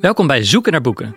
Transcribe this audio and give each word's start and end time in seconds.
Welkom 0.00 0.26
bij 0.26 0.44
Zoeken 0.44 0.72
naar 0.72 0.80
Boeken. 0.80 1.16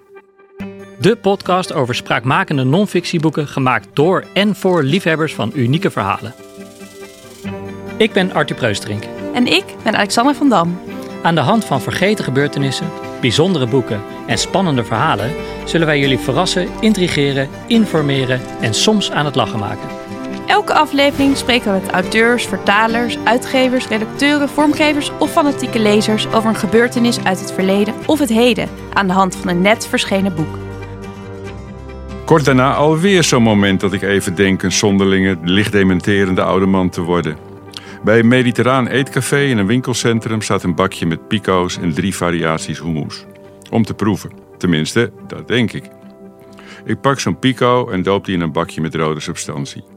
De 0.99 1.15
podcast 1.15 1.73
over 1.73 1.95
spraakmakende 1.95 2.63
non-fictieboeken 2.63 3.47
gemaakt 3.47 3.87
door 3.93 4.25
en 4.33 4.55
voor 4.55 4.83
liefhebbers 4.83 5.33
van 5.33 5.51
unieke 5.55 5.91
verhalen. 5.91 6.33
Ik 7.97 8.13
ben 8.13 8.33
Arthur 8.33 8.55
Preusterink. 8.55 9.03
En 9.33 9.47
ik 9.47 9.63
ben 9.83 9.95
Alexander 9.95 10.35
van 10.35 10.49
Dam. 10.49 10.79
Aan 11.21 11.35
de 11.35 11.41
hand 11.41 11.65
van 11.65 11.81
vergeten 11.81 12.23
gebeurtenissen, 12.23 12.89
bijzondere 13.21 13.67
boeken 13.67 14.01
en 14.27 14.37
spannende 14.37 14.83
verhalen 14.83 15.31
zullen 15.65 15.87
wij 15.87 15.99
jullie 15.99 16.19
verrassen, 16.19 16.67
intrigeren, 16.79 17.49
informeren 17.67 18.41
en 18.61 18.73
soms 18.73 19.11
aan 19.11 19.25
het 19.25 19.35
lachen 19.35 19.59
maken. 19.59 20.02
Elke 20.53 20.73
aflevering 20.73 21.37
spreken 21.37 21.73
we 21.73 21.79
met 21.79 21.91
auteurs, 21.91 22.45
vertalers, 22.45 23.17
uitgevers, 23.23 23.87
redacteuren, 23.87 24.49
vormgevers 24.49 25.11
of 25.19 25.31
fanatieke 25.31 25.79
lezers 25.79 26.27
over 26.27 26.49
een 26.49 26.55
gebeurtenis 26.55 27.23
uit 27.23 27.39
het 27.39 27.51
verleden 27.51 27.93
of 28.05 28.19
het 28.19 28.29
heden 28.29 28.69
aan 28.93 29.07
de 29.07 29.13
hand 29.13 29.35
van 29.35 29.49
een 29.49 29.61
net 29.61 29.87
verschenen 29.87 30.35
boek. 30.35 30.57
Kort 32.25 32.45
daarna 32.45 32.73
alweer 32.73 33.23
zo'n 33.23 33.43
moment 33.43 33.79
dat 33.79 33.93
ik 33.93 34.01
even 34.01 34.35
denk 34.35 34.63
een 34.63 34.71
zonderlinge, 34.71 35.37
licht 35.43 35.71
dementerende 35.71 36.43
oude 36.43 36.65
man 36.65 36.89
te 36.89 37.01
worden. 37.01 37.37
Bij 38.03 38.19
een 38.19 38.27
mediterraan 38.27 38.87
eetcafé 38.87 39.39
in 39.39 39.57
een 39.57 39.67
winkelcentrum 39.67 40.41
staat 40.41 40.63
een 40.63 40.75
bakje 40.75 41.05
met 41.05 41.27
pico's 41.27 41.77
en 41.77 41.93
drie 41.93 42.15
variaties 42.15 42.79
hummus. 42.79 43.25
Om 43.69 43.83
te 43.83 43.93
proeven. 43.93 44.31
Tenminste, 44.57 45.11
dat 45.27 45.47
denk 45.47 45.71
ik. 45.71 45.83
Ik 46.85 47.01
pak 47.01 47.19
zo'n 47.19 47.39
pico 47.39 47.89
en 47.89 48.03
doop 48.03 48.25
die 48.25 48.35
in 48.35 48.41
een 48.41 48.51
bakje 48.51 48.81
met 48.81 48.95
rode 48.95 49.19
substantie. 49.19 49.92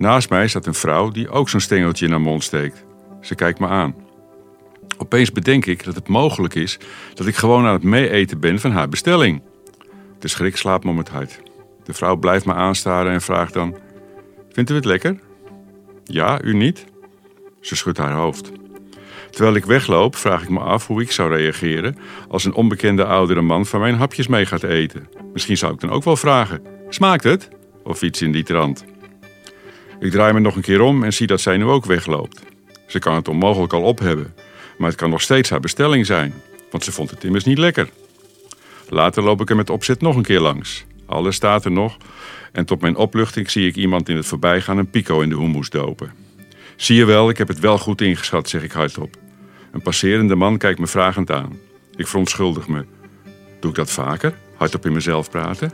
Naast 0.00 0.30
mij 0.30 0.48
staat 0.48 0.66
een 0.66 0.74
vrouw 0.74 1.10
die 1.10 1.30
ook 1.30 1.48
zo'n 1.48 1.60
stengeltje 1.60 2.04
in 2.04 2.10
haar 2.10 2.20
mond 2.20 2.42
steekt. 2.42 2.84
Ze 3.20 3.34
kijkt 3.34 3.58
me 3.58 3.66
aan. 3.66 3.94
Opeens 4.98 5.32
bedenk 5.32 5.66
ik 5.66 5.84
dat 5.84 5.94
het 5.94 6.08
mogelijk 6.08 6.54
is 6.54 6.78
dat 7.14 7.26
ik 7.26 7.36
gewoon 7.36 7.66
aan 7.66 7.72
het 7.72 7.82
mee-eten 7.82 8.40
ben 8.40 8.60
van 8.60 8.70
haar 8.70 8.88
bestelling. 8.88 9.42
De 10.18 10.28
schrik 10.28 10.56
slaapt 10.56 10.84
me 10.84 10.90
om 10.90 10.98
het 10.98 11.08
hart. 11.08 11.40
De 11.84 11.92
vrouw 11.92 12.16
blijft 12.16 12.46
me 12.46 12.54
aanstaren 12.54 13.12
en 13.12 13.20
vraagt 13.20 13.52
dan: 13.52 13.76
Vindt 14.50 14.70
u 14.70 14.74
het 14.74 14.84
lekker? 14.84 15.20
Ja, 16.04 16.42
u 16.42 16.54
niet? 16.54 16.84
Ze 17.60 17.76
schudt 17.76 17.98
haar 17.98 18.14
hoofd. 18.14 18.52
Terwijl 19.30 19.54
ik 19.54 19.64
wegloop, 19.64 20.16
vraag 20.16 20.42
ik 20.42 20.48
me 20.48 20.60
af 20.60 20.86
hoe 20.86 21.02
ik 21.02 21.12
zou 21.12 21.34
reageren 21.34 21.96
als 22.28 22.44
een 22.44 22.54
onbekende 22.54 23.04
oudere 23.04 23.40
man 23.42 23.66
van 23.66 23.80
mijn 23.80 23.94
hapjes 23.94 24.26
mee 24.26 24.46
gaat 24.46 24.62
eten. 24.62 25.08
Misschien 25.32 25.56
zou 25.56 25.72
ik 25.72 25.80
dan 25.80 25.90
ook 25.90 26.04
wel 26.04 26.16
vragen: 26.16 26.62
Smaakt 26.88 27.24
het? 27.24 27.48
Of 27.84 28.02
iets 28.02 28.22
in 28.22 28.32
die 28.32 28.44
trant. 28.44 28.84
Ik 30.00 30.10
draai 30.10 30.32
me 30.32 30.40
nog 30.40 30.56
een 30.56 30.62
keer 30.62 30.80
om 30.80 31.04
en 31.04 31.12
zie 31.12 31.26
dat 31.26 31.40
zij 31.40 31.56
nu 31.56 31.64
ook 31.64 31.84
wegloopt. 31.84 32.42
Ze 32.86 32.98
kan 32.98 33.14
het 33.14 33.28
onmogelijk 33.28 33.72
al 33.72 33.82
op 33.82 33.98
hebben, 33.98 34.34
maar 34.78 34.88
het 34.88 34.98
kan 34.98 35.10
nog 35.10 35.20
steeds 35.20 35.50
haar 35.50 35.60
bestelling 35.60 36.06
zijn, 36.06 36.34
want 36.70 36.84
ze 36.84 36.92
vond 36.92 37.10
het 37.10 37.24
immers 37.24 37.44
niet 37.44 37.58
lekker. 37.58 37.88
Later 38.88 39.22
loop 39.22 39.40
ik 39.40 39.50
er 39.50 39.56
met 39.56 39.70
opzet 39.70 40.00
nog 40.00 40.16
een 40.16 40.22
keer 40.22 40.40
langs. 40.40 40.84
Alles 41.06 41.36
staat 41.36 41.64
er 41.64 41.70
nog 41.70 41.96
en 42.52 42.64
tot 42.64 42.80
mijn 42.80 42.96
opluchting 42.96 43.50
zie 43.50 43.66
ik 43.66 43.76
iemand 43.76 44.08
in 44.08 44.16
het 44.16 44.26
voorbijgaan 44.26 44.78
een 44.78 44.90
pico 44.90 45.20
in 45.20 45.28
de 45.28 45.36
hummus 45.36 45.70
dopen. 45.70 46.12
Zie 46.76 46.96
je 46.96 47.04
wel, 47.04 47.28
ik 47.28 47.38
heb 47.38 47.48
het 47.48 47.60
wel 47.60 47.78
goed 47.78 48.00
ingeschat, 48.00 48.48
zeg 48.48 48.62
ik 48.62 48.72
hardop. 48.72 49.16
Een 49.72 49.82
passerende 49.82 50.34
man 50.34 50.58
kijkt 50.58 50.78
me 50.78 50.86
vragend 50.86 51.30
aan. 51.30 51.58
Ik 51.96 52.06
verontschuldig 52.06 52.68
me. 52.68 52.84
Doe 53.60 53.70
ik 53.70 53.76
dat 53.76 53.90
vaker? 53.90 54.34
Hardop 54.56 54.86
in 54.86 54.92
mezelf 54.92 55.30
praten? 55.30 55.72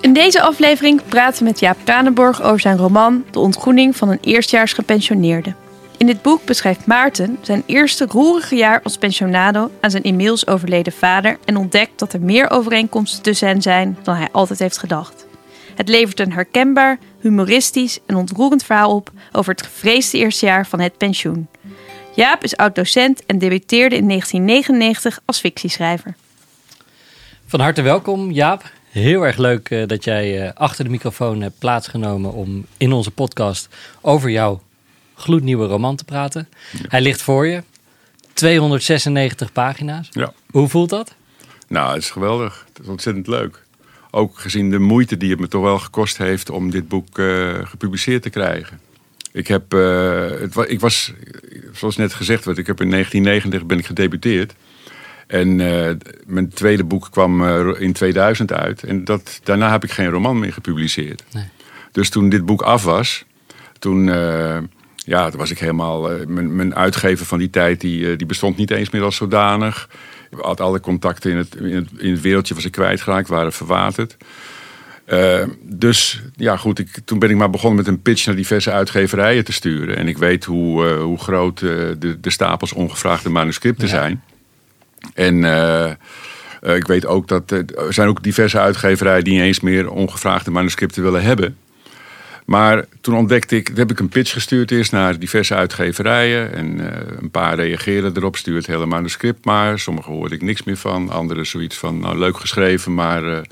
In 0.00 0.12
deze 0.12 0.42
aflevering 0.42 1.02
praten 1.08 1.38
we 1.38 1.44
met 1.44 1.60
Jaap 1.60 1.76
Kranenborg 1.84 2.42
over 2.42 2.60
zijn 2.60 2.76
roman 2.76 3.24
De 3.30 3.38
ontgroening 3.38 3.96
van 3.96 4.08
een 4.08 4.18
eerstjaars 4.20 4.72
gepensioneerde. 4.72 5.54
In 5.96 6.06
dit 6.06 6.22
boek 6.22 6.44
beschrijft 6.44 6.86
Maarten 6.86 7.38
zijn 7.42 7.62
eerste 7.66 8.06
roerige 8.08 8.56
jaar 8.56 8.82
als 8.82 8.96
pensionado 8.96 9.70
aan 9.80 9.90
zijn 9.90 10.02
inmiddels 10.02 10.46
overleden 10.46 10.92
vader 10.92 11.38
en 11.44 11.56
ontdekt 11.56 11.98
dat 11.98 12.12
er 12.12 12.20
meer 12.20 12.50
overeenkomsten 12.50 13.22
tussen 13.22 13.48
hen 13.48 13.62
zijn 13.62 13.98
dan 14.02 14.14
hij 14.14 14.28
altijd 14.32 14.58
heeft 14.58 14.78
gedacht. 14.78 15.26
Het 15.74 15.88
levert 15.88 16.20
een 16.20 16.32
herkenbaar, 16.32 16.98
humoristisch 17.20 17.98
en 18.06 18.16
ontroerend 18.16 18.64
verhaal 18.64 18.94
op 18.94 19.10
over 19.32 19.52
het 19.52 19.62
gevreesde 19.62 20.18
eerste 20.18 20.46
jaar 20.46 20.66
van 20.66 20.80
het 20.80 20.96
pensioen. 20.96 21.48
Jaap 22.14 22.44
is 22.44 22.56
oud-docent 22.56 23.26
en 23.26 23.38
debuteerde 23.38 23.96
in 23.96 24.08
1999 24.08 25.20
als 25.24 25.40
fictieschrijver. 25.40 26.14
Van 27.46 27.60
harte 27.60 27.82
welkom, 27.82 28.30
Jaap. 28.30 28.78
Heel 28.90 29.22
erg 29.22 29.36
leuk 29.36 29.70
uh, 29.70 29.86
dat 29.86 30.04
jij 30.04 30.44
uh, 30.44 30.50
achter 30.54 30.84
de 30.84 30.90
microfoon 30.90 31.40
hebt 31.40 31.58
plaatsgenomen 31.58 32.32
om 32.32 32.66
in 32.76 32.92
onze 32.92 33.10
podcast 33.10 33.68
over 34.00 34.30
jouw 34.30 34.62
gloednieuwe 35.14 35.66
roman 35.66 35.96
te 35.96 36.04
praten. 36.04 36.48
Ja. 36.72 36.78
Hij 36.88 37.00
ligt 37.00 37.22
voor 37.22 37.46
je. 37.46 37.62
296 38.32 39.52
pagina's. 39.52 40.08
Ja. 40.10 40.32
Hoe 40.50 40.68
voelt 40.68 40.90
dat? 40.90 41.14
Nou, 41.68 41.94
het 41.94 42.02
is 42.02 42.10
geweldig. 42.10 42.66
Het 42.72 42.82
is 42.82 42.88
ontzettend 42.88 43.26
leuk. 43.26 43.62
Ook 44.10 44.38
gezien 44.38 44.70
de 44.70 44.78
moeite 44.78 45.16
die 45.16 45.30
het 45.30 45.40
me 45.40 45.48
toch 45.48 45.62
wel 45.62 45.78
gekost 45.78 46.18
heeft 46.18 46.50
om 46.50 46.70
dit 46.70 46.88
boek 46.88 47.18
uh, 47.18 47.58
gepubliceerd 47.62 48.22
te 48.22 48.30
krijgen. 48.30 48.80
Ik 49.32 49.46
heb, 49.46 49.72
het, 50.40 50.56
ik 50.66 50.80
was, 50.80 51.12
zoals 51.72 51.96
net 51.96 52.14
gezegd 52.14 52.44
werd, 52.44 52.58
ik 52.58 52.66
heb 52.66 52.80
in 52.80 52.90
1990 52.90 53.68
ben 53.68 53.78
ik 53.78 53.86
gedebuteerd. 53.86 54.54
En 55.30 55.58
uh, 55.58 55.90
mijn 56.26 56.48
tweede 56.48 56.84
boek 56.84 57.08
kwam 57.10 57.42
uh, 57.42 57.80
in 57.80 57.92
2000 57.92 58.52
uit. 58.52 58.82
En 58.82 59.04
dat, 59.04 59.40
daarna 59.42 59.70
heb 59.70 59.84
ik 59.84 59.90
geen 59.90 60.10
roman 60.10 60.38
meer 60.38 60.52
gepubliceerd. 60.52 61.22
Nee. 61.32 61.44
Dus 61.92 62.10
toen 62.10 62.28
dit 62.28 62.46
boek 62.46 62.62
af 62.62 62.84
was, 62.84 63.24
toen, 63.78 64.06
uh, 64.06 64.58
ja, 64.94 65.30
toen 65.30 65.38
was 65.38 65.50
ik 65.50 65.58
helemaal. 65.58 66.08
Mijn, 66.26 66.56
mijn, 66.56 66.74
uitgever 66.74 67.26
van 67.26 67.38
die 67.38 67.50
tijd 67.50 67.80
die, 67.80 68.16
die 68.16 68.26
bestond 68.26 68.56
niet 68.56 68.70
eens 68.70 68.90
meer 68.90 69.02
als 69.02 69.16
zodanig. 69.16 69.88
Ik 70.30 70.38
had 70.38 70.60
alle 70.60 70.80
contacten 70.80 71.30
in 71.30 71.36
het, 71.36 71.54
in 71.54 71.74
het, 71.74 71.88
in 71.96 72.10
het 72.10 72.20
wereldje 72.20 72.54
was 72.54 72.64
ik 72.64 72.72
kwijtgeraakt, 72.72 73.28
waren 73.28 73.52
verwaterd. 73.52 74.16
dus 75.62 76.22
ja, 76.36 76.56
goed, 76.56 76.78
ik, 76.78 76.98
toen 77.04 77.18
ben 77.18 77.30
ik 77.30 77.36
maar 77.36 77.50
begonnen 77.50 77.78
met 77.78 77.86
een 77.86 78.02
pitch 78.02 78.26
naar 78.26 78.36
diverse 78.36 78.70
uitgeverijen 78.70 79.44
te 79.44 79.52
sturen. 79.52 79.96
En 79.96 80.08
ik 80.08 80.18
weet 80.18 80.44
hoe, 80.44 80.86
hoe 80.88 81.18
groot 81.18 81.58
de, 81.58 82.18
de 82.20 82.30
stapels 82.30 82.72
ongevraagde 82.72 83.28
manuscripten 83.28 83.88
ja. 83.88 83.94
zijn. 83.94 84.22
En 85.14 85.34
uh, 85.42 85.90
uh, 86.62 86.76
ik 86.76 86.86
weet 86.86 87.06
ook 87.06 87.28
dat 87.28 87.50
er 87.50 87.64
zijn 87.88 88.08
ook 88.08 88.22
diverse 88.22 88.58
uitgeverijen 88.58 89.24
die 89.24 89.32
niet 89.32 89.42
eens 89.42 89.60
meer 89.60 89.90
ongevraagde 89.90 90.50
manuscripten 90.50 91.02
willen 91.02 91.22
hebben. 91.22 91.56
Maar 92.44 92.84
toen 93.00 93.16
ontdekte 93.16 93.56
ik, 93.56 93.70
heb 93.74 93.90
ik 93.90 93.98
een 93.98 94.08
pitch 94.08 94.32
gestuurd 94.32 94.70
eerst 94.70 94.92
naar 94.92 95.18
diverse 95.18 95.54
uitgeverijen. 95.54 96.52
En 96.52 96.78
een 97.22 97.30
paar 97.30 97.54
reageren 97.54 98.16
erop, 98.16 98.36
stuurt 98.36 98.56
het 98.56 98.74
hele 98.74 98.86
manuscript 98.86 99.44
maar. 99.44 99.78
Sommige 99.78 100.10
hoorde 100.10 100.34
ik 100.34 100.42
niks 100.42 100.62
meer 100.62 100.76
van. 100.76 101.10
Anderen 101.10 101.46
zoiets 101.46 101.76
van, 101.76 101.98
nou 101.98 102.18
leuk 102.18 102.36
geschreven, 102.36 102.94
maar 102.94 103.42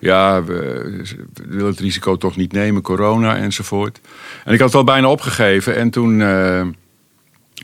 ja, 0.00 0.44
we, 0.44 1.02
willen 1.48 1.70
het 1.70 1.80
risico 1.80 2.16
toch 2.16 2.36
niet 2.36 2.52
nemen, 2.52 2.82
corona 2.82 3.36
enzovoort. 3.36 4.00
En 4.44 4.52
ik 4.52 4.58
had 4.58 4.68
het 4.68 4.76
al 4.76 4.84
bijna 4.84 5.08
opgegeven 5.08 5.76
en 5.76 5.90
toen... 5.90 6.22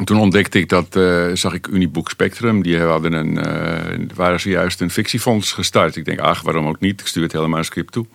toen 0.05 0.19
ontdekte 0.19 0.59
ik 0.59 0.69
dat, 0.69 0.97
uh, 0.97 1.31
zag 1.33 1.53
ik 1.53 1.67
Uniboek 1.67 2.11
Spectrum. 2.11 2.63
Die 2.63 2.81
hadden 2.81 3.13
een, 3.13 3.33
uh, 3.33 4.09
waren 4.15 4.41
zojuist 4.41 4.81
een 4.81 4.91
fictiefonds 4.91 5.53
gestart. 5.53 5.97
Ik 5.97 6.05
denk, 6.05 6.19
ach, 6.19 6.43
waarom 6.43 6.67
ook 6.67 6.81
niet? 6.81 7.01
Ik 7.01 7.07
stuur 7.07 7.23
het 7.23 7.33
hele 7.33 7.49
manuscript 7.49 7.93
toe. 7.93 8.07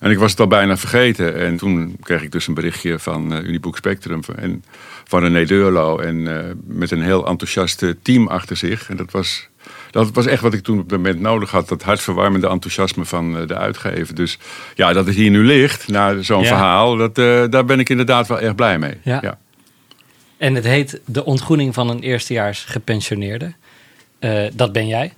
En 0.00 0.10
ik 0.10 0.18
was 0.18 0.30
het 0.30 0.40
al 0.40 0.46
bijna 0.46 0.76
vergeten. 0.76 1.36
En 1.36 1.56
toen 1.56 1.96
kreeg 2.02 2.22
ik 2.22 2.32
dus 2.32 2.46
een 2.46 2.54
berichtje 2.54 2.98
van 2.98 3.32
uh, 3.32 3.42
Uniboek 3.42 3.76
Spectrum. 3.76 4.20
En 4.36 4.64
van 5.04 5.20
René 5.20 5.44
Deurlo. 5.44 5.98
En 5.98 6.22
met 6.66 6.90
een 6.90 7.02
heel 7.02 7.26
enthousiast 7.26 7.94
team 8.02 8.26
achter 8.26 8.56
zich. 8.56 8.90
En 8.90 8.96
dat 8.96 9.10
was, 9.10 9.48
dat 9.90 10.10
was 10.12 10.26
echt 10.26 10.42
wat 10.42 10.54
ik 10.54 10.62
toen 10.62 10.78
op 10.78 10.88
dat 10.88 10.98
moment 10.98 11.20
nodig 11.20 11.50
had. 11.50 11.68
Dat 11.68 11.82
hartverwarmende 11.82 12.48
enthousiasme 12.48 13.04
van 13.04 13.46
de 13.46 13.56
uitgever. 13.56 14.14
Dus 14.14 14.38
ja, 14.74 14.92
dat 14.92 15.06
het 15.06 15.14
hier 15.14 15.30
nu 15.30 15.44
ligt, 15.44 15.88
na 15.88 16.22
zo'n 16.22 16.42
ja. 16.42 16.48
verhaal. 16.48 16.96
Dat, 16.96 17.14
daar 17.50 17.64
ben 17.64 17.80
ik 17.80 17.88
inderdaad 17.88 18.28
wel 18.28 18.40
erg 18.40 18.54
blij 18.54 18.78
mee. 18.78 18.94
Ja. 19.02 19.18
ja. 19.22 19.38
En 20.36 20.54
het 20.54 20.64
heet 20.64 21.00
De 21.04 21.24
ontgroening 21.24 21.74
van 21.74 21.90
een 21.90 22.00
eerstejaars 22.00 22.64
gepensioneerde. 22.64 23.52
Uh, 24.20 24.44
dat 24.52 24.72
ben 24.72 24.86
jij. 24.86 25.12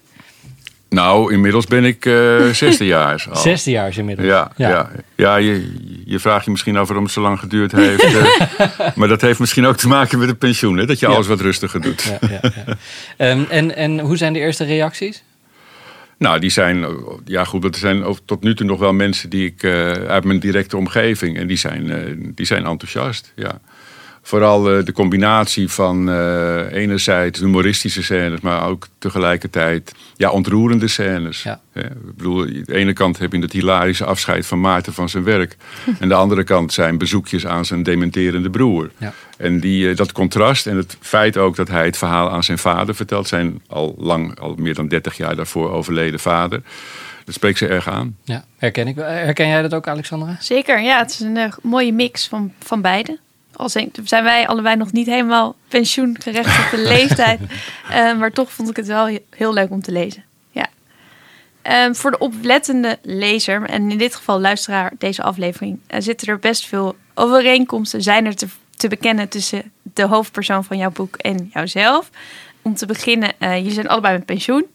Nou, 0.88 1.32
inmiddels 1.32 1.66
ben 1.66 1.84
ik 1.84 2.04
uh, 2.04 2.48
zesdejaars. 2.52 3.28
Al. 3.28 3.36
Zesdejaars 3.36 3.96
inmiddels. 3.96 4.28
Ja, 4.28 4.52
ja. 4.56 4.68
ja. 4.68 4.90
ja 5.14 5.36
je, 5.36 5.72
je 6.04 6.18
vraagt 6.18 6.44
je 6.44 6.50
misschien 6.50 6.76
af 6.76 6.86
waarom 6.86 7.04
het 7.04 7.12
zo 7.12 7.20
lang 7.20 7.38
geduurd 7.38 7.72
heeft. 7.72 8.04
uh, 8.04 8.26
maar 8.96 9.08
dat 9.08 9.20
heeft 9.20 9.38
misschien 9.38 9.66
ook 9.66 9.76
te 9.76 9.88
maken 9.88 10.18
met 10.18 10.28
het 10.28 10.38
pensioen. 10.38 10.76
Hè? 10.76 10.86
Dat 10.86 10.98
je 10.98 11.06
ja. 11.06 11.12
alles 11.12 11.26
wat 11.26 11.40
rustiger 11.40 11.80
doet. 11.80 12.02
Ja, 12.02 12.40
ja, 12.40 13.30
um, 13.30 13.46
en, 13.48 13.76
en 13.76 13.98
hoe 14.00 14.16
zijn 14.16 14.32
de 14.32 14.38
eerste 14.38 14.64
reacties? 14.64 15.22
Nou, 16.18 16.38
die 16.38 16.50
zijn, 16.50 16.86
ja 17.24 17.44
goed, 17.44 17.62
dat 17.62 17.76
zijn 17.76 18.04
tot 18.24 18.42
nu 18.42 18.54
toe 18.54 18.66
nog 18.66 18.78
wel 18.78 18.92
mensen 18.92 19.30
die 19.30 19.46
ik 19.46 19.64
uit 20.08 20.24
mijn 20.24 20.40
directe 20.40 20.76
omgeving. 20.76 21.38
En 21.38 21.46
die 21.46 21.56
zijn, 21.56 22.32
die 22.34 22.46
zijn 22.46 22.66
enthousiast, 22.66 23.32
ja 23.36 23.60
Vooral 24.28 24.70
eh, 24.70 24.84
de 24.84 24.92
combinatie 24.92 25.68
van 25.68 26.10
eh, 26.10 26.72
enerzijds 26.72 27.40
humoristische 27.40 28.02
scènes, 28.02 28.40
maar 28.40 28.68
ook 28.68 28.88
tegelijkertijd 28.98 29.94
ja, 30.16 30.30
ontroerende 30.30 30.88
scènes. 30.88 31.42
Ja. 31.42 31.60
Hè, 31.72 31.80
Ik 31.80 32.16
bedoel, 32.16 32.42
aan 32.42 32.62
de 32.64 32.74
ene 32.74 32.92
kant 32.92 33.18
heb 33.18 33.32
je 33.32 33.38
het 33.38 33.52
hilarische 33.52 34.04
afscheid 34.04 34.46
van 34.46 34.60
Maarten 34.60 34.92
van 34.92 35.08
zijn 35.08 35.24
werk. 35.24 35.56
en 36.00 36.08
de 36.08 36.14
andere 36.14 36.44
kant 36.44 36.72
zijn 36.72 36.98
bezoekjes 36.98 37.46
aan 37.46 37.64
zijn 37.64 37.82
dementerende 37.82 38.50
broer. 38.50 38.90
Ja. 38.96 39.12
En 39.36 39.60
die, 39.60 39.90
eh, 39.90 39.96
dat 39.96 40.12
contrast 40.12 40.66
en 40.66 40.76
het 40.76 40.96
feit 41.00 41.36
ook 41.36 41.56
dat 41.56 41.68
hij 41.68 41.84
het 41.84 41.96
verhaal 41.96 42.30
aan 42.30 42.44
zijn 42.44 42.58
vader 42.58 42.94
vertelt, 42.94 43.28
zijn 43.28 43.62
al 43.66 43.94
lang, 43.98 44.38
al 44.38 44.54
meer 44.58 44.74
dan 44.74 44.88
30 44.88 45.16
jaar 45.16 45.36
daarvoor 45.36 45.70
overleden 45.70 46.20
vader. 46.20 46.62
Dat 47.24 47.34
spreekt 47.34 47.58
ze 47.58 47.66
erg 47.66 47.88
aan. 47.88 48.16
Ja, 48.24 48.44
herken 48.56 48.86
ik. 48.86 48.96
Herken 48.96 49.48
jij 49.48 49.62
dat 49.62 49.74
ook, 49.74 49.88
Alexandra? 49.88 50.36
Zeker, 50.40 50.80
ja, 50.80 50.98
het 50.98 51.10
is 51.10 51.20
een 51.20 51.52
mooie 51.62 51.92
mix 51.92 52.28
van, 52.28 52.52
van 52.58 52.80
beide. 52.80 53.18
Al 53.58 53.68
zijn, 53.68 53.90
wij 54.08 54.46
allebei 54.46 54.76
nog 54.76 54.92
niet 54.92 55.06
helemaal 55.06 55.56
pensioengerechtigde 55.68 56.78
leeftijd. 56.94 57.40
Eh, 57.90 58.18
maar 58.18 58.30
toch 58.32 58.52
vond 58.52 58.70
ik 58.70 58.76
het 58.76 58.86
wel 58.86 59.06
he- 59.08 59.22
heel 59.30 59.52
leuk 59.52 59.70
om 59.70 59.82
te 59.82 59.92
lezen. 59.92 60.24
Ja. 60.50 60.66
Ehm, 61.62 61.94
voor 61.94 62.10
de 62.10 62.18
oplettende 62.18 62.98
lezer, 63.02 63.62
en 63.62 63.90
in 63.90 63.98
dit 63.98 64.14
geval 64.14 64.40
luisteraar 64.40 64.92
deze 64.98 65.22
aflevering, 65.22 65.78
eh, 65.86 66.00
zitten 66.00 66.28
er 66.28 66.38
best 66.38 66.66
veel 66.66 66.96
overeenkomsten. 67.14 68.02
Zijn 68.02 68.26
er 68.26 68.36
te, 68.36 68.46
te 68.76 68.88
bekennen 68.88 69.28
tussen 69.28 69.72
de 69.82 70.02
hoofdpersoon 70.02 70.64
van 70.64 70.76
jouw 70.76 70.90
boek 70.90 71.16
en 71.16 71.50
jouzelf. 71.52 72.10
Om 72.62 72.74
te 72.74 72.86
beginnen, 72.86 73.32
eh 73.38 73.64
je 73.64 73.70
zijn 73.70 73.88
allebei 73.88 74.16
met 74.16 74.26
pensioen. 74.26 74.66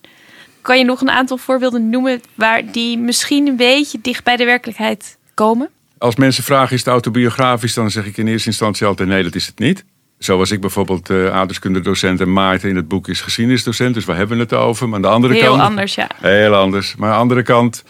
Kan 0.61 0.77
je 0.77 0.83
nog 0.83 1.01
een 1.01 1.09
aantal 1.09 1.37
voorbeelden 1.37 1.89
noemen 1.89 2.21
waar 2.33 2.71
die 2.71 2.97
misschien 2.97 3.47
een 3.47 3.55
beetje 3.55 4.01
dicht 4.01 4.23
bij 4.23 4.35
de 4.35 4.45
werkelijkheid 4.45 5.17
komen? 5.33 5.69
Als 6.03 6.15
mensen 6.15 6.43
vragen 6.43 6.73
is 6.73 6.79
het 6.79 6.87
autobiografisch, 6.87 7.73
dan 7.73 7.91
zeg 7.91 8.05
ik 8.05 8.17
in 8.17 8.27
eerste 8.27 8.47
instantie 8.47 8.87
altijd 8.87 9.09
nee, 9.09 9.23
dat 9.23 9.35
is 9.35 9.45
het 9.45 9.59
niet. 9.59 9.85
Zo 10.19 10.37
was 10.37 10.51
ik 10.51 10.61
bijvoorbeeld 10.61 11.09
uh, 11.09 11.25
aardrijkskundedocent 11.25 12.21
en 12.21 12.33
Maarten 12.33 12.69
in 12.69 12.75
het 12.75 12.87
boek 12.87 13.07
is 13.07 13.21
geschiedenisdocent. 13.21 13.93
Dus 13.93 14.05
waar 14.05 14.15
hebben 14.15 14.37
we 14.37 14.43
het 14.43 14.53
over? 14.53 14.87
Maar 14.87 14.95
aan 14.95 15.01
de 15.01 15.07
andere 15.07 15.33
Heel 15.33 15.43
kant... 15.43 15.61
anders, 15.61 15.95
ja. 15.95 16.09
Heel 16.21 16.55
anders. 16.55 16.95
Maar 16.95 17.09
aan 17.09 17.15
de 17.15 17.21
andere 17.21 17.41
kant, 17.41 17.83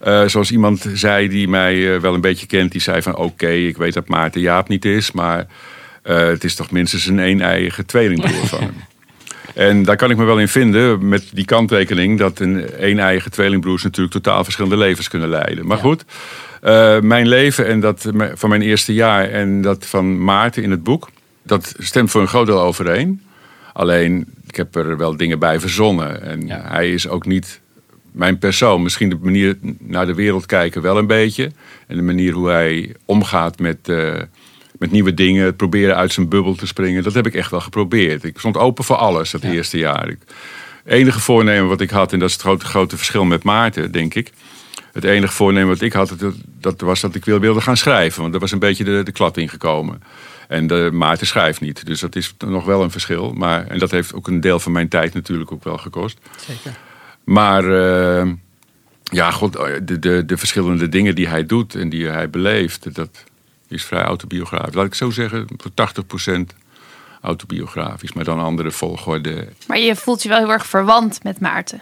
eh, 0.00 0.24
zoals 0.26 0.50
iemand 0.50 0.86
zei 0.92 1.28
die 1.28 1.48
mij 1.48 1.94
eh, 1.94 2.00
wel 2.00 2.14
een 2.14 2.20
beetje 2.20 2.46
kent, 2.46 2.72
die 2.72 2.80
zei 2.80 3.02
van 3.02 3.16
oké, 3.16 3.50
ik 3.50 3.76
weet 3.76 3.94
dat 3.94 4.08
Maarten 4.08 4.40
Jaap 4.40 4.68
niet 4.68 4.84
is, 4.84 5.12
maar 5.12 5.46
het 6.02 6.44
is 6.44 6.54
toch 6.54 6.70
minstens 6.70 7.06
een 7.06 7.18
een-eigen 7.18 7.86
tweelingbroer 7.86 8.46
van 8.46 8.60
hem. 8.66 8.74
En 9.60 9.82
daar 9.82 9.96
kan 9.96 10.10
ik 10.10 10.16
me 10.16 10.24
wel 10.24 10.38
in 10.38 10.48
vinden 10.48 11.08
met 11.08 11.24
die 11.32 11.44
kanttekening 11.44 12.18
dat 12.18 12.38
een 12.38 12.84
een-eigen 12.90 13.30
tweelingbroers 13.30 13.82
natuurlijk 13.82 14.14
totaal 14.14 14.44
verschillende 14.44 14.76
levens 14.76 15.08
kunnen 15.08 15.28
leiden. 15.28 15.66
Maar 15.66 15.76
Ja. 15.76 15.82
goed, 15.82 16.04
eh, 16.60 17.00
mijn 17.00 17.28
leven 17.28 17.66
en 17.66 17.80
dat 17.80 18.10
van 18.34 18.48
mijn 18.48 18.62
eerste 18.62 18.94
jaar 18.94 19.28
en 19.30 19.62
dat 19.62 19.86
van 19.86 20.24
Maarten 20.24 20.62
in 20.62 20.70
het 20.70 20.82
boek, 20.82 21.08
dat 21.42 21.74
stemt 21.78 22.10
voor 22.10 22.20
een 22.20 22.28
groot 22.28 22.46
deel 22.46 22.60
overeen. 22.60 23.22
Alleen, 23.72 24.26
ik 24.46 24.56
heb 24.56 24.74
er 24.74 24.96
wel 24.96 25.16
dingen 25.16 25.38
bij 25.38 25.60
verzonnen. 25.60 26.22
En 26.22 26.46
Ja. 26.46 26.60
hij 26.68 26.92
is 26.92 27.08
ook 27.08 27.26
niet 27.26 27.60
mijn 28.12 28.38
persoon. 28.38 28.82
Misschien 28.82 29.08
de 29.08 29.18
manier 29.22 29.56
naar 29.78 30.06
de 30.06 30.14
wereld 30.14 30.46
kijken 30.46 30.82
wel 30.82 30.98
een 30.98 31.06
beetje. 31.06 31.50
En 31.86 31.96
de 31.96 32.02
manier 32.02 32.32
hoe 32.32 32.48
hij 32.48 32.94
omgaat 33.04 33.58
met, 33.58 33.88
eh, 33.88 34.12
met 34.80 34.90
nieuwe 34.90 35.14
dingen. 35.14 35.44
Het 35.44 35.56
proberen 35.56 35.96
uit 35.96 36.12
zijn 36.12 36.28
bubbel 36.28 36.54
te 36.54 36.66
springen. 36.66 37.02
Dat 37.02 37.14
heb 37.14 37.26
ik 37.26 37.34
echt 37.34 37.50
wel 37.50 37.60
geprobeerd. 37.60 38.24
Ik 38.24 38.38
stond 38.38 38.56
open 38.56 38.84
voor 38.84 38.96
alles 38.96 39.30
dat 39.30 39.42
Ja. 39.42 39.50
eerste 39.50 39.78
jaar. 39.78 40.08
Ik, 40.08 40.18
enige 40.84 41.20
voornemen 41.20 41.68
wat 41.68 41.80
ik 41.80 41.90
had, 41.90 42.12
en 42.12 42.18
dat 42.18 42.28
is 42.28 42.34
het 42.34 42.42
grote, 42.44 42.66
grote 42.66 42.96
verschil 42.96 43.24
met 43.24 43.42
Maarten, 43.42 43.92
denk 43.92 44.14
ik. 44.14 44.32
Het 44.92 45.04
enige 45.04 45.32
voornemen 45.32 45.68
wat 45.68 45.80
ik 45.80 45.92
had, 45.92 46.14
dat, 46.18 46.34
dat 46.60 46.80
was 46.80 47.00
dat 47.00 47.14
ik 47.14 47.24
wil- 47.24 47.38
wilde 47.40 47.60
gaan 47.60 47.76
schrijven. 47.76 48.20
Want 48.20 48.32
daar 48.32 48.40
was 48.40 48.52
een 48.52 48.58
beetje 48.58 48.84
de, 48.84 49.02
de 49.02 49.12
klad 49.12 49.36
ingekomen. 49.36 50.02
En 50.48 50.66
de, 50.66 50.90
Maarten 50.92 51.26
schrijft 51.26 51.60
niet. 51.60 51.86
Dus 51.86 52.00
dat 52.00 52.16
is 52.16 52.34
nog 52.38 52.64
wel 52.64 52.82
een 52.82 52.90
verschil. 52.90 53.32
Maar, 53.32 53.66
en 53.66 53.78
dat 53.78 53.90
heeft 53.90 54.14
ook 54.14 54.28
een 54.28 54.40
deel 54.40 54.58
van 54.60 54.72
mijn 54.72 54.88
tijd 54.88 55.14
natuurlijk 55.14 55.52
ook 55.52 55.64
wel 55.64 55.78
gekost. 55.78 56.18
Zeker. 56.46 56.78
Maar 57.24 57.64
eh, 57.64 58.30
ja, 59.02 59.30
god, 59.30 59.52
de, 59.82 59.98
de, 59.98 60.24
de 60.26 60.36
verschillende 60.36 60.88
dingen 60.88 61.14
die 61.14 61.28
hij 61.28 61.46
doet 61.46 61.74
en 61.74 61.88
die 61.88 62.06
hij 62.06 62.30
beleeft, 62.30 62.94
dat 62.94 63.24
is 63.70 63.84
vrij 63.84 64.02
autobiografisch. 64.02 64.74
Laat 64.74 64.86
ik 64.86 64.94
zo 64.94 65.10
zeggen, 65.10 65.46
voor 65.56 65.70
80% 66.40 66.40
autobiografisch, 67.20 68.12
maar 68.12 68.24
dan 68.24 68.40
andere 68.40 68.70
volgorde. 68.70 69.48
Maar 69.66 69.78
je 69.78 69.96
voelt 69.96 70.22
je 70.22 70.28
wel 70.28 70.38
heel 70.38 70.52
erg 70.52 70.66
verwant 70.66 71.22
met 71.22 71.40
Maarten. 71.40 71.80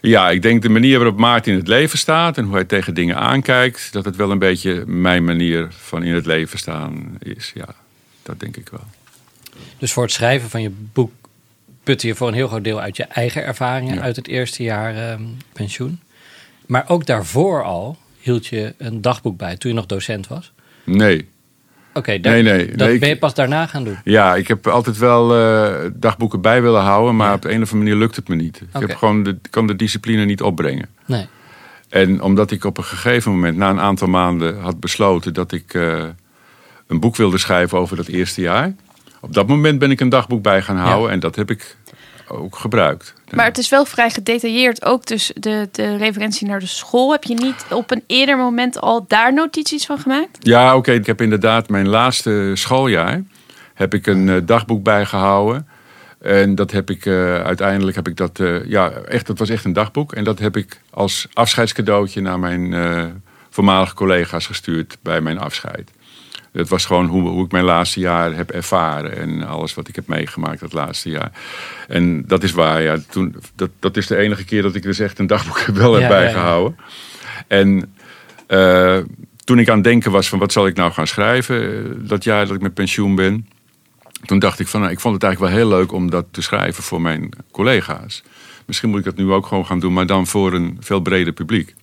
Ja, 0.00 0.30
ik 0.30 0.42
denk 0.42 0.62
de 0.62 0.68
manier 0.68 0.98
waarop 0.98 1.18
Maarten 1.18 1.52
in 1.52 1.58
het 1.58 1.68
leven 1.68 1.98
staat 1.98 2.38
en 2.38 2.44
hoe 2.44 2.54
hij 2.54 2.64
tegen 2.64 2.94
dingen 2.94 3.16
aankijkt, 3.16 3.92
dat 3.92 4.04
het 4.04 4.16
wel 4.16 4.30
een 4.30 4.38
beetje 4.38 4.84
mijn 4.86 5.24
manier 5.24 5.68
van 5.70 6.02
in 6.02 6.14
het 6.14 6.26
leven 6.26 6.58
staan 6.58 7.16
is. 7.18 7.52
Ja, 7.54 7.68
dat 8.22 8.40
denk 8.40 8.56
ik 8.56 8.68
wel. 8.68 8.84
Dus 9.78 9.92
voor 9.92 10.02
het 10.02 10.12
schrijven 10.12 10.50
van 10.50 10.62
je 10.62 10.70
boek 10.92 11.12
putte 11.82 12.06
je 12.06 12.14
voor 12.14 12.28
een 12.28 12.34
heel 12.34 12.48
groot 12.48 12.64
deel 12.64 12.80
uit 12.80 12.96
je 12.96 13.04
eigen 13.04 13.44
ervaringen 13.44 13.94
Ja. 13.94 14.00
uit 14.00 14.16
het 14.16 14.28
eerste 14.28 14.62
jaar 14.62 14.96
ehm, 15.10 15.22
pensioen. 15.52 16.00
Maar 16.66 16.84
ook 16.88 17.06
daarvoor 17.06 17.64
al 17.64 17.98
hield 18.20 18.46
je 18.46 18.74
een 18.78 19.00
dagboek 19.00 19.36
bij 19.36 19.56
toen 19.56 19.70
je 19.70 19.76
nog 19.76 19.86
docent 19.86 20.26
was. 20.28 20.52
Nee, 20.96 21.28
Oké, 21.94 22.10
Nee, 22.10 22.42
nee, 22.42 22.66
dat 22.66 22.88
nee, 22.88 22.98
ben 22.98 23.08
je 23.08 23.18
pas 23.18 23.34
daarna 23.34 23.66
gaan 23.66 23.84
doen. 23.84 23.98
Ja, 24.04 24.34
ik 24.34 24.48
heb 24.48 24.66
altijd 24.66 24.98
wel 24.98 25.36
eh, 25.36 25.90
dagboeken 25.94 26.40
bij 26.40 26.62
willen 26.62 26.80
houden, 26.80 27.16
maar 27.16 27.28
Ja. 27.28 27.34
op 27.34 27.42
de 27.42 27.48
een 27.48 27.62
of 27.62 27.72
andere 27.72 27.76
manier 27.90 27.96
lukt 28.06 28.16
het 28.16 28.28
me 28.28 28.34
niet. 28.34 28.60
Ik 28.74 28.80
heb 28.88 28.96
gewoon 28.96 29.22
de, 29.22 29.38
kan 29.50 29.66
de 29.66 29.76
discipline 29.76 30.24
niet 30.24 30.42
opbrengen. 30.42 30.88
Nee. 31.06 31.28
En 31.88 32.22
omdat 32.22 32.50
ik 32.50 32.64
op 32.64 32.78
een 32.78 32.84
gegeven 32.84 33.32
moment, 33.32 33.56
na 33.56 33.70
een 33.70 33.80
aantal 33.80 34.08
maanden, 34.08 34.60
had 34.60 34.80
besloten 34.80 35.34
dat 35.34 35.52
ik 35.52 35.74
eh, 35.74 36.04
een 36.86 37.00
boek 37.00 37.16
wilde 37.16 37.38
schrijven 37.38 37.78
over 37.78 37.96
dat 37.96 38.06
eerste 38.06 38.40
jaar. 38.40 38.74
Op 39.20 39.32
dat 39.32 39.46
moment 39.46 39.78
ben 39.78 39.90
ik 39.90 40.00
een 40.00 40.08
dagboek 40.08 40.42
bij 40.42 40.62
gaan 40.62 40.76
houden 40.76 41.10
en 41.10 41.20
dat 41.20 41.36
heb 41.36 41.50
ik 41.50 41.76
ook 42.28 42.56
gebruikt. 42.56 43.14
Maar 43.30 43.44
het 43.44 43.58
is 43.58 43.68
wel 43.68 43.84
vrij 43.84 44.10
gedetailleerd. 44.10 44.84
Ook 44.84 45.06
dus 45.06 45.30
de, 45.34 45.68
de 45.72 45.96
referentie 45.96 46.46
naar 46.46 46.60
de 46.60 46.66
school. 46.66 47.12
Heb 47.12 47.24
je 47.24 47.34
niet 47.34 47.64
op 47.70 47.90
een 47.90 48.04
eerder 48.06 48.36
moment 48.36 48.80
al 48.80 49.04
daar 49.08 49.34
notities 49.34 49.86
van 49.86 49.98
gemaakt? 49.98 50.38
Ja, 50.40 50.76
oké. 50.76 50.92
Ik 50.92 51.06
heb 51.06 51.20
inderdaad 51.20 51.68
mijn 51.68 51.88
laatste 51.88 52.50
schooljaar 52.54 53.22
heb 53.80 53.94
ik 53.94 54.06
een 54.06 54.28
eh, 54.28 54.36
dagboek 54.44 54.82
bijgehouden. 54.82 55.68
En 56.20 56.54
dat 56.54 56.70
heb 56.70 56.90
ik 56.90 57.06
eh, 57.06 57.34
uiteindelijk 57.34 57.96
heb 57.96 58.08
ik 58.08 58.16
dat 58.16 58.40
eh, 58.40 58.64
ja 58.64 58.90
echt 58.90 59.26
dat 59.26 59.38
was 59.38 59.48
echt 59.48 59.64
een 59.64 59.72
dagboek 59.72 60.12
en 60.12 60.24
dat 60.24 60.38
heb 60.38 60.56
ik 60.56 60.80
als 60.90 61.26
afscheidscadeautje 61.32 62.20
naar 62.20 62.38
mijn 62.38 62.74
voormalige 63.50 63.94
collega's 63.94 64.46
gestuurd 64.46 64.98
bij 65.02 65.20
mijn 65.20 65.38
afscheid. 65.38 65.90
Het 66.52 66.68
was 66.68 66.84
gewoon 66.84 67.06
hoe, 67.06 67.28
hoe 67.28 67.44
ik 67.44 67.52
mijn 67.52 67.64
laatste 67.64 68.00
jaar 68.00 68.36
heb 68.36 68.50
ervaren 68.50 69.16
en 69.16 69.46
alles 69.46 69.74
wat 69.74 69.88
ik 69.88 69.94
heb 69.94 70.06
meegemaakt 70.06 70.60
dat 70.60 70.72
laatste 70.72 71.10
jaar. 71.10 71.32
En 71.88 72.26
dat 72.26 72.42
is 72.42 72.52
waar, 72.52 72.82
ja. 72.82 72.98
Toen, 73.10 73.36
dat, 73.54 73.70
dat 73.78 73.96
is 73.96 74.06
de 74.06 74.16
enige 74.16 74.44
keer 74.44 74.62
dat 74.62 74.74
ik 74.74 74.82
dus 74.82 74.98
echt 74.98 75.18
een 75.18 75.26
dagboek 75.26 75.58
wel 75.76 75.92
heb 75.92 76.02
Ja, 76.02 76.08
ja, 76.08 76.14
ja. 76.14 76.20
bijgehouden. 76.20 76.76
En 77.46 77.94
eh, 78.46 78.98
toen 79.44 79.58
ik 79.58 79.68
aan 79.68 79.74
het 79.74 79.84
denken 79.84 80.10
was 80.10 80.28
van 80.28 80.38
wat 80.38 80.52
zal 80.52 80.66
ik 80.66 80.76
nou 80.76 80.92
gaan 80.92 81.06
schrijven, 81.06 81.62
eh, 81.62 81.90
dat 82.08 82.24
jaar 82.24 82.46
dat 82.46 82.56
ik 82.56 82.62
met 82.62 82.74
pensioen 82.74 83.14
ben. 83.14 83.48
Toen 84.24 84.38
dacht 84.38 84.60
ik 84.60 84.66
van, 84.66 84.80
nou, 84.80 84.92
ik 84.92 85.00
vond 85.00 85.14
het 85.14 85.22
eigenlijk 85.22 85.54
wel 85.54 85.62
heel 85.62 85.78
leuk 85.78 85.92
om 85.92 86.10
dat 86.10 86.26
te 86.30 86.42
schrijven 86.42 86.82
voor 86.82 87.00
mijn 87.00 87.28
collega's. 87.50 88.22
Misschien 88.66 88.90
moet 88.90 88.98
ik 88.98 89.04
dat 89.04 89.16
nu 89.16 89.30
ook 89.30 89.46
gewoon 89.46 89.66
gaan 89.66 89.80
doen, 89.80 89.92
maar 89.92 90.06
dan 90.06 90.26
voor 90.26 90.52
een 90.52 90.76
veel 90.80 91.00
breder 91.00 91.32
publiek. 91.32 91.74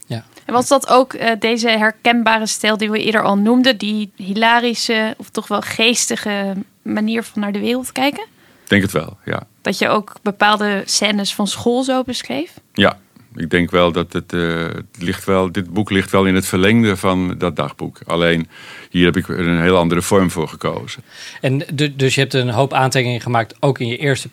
En 0.47 0.53
was 0.53 0.67
dat 0.67 0.87
ook 0.89 1.13
eh, 1.13 1.31
deze 1.39 1.69
herkenbare 1.69 2.47
stijl 2.47 2.77
die 2.77 2.91
we 2.91 3.03
eerder 3.03 3.23
al 3.23 3.37
noemden? 3.37 3.77
Die 3.77 4.11
hilarische 4.15 5.13
of 5.17 5.29
toch 5.29 5.47
wel 5.47 5.61
geestige 5.61 6.53
manier 6.81 7.23
van 7.23 7.41
naar 7.41 7.51
de 7.51 7.59
wereld 7.59 7.91
kijken? 7.91 8.23
Ik 8.63 8.69
denk 8.69 8.81
het 8.81 8.91
wel, 8.91 9.17
ja. 9.25 9.47
Dat 9.61 9.77
je 9.77 9.87
ook 9.89 10.13
bepaalde 10.21 10.81
scènes 10.85 11.33
van 11.35 11.47
school 11.47 11.83
zo 11.83 12.03
beschreef? 12.03 12.53
Ja, 12.73 12.99
ik 13.35 13.49
denk 13.49 13.71
wel 13.71 13.91
dat 13.91 14.13
het, 14.13 14.33
eh, 14.33 14.63
het 14.67 14.85
ligt 14.99 15.25
wel, 15.25 15.51
dit 15.51 15.73
boek 15.73 15.89
ligt 15.89 16.11
wel 16.11 16.25
in 16.25 16.35
het 16.35 16.45
verlengde 16.45 16.97
van 16.97 17.37
dat 17.37 17.55
dagboek. 17.55 17.99
Alleen 18.05 18.47
hier 18.89 19.05
heb 19.05 19.17
ik 19.17 19.27
een 19.27 19.61
heel 19.61 19.77
andere 19.77 20.01
vorm 20.01 20.31
voor 20.31 20.47
gekozen. 20.47 21.03
En 21.41 21.63
du- 21.73 21.95
dus 21.95 22.15
je 22.15 22.21
hebt 22.21 22.33
een 22.33 22.49
hoop 22.49 22.73
aantekeningen 22.73 23.21
gemaakt, 23.21 23.55
ook 23.59 23.79
in 23.79 23.87
je 23.87 23.97
eerste 23.97 24.29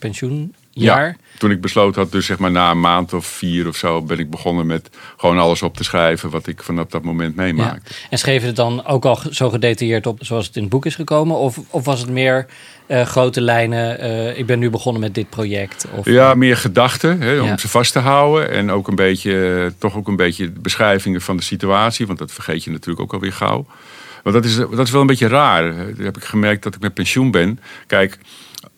pensioenjaar. 0.75 1.17
Toen 1.39 1.51
ik 1.51 1.61
besloten 1.61 2.03
had, 2.03 2.13
dus 2.13 2.27
zeg 2.27 2.39
maar 2.39 2.51
na 2.51 2.71
een 2.71 2.81
maand 2.81 3.13
of 3.13 3.27
vier 3.27 3.69
of 3.69 3.77
zo, 3.77 4.03
ben 4.03 4.19
ik 4.19 4.31
begonnen 4.31 4.67
met 4.67 4.91
gewoon 5.17 5.39
alles 5.39 5.63
op 5.63 5.77
te 5.77 5.85
schrijven 5.85 6.31
wat 6.31 6.47
ik 6.47 6.63
vanaf 6.63 6.87
dat 6.87 7.03
moment 7.03 7.35
Ja. 7.37 7.43
meemaakte. 7.43 7.95
En 8.11 8.19
schreef 8.19 8.41
je 8.41 8.47
het 8.47 8.57
dan 8.57 8.87
ook 8.87 9.05
al 9.05 9.19
zo 9.31 9.51
gedetailleerd 9.51 10.07
op 10.07 10.19
zoals 10.25 10.47
het 10.47 10.57
in 10.57 10.63
het 10.63 10.71
boek 10.71 10.87
is 10.87 10.95
gekomen? 10.95 11.37
Of, 11.37 11.61
of 11.71 11.85
was 11.85 12.01
het 12.01 12.11
meer 12.11 12.47
eh, 12.87 13.07
grote 13.07 13.41
lijnen, 13.41 13.99
eh, 13.99 14.39
ik 14.39 14.47
ben 14.47 14.59
nu 14.59 14.71
begonnen 14.71 15.03
met 15.03 15.15
dit 15.15 15.31
project? 15.31 15.87
Of, 15.93 16.07
Ja, 16.07 16.35
meer 16.35 16.57
gedachten 16.57 17.21
hè, 17.21 17.41
om 17.41 17.47
Ja. 17.47 17.57
ze 17.59 17.69
vast 17.69 17.93
te 17.93 17.99
houden. 17.99 18.51
En 18.51 18.71
ook 18.71 18.89
een 18.89 18.95
beetje, 18.95 19.63
eh, 19.65 19.71
toch 19.79 19.97
ook 19.97 20.09
een 20.09 20.17
beetje 20.17 20.51
beschrijvingen 20.51 21.21
van 21.21 21.37
de 21.37 21.43
situatie. 21.43 22.07
Want 22.07 22.19
dat 22.19 22.33
vergeet 22.33 22.65
je 22.65 22.71
natuurlijk 22.71 23.01
ook 23.01 23.13
alweer 23.13 23.33
gauw. 23.33 23.67
Want 24.23 24.37
dat 24.37 24.45
is, 24.45 24.57
dat 24.57 24.79
is 24.87 24.91
wel 24.91 25.01
een 25.01 25.07
beetje 25.07 25.29
raar. 25.29 25.75
Dat 25.77 26.05
heb 26.05 26.17
ik 26.17 26.25
gemerkt 26.25 26.63
dat 26.63 26.75
ik 26.75 26.81
met 26.81 26.95
pensioen 26.95 27.31
ben. 27.31 27.61
Kijk, 27.87 28.19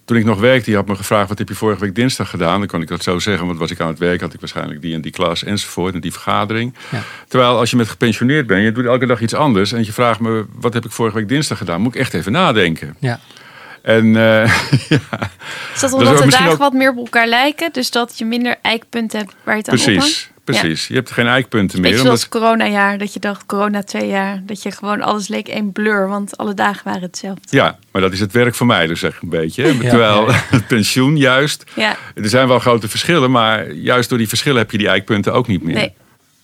toen 0.07 0.17
ik 0.17 0.25
nog 0.25 0.41
werkte, 0.41 0.71
je 0.71 0.77
had 0.77 0.87
me 0.87 0.97
gevraagd... 0.97 1.29
wat 1.29 1.39
heb 1.39 1.49
je 1.49 1.55
vorige 1.55 1.81
week 1.81 1.95
dinsdag 1.95 2.31
gedaan? 2.31 2.59
Dan 2.59 2.69
kon 2.69 2.83
ik 2.83 2.89
dat 2.89 3.03
zo 3.03 3.19
zeggen, 3.19 3.47
want 3.47 3.59
was 3.59 3.71
ik 3.71 3.81
aan 3.81 3.89
het 3.89 3.99
werk... 3.99 4.21
had 4.21 4.35
ik 4.35 4.41
waarschijnlijk 4.41 4.81
die 4.81 4.95
en 4.95 5.01
die 5.01 5.13
klas 5.13 5.45
enzovoort 5.45 5.95
en 5.95 6.01
die 6.01 6.13
vergadering. 6.13 6.75
Ja. 6.91 7.03
Terwijl 7.29 7.59
als 7.59 7.71
je 7.71 7.77
met 7.77 7.89
gepensioneerd 7.89 8.47
bent, 8.47 8.63
je 8.63 8.73
doet 8.73 8.85
elke 8.85 9.07
dag 9.07 9.21
iets 9.21 9.35
anders... 9.35 9.73
en 9.73 9.85
je 9.85 9.93
vraagt 9.93 10.21
me, 10.21 10.45
wat 10.53 10.75
heb 10.75 10.85
ik 10.85 10.91
vorige 10.91 11.17
week 11.17 11.29
dinsdag 11.29 11.59
gedaan? 11.59 11.81
Moet 11.81 11.95
ik 11.95 12.01
echt 12.01 12.15
even 12.15 12.33
nadenken. 12.33 12.97
Ja. 12.99 13.21
En 13.87 14.07
uh, 14.07 14.15
ja. 14.89 15.31
Is 15.75 15.81
dat 15.81 15.93
omdat 15.93 16.19
de 16.19 16.31
dagen 16.31 16.59
wat 16.59 16.73
meer 16.73 16.91
op 16.91 16.97
elkaar 16.97 17.27
lijken? 17.27 17.73
Dus 17.73 17.91
dat 17.91 18.19
je 18.19 18.25
minder 18.25 18.57
eikpunten 18.63 19.19
hebt 19.19 19.35
waar 19.45 19.55
je 19.55 19.61
het 19.61 19.71
aan 19.71 19.77
Precies. 19.77 20.31
Precies, 20.45 20.87
je 20.87 20.95
hebt 20.95 21.11
geen 21.11 21.27
eikpunten 21.27 21.81
meer. 21.81 21.91
Beetje 21.91 22.07
zoals 22.07 22.25
omdat... 22.25 22.41
coronajaar, 22.41 22.99
dat 22.99 23.13
je 23.13 23.21
dacht 23.21 23.47
corona 23.47 23.83
twee 23.83 24.09
jaar, 24.09 24.43
dat 24.47 24.63
je 24.63 24.71
gewoon 24.71 25.03
alles 25.03 25.29
leek 25.29 25.49
één 25.49 25.73
blur, 25.73 26.09
want 26.09 26.37
alle 26.37 26.55
dagen 26.55 26.85
waren 26.85 27.03
hetzelfde. 27.03 27.57
Ja, 27.57 27.79
maar 27.93 28.03
dat 28.03 28.13
is 28.13 28.21
het 28.21 28.33
werk 28.33 28.55
van 28.55 28.67
mij 28.67 28.87
dus 28.87 29.01
zeg 29.01 29.23
een 29.23 29.29
beetje. 29.29 29.79
Terwijl 29.79 30.27
het 30.57 30.67
pensioen 30.67 31.17
juist, 31.17 31.65
ja. 31.75 31.97
er 32.15 32.29
zijn 32.29 32.49
wel 32.49 32.59
grote 32.59 32.89
verschillen, 32.89 33.31
maar 33.31 33.73
juist 33.73 34.09
door 34.09 34.19
die 34.19 34.29
verschillen 34.29 34.59
heb 34.59 34.71
je 34.71 34.79
die 34.79 34.89
eikpunten 34.89 35.33
ook 35.33 35.47
niet 35.47 35.63
meer. 35.63 35.75
Nee. 35.75 35.93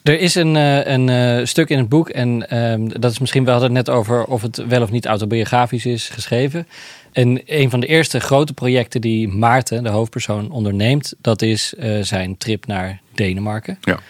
Er 0.03 0.21
is 0.21 0.35
een, 0.35 0.57
eh, 0.57 0.87
een 0.87 1.09
uh, 1.09 1.47
stuk 1.47 1.69
in 1.69 1.79
het 1.79 1.89
boek, 1.89 2.09
en 2.09 2.47
uh, 2.53 2.75
dat 3.01 3.13
is 3.13 3.19
misschien, 3.19 3.45
we 3.45 3.51
hadden 3.51 3.75
het 3.75 3.87
net 3.87 3.97
over 3.97 4.25
of 4.25 4.43
het 4.43 4.65
wel 4.69 4.83
of 4.83 4.91
niet 4.91 5.07
autobiografisch 5.07 5.87
is 5.87 6.09
geschreven. 6.09 6.67
En 7.13 7.41
een 7.47 7.71
van 7.71 7.81
de 7.81 7.87
eerste 7.87 8.21
grote 8.21 8.53
projecten 8.53 9.01
die 9.01 9.29
Maarten, 9.29 9.83
de 9.83 9.89
hoofdpersoon, 9.89 10.51
onderneemt, 10.51 11.15
dat 11.21 11.43
is 11.43 11.75
uh, 11.79 12.03
zijn 12.03 12.37
trip 12.37 12.67
naar 12.67 13.01
Denemarken. 13.15 13.79
Ja. 13.81 14.01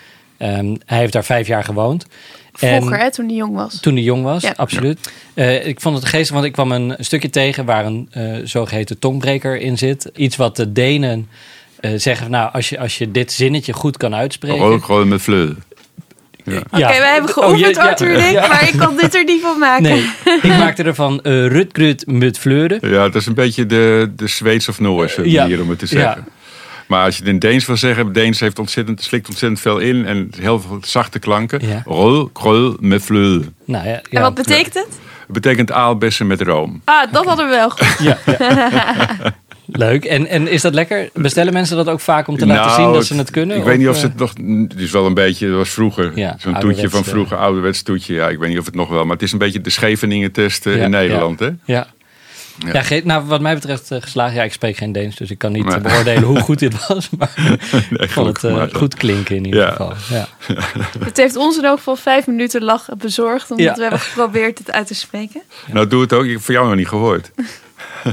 Um, 0.58 0.76
hij 0.86 0.98
heeft 0.98 1.12
daar 1.12 1.24
vijf 1.24 1.46
jaar 1.46 1.64
gewoond. 1.64 2.06
Vroeger, 2.52 2.98
hè, 2.98 3.10
toen 3.10 3.26
hij 3.26 3.34
jong 3.34 3.54
was. 3.54 3.80
Toen 3.80 3.94
hij 3.94 4.02
jong 4.02 4.22
was, 4.22 4.42
ja. 4.42 4.54
absoluut. 4.56 5.12
Uh, 5.34 5.66
ik 5.66 5.80
vond 5.80 5.96
het 5.96 6.04
geestig, 6.04 6.34
want 6.34 6.46
ik 6.46 6.52
kwam 6.52 6.72
een 6.72 6.94
stukje 6.98 7.30
tegen 7.30 7.64
waar 7.64 7.86
een 7.86 8.10
uh, 8.16 8.38
zogeheten 8.44 8.98
tongbreker 8.98 9.60
in 9.60 9.78
zit. 9.78 10.10
Iets 10.16 10.36
wat 10.36 10.56
de 10.56 10.72
Denen 10.72 11.28
zeggen, 11.96 12.30
nou, 12.30 12.52
als 12.52 12.68
je, 12.68 12.78
als 12.78 12.98
je 12.98 13.10
dit 13.10 13.32
zinnetje 13.32 13.72
goed 13.72 13.96
kan 13.96 14.14
uitspreken. 14.14 14.64
Ook 14.64 14.84
gewoon 14.84 15.08
met. 15.08 15.28
Ja. 16.44 16.58
Oké, 16.58 16.76
okay, 16.76 16.98
wij 16.98 17.12
hebben 17.12 17.30
geoefend, 17.30 17.76
oh, 17.76 17.82
Arthur 17.82 18.14
en 18.14 18.28
ik, 18.28 18.34
maar 18.48 18.68
ik 18.68 18.78
kon 18.78 18.96
dit 18.96 19.14
er 19.14 19.24
niet 19.24 19.42
van 19.42 19.58
maken. 19.58 19.82
Nee, 19.82 20.10
ik 20.42 20.58
maakte 20.58 20.82
ervan 20.82 21.20
uh, 21.22 21.46
Rutgrut 21.46 22.06
met 22.06 22.38
fleuren. 22.38 22.78
Ja, 22.90 23.02
het 23.02 23.14
is 23.14 23.26
een 23.26 23.34
beetje 23.34 23.66
de, 23.66 24.12
de 24.16 24.26
Zweeds 24.26 24.68
of 24.68 24.80
Noorse 24.80 25.20
manier 25.20 25.60
om 25.60 25.68
het 25.68 25.78
te 25.78 25.86
zeggen. 25.86 26.26
Maar 26.86 27.04
als 27.04 27.16
je 27.16 27.22
het 27.22 27.32
in 27.32 27.38
Deens 27.38 27.66
wil 27.66 27.76
zeggen, 27.76 28.12
Deens 28.12 28.40
heeft 28.40 28.58
ontzettend, 28.58 29.02
slikt 29.02 29.28
ontzettend 29.28 29.60
veel 29.60 29.78
in 29.78 30.06
en 30.06 30.30
heel 30.40 30.60
veel 30.60 30.78
zachte 30.80 31.18
klanken. 31.18 31.66
Ja. 31.66 31.82
Rol, 31.84 32.28
krul, 32.32 32.76
met 32.80 33.02
fleur. 33.02 33.44
Nou, 33.64 33.88
ja, 33.88 34.00
En 34.10 34.22
wat 34.22 34.34
betekent 34.34 34.74
het? 34.74 34.88
Het 35.32 35.42
betekent 35.42 35.72
aalbessen 35.72 36.26
met 36.26 36.40
room. 36.40 36.82
Ah, 36.84 37.12
dat 37.12 37.24
hadden 37.24 37.48
we 37.48 37.54
wel 37.54 37.70
goed. 37.70 37.96
Ja, 37.98 38.18
Leuk. 39.72 40.04
En, 40.04 40.26
en 40.26 40.48
is 40.48 40.62
dat 40.62 40.74
lekker? 40.74 41.10
Bestellen 41.14 41.52
mensen 41.52 41.76
dat 41.76 41.88
ook 41.88 42.00
vaak 42.00 42.28
om 42.28 42.36
te 42.36 42.46
laten 42.46 42.66
nou, 42.66 42.82
zien 42.82 42.92
dat 42.92 43.04
ze 43.04 43.14
het 43.14 43.30
kunnen? 43.30 43.56
Ik 43.56 43.64
weet 43.64 43.78
niet 43.78 43.88
of 43.88 43.96
ze 43.96 44.06
het 44.06 44.16
nog... 44.16 44.32
Het 44.68 44.80
is 44.80 44.90
wel 44.90 45.06
een 45.06 45.14
beetje... 45.14 45.46
Het 45.46 45.56
was 45.56 45.70
vroeger. 45.70 46.12
Ja, 46.14 46.36
Zo'n 46.38 46.58
toetje 46.58 46.90
van 46.90 47.04
vroeger. 47.04 47.36
Ouderwets 47.36 47.82
toetje. 47.82 48.14
Ja, 48.14 48.28
ik 48.28 48.38
weet 48.38 48.48
niet 48.48 48.58
of 48.58 48.66
het 48.66 48.74
nog 48.74 48.88
wel... 48.88 49.04
Maar 49.04 49.14
het 49.14 49.22
is 49.22 49.32
een 49.32 49.38
beetje 49.38 49.60
de 49.60 49.70
Scheveningen 49.70 50.32
testen 50.32 50.78
in 50.78 50.90
Nederland, 50.90 51.40
hè? 51.40 51.50
Ja. 51.64 51.86
Ja, 52.58 52.82
ja 52.88 53.00
nou, 53.04 53.24
wat 53.24 53.40
mij 53.40 53.54
betreft 53.54 53.90
uh, 53.90 54.00
geslaagd. 54.00 54.34
Ja, 54.34 54.42
ik 54.42 54.52
spreek 54.52 54.76
geen 54.76 54.92
Deens, 54.92 55.16
dus 55.16 55.30
ik 55.30 55.38
kan 55.38 55.52
niet 55.52 55.82
beoordelen 55.82 56.22
hoe 56.22 56.40
goed 56.40 56.58
dit 56.58 56.86
was. 56.86 57.10
Maar 57.18 57.32
ik 57.90 58.10
vond 58.10 58.26
het 58.26 58.52
uh, 58.52 58.62
goed 58.72 58.94
klinken 58.94 59.36
in 59.36 59.44
ieder 59.44 59.68
geval. 59.68 59.92
Ja. 60.10 60.28
Het 61.04 61.16
heeft 61.16 61.36
ons 61.36 61.58
in 61.58 61.64
elk 61.64 61.76
geval 61.76 61.96
vijf 61.96 62.26
minuten 62.26 62.64
lach 62.64 62.88
bezorgd, 62.98 63.50
omdat 63.50 63.76
we 63.76 63.82
hebben 63.82 64.00
geprobeerd 64.00 64.58
het 64.58 64.72
uit 64.72 64.86
te 64.86 64.94
spreken. 64.94 65.42
Nou, 65.72 65.86
doe 65.86 66.00
het 66.00 66.12
ook. 66.12 66.24
Ik 66.24 66.30
heb 66.30 66.40
voor 66.40 66.54
jou 66.54 66.66
nog 66.66 66.76
niet 66.76 66.88
gehoord. 66.88 67.30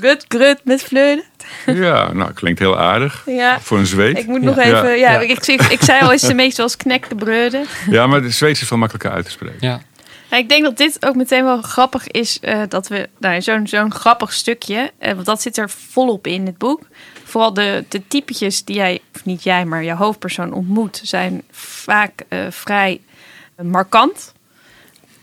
Gut, 0.00 0.24
grut 0.28 0.60
met 0.64 0.82
vleuren. 0.82 1.24
Ja, 1.66 2.12
nou, 2.12 2.32
klinkt 2.32 2.58
heel 2.58 2.78
aardig. 2.78 3.22
Ja. 3.26 3.60
Voor 3.60 3.78
een 3.78 3.86
zweet. 3.86 4.18
Ik 4.18 4.26
moet 4.26 4.42
nog 4.42 4.58
even... 4.58 4.98
Ja, 4.98 5.20
Ik, 5.20 5.46
ik, 5.46 5.62
ik, 5.62 5.82
zei 5.82 6.02
al, 6.02 6.12
is 6.12 6.20
de 6.20 6.34
meest 6.34 6.56
zoals 6.56 6.76
knekke 6.76 7.14
breuden. 7.14 7.66
Ja, 7.90 8.06
maar 8.06 8.22
de 8.22 8.30
Zweeds 8.30 8.60
is 8.60 8.68
veel 8.68 8.76
makkelijker 8.76 9.10
uit 9.10 9.24
te 9.24 9.30
spreken. 9.30 9.56
Ja. 9.60 9.82
Nou, 10.30 10.42
ik 10.42 10.48
denk 10.48 10.62
dat 10.64 10.76
dit 10.76 11.06
ook 11.06 11.14
meteen 11.14 11.44
wel 11.44 11.62
grappig 11.62 12.08
is. 12.08 12.38
Uh, 12.42 12.62
dat 12.68 12.88
we 12.88 13.08
nou, 13.18 13.42
zo'n 13.42 13.66
zo'n 13.66 13.92
grappig 13.92 14.32
stukje. 14.32 14.90
Uh, 15.00 15.12
want 15.12 15.26
dat 15.26 15.42
zit 15.42 15.56
er 15.56 15.70
volop 15.70 16.26
in 16.26 16.46
het 16.46 16.58
boek. 16.58 16.80
Vooral 17.24 17.54
de, 17.54 17.84
de 17.88 18.02
typetjes 18.08 18.64
die 18.64 18.76
jij, 18.76 19.00
of 19.14 19.24
niet 19.24 19.42
jij, 19.42 19.64
maar 19.64 19.84
jouw 19.84 19.96
hoofdpersoon 19.96 20.52
ontmoet, 20.52 21.00
zijn 21.02 21.42
vaak 21.50 22.22
uh, 22.28 22.40
vrij 22.50 23.00
markant. 23.62 24.32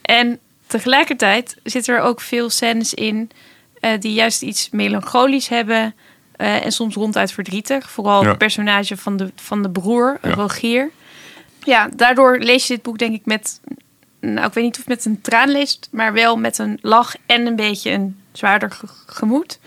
En 0.01 0.39
tegelijkertijd 0.67 1.55
zitten 1.63 1.95
er 1.95 2.01
ook 2.01 2.21
veel 2.21 2.49
scènes 2.49 2.93
in 2.93 3.31
uh, 3.81 3.91
die 3.99 4.13
juist 4.13 4.41
iets 4.41 4.69
melancholisch 4.69 5.47
hebben. 5.47 5.95
Uh, 6.37 6.65
en 6.65 6.71
soms 6.71 6.95
ronduit 6.95 7.31
verdrietig. 7.31 7.89
Vooral 7.89 8.25
het 8.25 8.37
personage 8.37 8.97
van 8.97 9.17
de, 9.17 9.31
van 9.35 9.61
de 9.61 9.69
broer, 9.69 10.17
ja. 10.21 10.29
Rogier. 10.29 10.89
Ja, 11.63 11.89
daardoor 11.95 12.37
lees 12.37 12.67
je 12.67 12.73
dit 12.73 12.83
boek 12.83 12.97
denk 12.97 13.13
ik 13.13 13.25
met... 13.25 13.59
Nou, 14.19 14.47
ik 14.47 14.53
weet 14.53 14.63
niet 14.63 14.79
of 14.79 14.87
met 14.87 15.05
een 15.05 15.21
traan 15.21 15.49
leest, 15.49 15.87
maar 15.91 16.13
wel 16.13 16.37
met 16.37 16.57
een 16.57 16.79
lach 16.81 17.15
en 17.25 17.45
een 17.45 17.55
beetje 17.55 17.91
een 17.91 18.19
zwaarder 18.31 18.79
gemoed. 19.05 19.59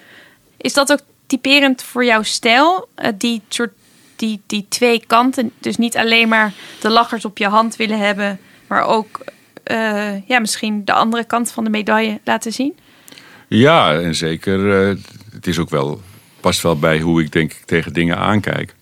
Is 0.57 0.73
dat 0.73 0.92
ook 0.92 1.00
typerend 1.26 1.83
voor 1.83 2.04
jouw 2.04 2.23
stijl? 2.23 2.88
Uh, 2.97 3.09
die 3.14 3.42
soort 3.49 3.73
die, 4.16 4.40
die 4.47 4.66
twee 4.69 5.04
kanten. 5.07 5.52
Dus 5.59 5.76
niet 5.76 5.97
alleen 5.97 6.28
maar 6.28 6.52
de 6.81 6.90
lachers 6.90 7.25
op 7.25 7.38
je 7.38 7.47
hand 7.47 7.76
willen 7.76 7.99
hebben, 7.99 8.40
maar 8.66 8.83
ook 8.83 9.25
uh, 9.71 10.28
ja, 10.28 10.38
misschien 10.38 10.85
de 10.85 10.92
andere 10.92 11.25
kant 11.25 11.52
van 11.52 11.64
de 11.64 11.71
medaille 11.71 12.21
laten 12.25 12.52
zien? 12.52 12.78
Ja, 13.52 14.00
en 14.00 14.14
zeker. 14.14 14.88
Uh, 14.88 14.97
het 15.32 15.47
is 15.47 15.59
ook 15.59 15.71
wel, 15.71 16.00
past 16.40 16.62
wel 16.62 16.78
bij 16.78 17.00
hoe 17.00 17.23
ik 17.23 17.32
denk 17.32 17.52
ik 17.52 17.62
tegen 17.64 17.92
dingen 17.92 18.16
aankijk. 18.16 18.75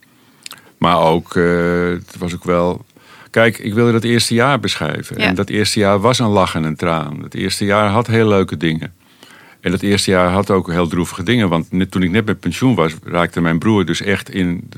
Maar 0.79 0.99
ook, 1.01 1.35
uh, 1.35 1.89
het 1.89 2.17
was 2.19 2.35
ook 2.35 2.45
wel. 2.45 2.85
Kijk, 3.31 3.59
ik 3.59 3.75
wilde 3.75 3.93
dat 3.93 4.05
eerste 4.05 4.35
jaar 4.35 4.61
beschrijven. 4.61 5.17
En 5.17 5.35
dat 5.35 5.49
eerste 5.49 5.79
jaar 5.79 6.01
was 6.01 6.19
een 6.19 6.29
lach 6.29 6.55
en 6.55 6.65
een 6.65 6.77
traan. 6.77 7.23
Het 7.23 7.35
eerste 7.35 7.65
jaar 7.65 7.89
had 7.89 8.07
heel 8.07 8.29
leuke 8.29 8.57
dingen. 8.57 8.93
En 9.61 9.71
dat 9.71 9.83
eerste 9.83 10.11
jaar 10.11 10.31
had 10.31 10.51
ook 10.51 10.71
heel 10.71 10.89
droevige 10.89 11.23
dingen. 11.23 11.49
Want 11.49 11.73
net, 11.73 11.91
toen 11.91 12.03
ik 12.03 12.11
net 12.11 12.25
met 12.25 12.41
pensioen 12.41 12.75
was, 12.75 12.93
raakte 13.05 13.41
mijn 13.41 13.59
broer 13.59 13.85
dus 13.85 14.01
echt 14.03 14.31
in. 14.31 14.69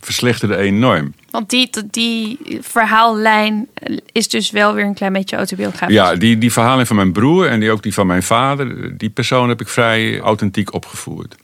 verslechterde 0.00 0.56
enorm. 0.56 1.14
Want 1.30 1.50
die, 1.50 1.70
die 1.90 2.38
verhaallijn 2.60 3.68
is 4.12 4.28
dus 4.28 4.50
wel 4.50 4.74
weer 4.74 4.84
een 4.84 4.94
klein 4.94 5.12
beetje 5.12 5.36
autobiografisch. 5.36 5.94
Ja, 5.94 6.14
die, 6.14 6.38
die 6.38 6.52
verhaallijn 6.52 6.86
van 6.86 6.96
mijn 6.96 7.12
broer 7.12 7.46
en 7.46 7.60
die, 7.60 7.70
ook 7.70 7.82
die 7.82 7.94
van 7.94 8.06
mijn 8.06 8.22
vader, 8.22 8.98
die 8.98 9.10
persoon 9.10 9.48
heb 9.48 9.60
ik 9.60 9.68
vrij 9.68 10.20
authentiek 10.20 10.74
opgevoerd. 10.74 11.36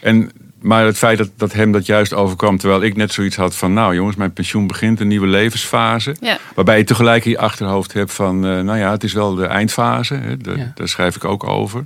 En, 0.00 0.30
maar 0.60 0.84
het 0.84 0.98
feit 0.98 1.18
dat, 1.18 1.30
dat 1.36 1.52
hem 1.52 1.72
dat 1.72 1.86
juist 1.86 2.14
overkwam, 2.14 2.58
terwijl 2.58 2.82
ik 2.82 2.96
net 2.96 3.12
zoiets 3.12 3.36
had 3.36 3.56
van, 3.56 3.72
nou 3.72 3.94
jongens, 3.94 4.16
mijn 4.16 4.32
pensioen 4.32 4.66
begint 4.66 5.00
een 5.00 5.08
nieuwe 5.08 5.26
levensfase. 5.26 6.16
Ja. 6.20 6.38
Waarbij 6.54 6.78
je 6.78 6.84
tegelijk 6.84 7.24
in 7.24 7.30
je 7.30 7.38
achterhoofd 7.38 7.92
hebt 7.92 8.12
van, 8.12 8.36
uh, 8.36 8.60
nou 8.60 8.78
ja, 8.78 8.90
het 8.90 9.04
is 9.04 9.12
wel 9.12 9.34
de 9.34 9.46
eindfase, 9.46 10.14
hè, 10.14 10.36
de, 10.36 10.70
daar 10.74 10.88
schrijf 10.88 11.16
ik 11.16 11.24
ook 11.24 11.44
over. 11.44 11.84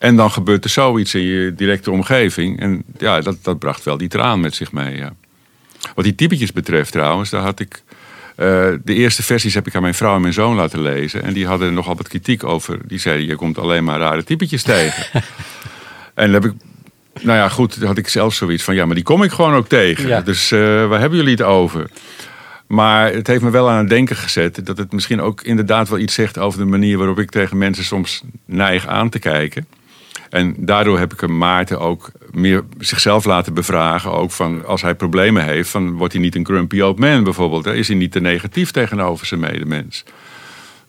En 0.00 0.16
dan 0.16 0.30
gebeurt 0.30 0.64
er 0.64 0.70
zoiets 0.70 1.14
in 1.14 1.22
je 1.22 1.54
directe 1.54 1.90
omgeving. 1.90 2.60
En 2.60 2.84
ja, 2.98 3.20
dat, 3.20 3.36
dat 3.42 3.58
bracht 3.58 3.84
wel 3.84 3.96
die 3.96 4.08
traan 4.08 4.40
met 4.40 4.54
zich 4.54 4.72
mee. 4.72 4.96
Ja. 4.96 5.12
Wat 5.94 6.04
die 6.04 6.14
typetjes 6.14 6.52
betreft 6.52 6.92
trouwens, 6.92 7.30
daar 7.30 7.42
had 7.42 7.60
ik... 7.60 7.82
Uh, 8.36 8.46
de 8.84 8.94
eerste 8.94 9.22
versies 9.22 9.54
heb 9.54 9.66
ik 9.66 9.74
aan 9.74 9.82
mijn 9.82 9.94
vrouw 9.94 10.14
en 10.14 10.20
mijn 10.20 10.32
zoon 10.32 10.54
laten 10.54 10.82
lezen. 10.82 11.22
En 11.22 11.32
die 11.32 11.46
hadden 11.46 11.74
nogal 11.74 11.96
wat 11.96 12.08
kritiek 12.08 12.44
over. 12.44 12.78
Die 12.86 12.98
zeiden, 12.98 13.26
je 13.26 13.36
komt 13.36 13.58
alleen 13.58 13.84
maar 13.84 13.98
rare 13.98 14.24
typetjes 14.24 14.62
tegen. 14.62 15.04
en 16.14 16.32
dan 16.32 16.42
heb 16.42 16.44
ik... 16.44 16.52
Nou 17.20 17.38
ja, 17.38 17.48
goed, 17.48 17.76
had 17.82 17.98
ik 17.98 18.08
zelf 18.08 18.34
zoiets 18.34 18.62
van... 18.62 18.74
Ja, 18.74 18.86
maar 18.86 18.94
die 18.94 19.04
kom 19.04 19.22
ik 19.22 19.30
gewoon 19.30 19.54
ook 19.54 19.68
tegen. 19.68 20.24
Dus 20.24 20.52
uh, 20.52 20.60
waar 20.88 21.00
hebben 21.00 21.18
jullie 21.18 21.34
het 21.34 21.42
over? 21.42 21.90
Maar 22.66 23.12
het 23.12 23.26
heeft 23.26 23.42
me 23.42 23.50
wel 23.50 23.70
aan 23.70 23.78
het 23.78 23.88
denken 23.88 24.16
gezet. 24.16 24.66
Dat 24.66 24.78
het 24.78 24.92
misschien 24.92 25.20
ook 25.20 25.42
inderdaad 25.42 25.88
wel 25.88 25.98
iets 25.98 26.14
zegt 26.14 26.38
over 26.38 26.58
de 26.58 26.64
manier 26.64 26.98
waarop 26.98 27.18
ik 27.18 27.30
tegen 27.30 27.58
mensen 27.58 27.84
soms 27.84 28.22
neig 28.44 28.86
aan 28.86 29.08
te 29.08 29.18
kijken. 29.18 29.66
En 30.30 30.54
daardoor 30.58 30.98
heb 30.98 31.12
ik 31.12 31.20
hem 31.20 31.38
Maarten 31.38 31.80
ook 31.80 32.10
meer 32.30 32.64
zichzelf 32.78 33.24
laten 33.24 33.54
bevragen. 33.54 34.12
Ook 34.12 34.30
van 34.30 34.66
als 34.66 34.82
hij 34.82 34.94
problemen 34.94 35.44
heeft, 35.44 35.70
van, 35.70 35.92
wordt 35.92 36.12
hij 36.12 36.22
niet 36.22 36.34
een 36.34 36.44
grumpy 36.44 36.80
old 36.80 36.98
man 36.98 37.24
bijvoorbeeld? 37.24 37.66
Is 37.66 37.88
hij 37.88 37.96
niet 37.96 38.12
te 38.12 38.20
negatief 38.20 38.70
tegenover 38.70 39.26
zijn 39.26 39.40
medemens? 39.40 40.04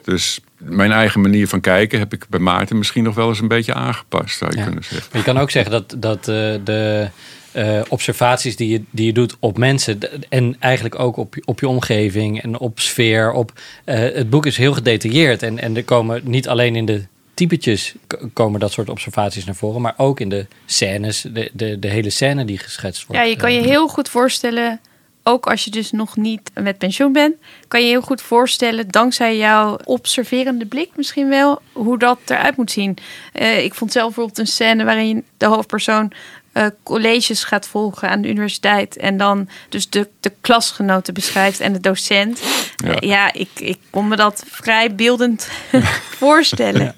Dus 0.03 0.39
mijn 0.57 0.91
eigen 0.91 1.21
manier 1.21 1.47
van 1.47 1.61
kijken 1.61 1.99
heb 1.99 2.13
ik 2.13 2.25
bij 2.29 2.39
Maarten 2.39 2.77
misschien 2.77 3.03
nog 3.03 3.15
wel 3.15 3.27
eens 3.27 3.39
een 3.39 3.47
beetje 3.47 3.73
aangepast, 3.73 4.37
zou 4.37 4.57
je 4.57 4.63
kunnen 4.63 4.83
zeggen. 4.83 5.07
Maar 5.11 5.21
je 5.21 5.33
kan 5.33 5.37
ook 5.37 5.51
zeggen 5.51 5.71
dat, 5.71 5.95
dat 5.97 6.17
uh, 6.17 6.53
de 6.63 7.09
uh, 7.55 7.81
observaties 7.87 8.55
die 8.55 8.69
je, 8.69 8.83
die 8.89 9.05
je 9.05 9.13
doet 9.13 9.35
op 9.39 9.57
mensen 9.57 9.99
en 10.29 10.55
eigenlijk 10.59 10.99
ook 10.99 11.17
op, 11.17 11.35
op 11.45 11.59
je 11.59 11.67
omgeving 11.67 12.41
en 12.41 12.59
op 12.59 12.79
sfeer. 12.79 13.31
Op, 13.31 13.51
uh, 13.85 13.95
het 13.95 14.29
boek 14.29 14.45
is 14.45 14.57
heel 14.57 14.73
gedetailleerd 14.73 15.43
en, 15.43 15.59
en 15.59 15.75
er 15.75 15.83
komen 15.83 16.21
niet 16.23 16.47
alleen 16.47 16.75
in 16.75 16.85
de 16.85 17.05
typetjes 17.41 17.95
komen 18.33 18.59
dat 18.59 18.71
soort 18.71 18.89
observaties 18.89 19.45
naar 19.45 19.55
voren, 19.55 19.81
maar 19.81 19.93
ook 19.97 20.19
in 20.19 20.29
de 20.29 20.45
scènes, 20.65 21.21
de, 21.21 21.49
de, 21.53 21.79
de 21.79 21.87
hele 21.87 22.09
scène 22.09 22.45
die 22.45 22.57
geschetst 22.57 23.05
wordt. 23.05 23.21
Ja, 23.21 23.27
je 23.27 23.35
kan 23.35 23.53
je 23.53 23.61
heel 23.61 23.87
goed 23.87 24.09
voorstellen, 24.09 24.79
ook 25.23 25.47
als 25.47 25.63
je 25.63 25.71
dus 25.71 25.91
nog 25.91 26.17
niet 26.17 26.51
met 26.53 26.77
pensioen 26.77 27.11
bent, 27.13 27.35
kan 27.67 27.81
je 27.81 27.87
heel 27.87 28.01
goed 28.01 28.21
voorstellen, 28.21 28.87
dankzij 28.87 29.37
jouw 29.37 29.77
observerende 29.83 30.65
blik 30.65 30.89
misschien 30.95 31.29
wel, 31.29 31.61
hoe 31.71 31.97
dat 31.97 32.19
eruit 32.25 32.57
moet 32.57 32.71
zien. 32.71 32.97
Uh, 33.33 33.63
ik 33.63 33.73
vond 33.73 33.91
zelf 33.91 34.05
bijvoorbeeld 34.05 34.37
een 34.37 34.47
scène 34.47 34.83
waarin 34.83 35.25
de 35.37 35.45
hoofdpersoon 35.45 36.11
uh, 36.53 36.65
colleges 36.83 37.43
gaat 37.43 37.67
volgen 37.67 38.09
aan 38.09 38.21
de 38.21 38.29
universiteit. 38.29 38.97
En 38.97 39.17
dan 39.17 39.49
dus 39.69 39.89
de, 39.89 40.07
de 40.19 40.31
klasgenoten 40.41 41.13
beschrijft 41.13 41.59
en 41.59 41.73
de 41.73 41.79
docent. 41.79 42.41
Ja, 42.85 42.95
ja 42.99 43.33
ik, 43.33 43.49
ik 43.55 43.77
kon 43.89 44.07
me 44.07 44.15
dat 44.15 44.43
vrij 44.49 44.95
beeldend 44.95 45.49
voorstellen. 46.21 46.93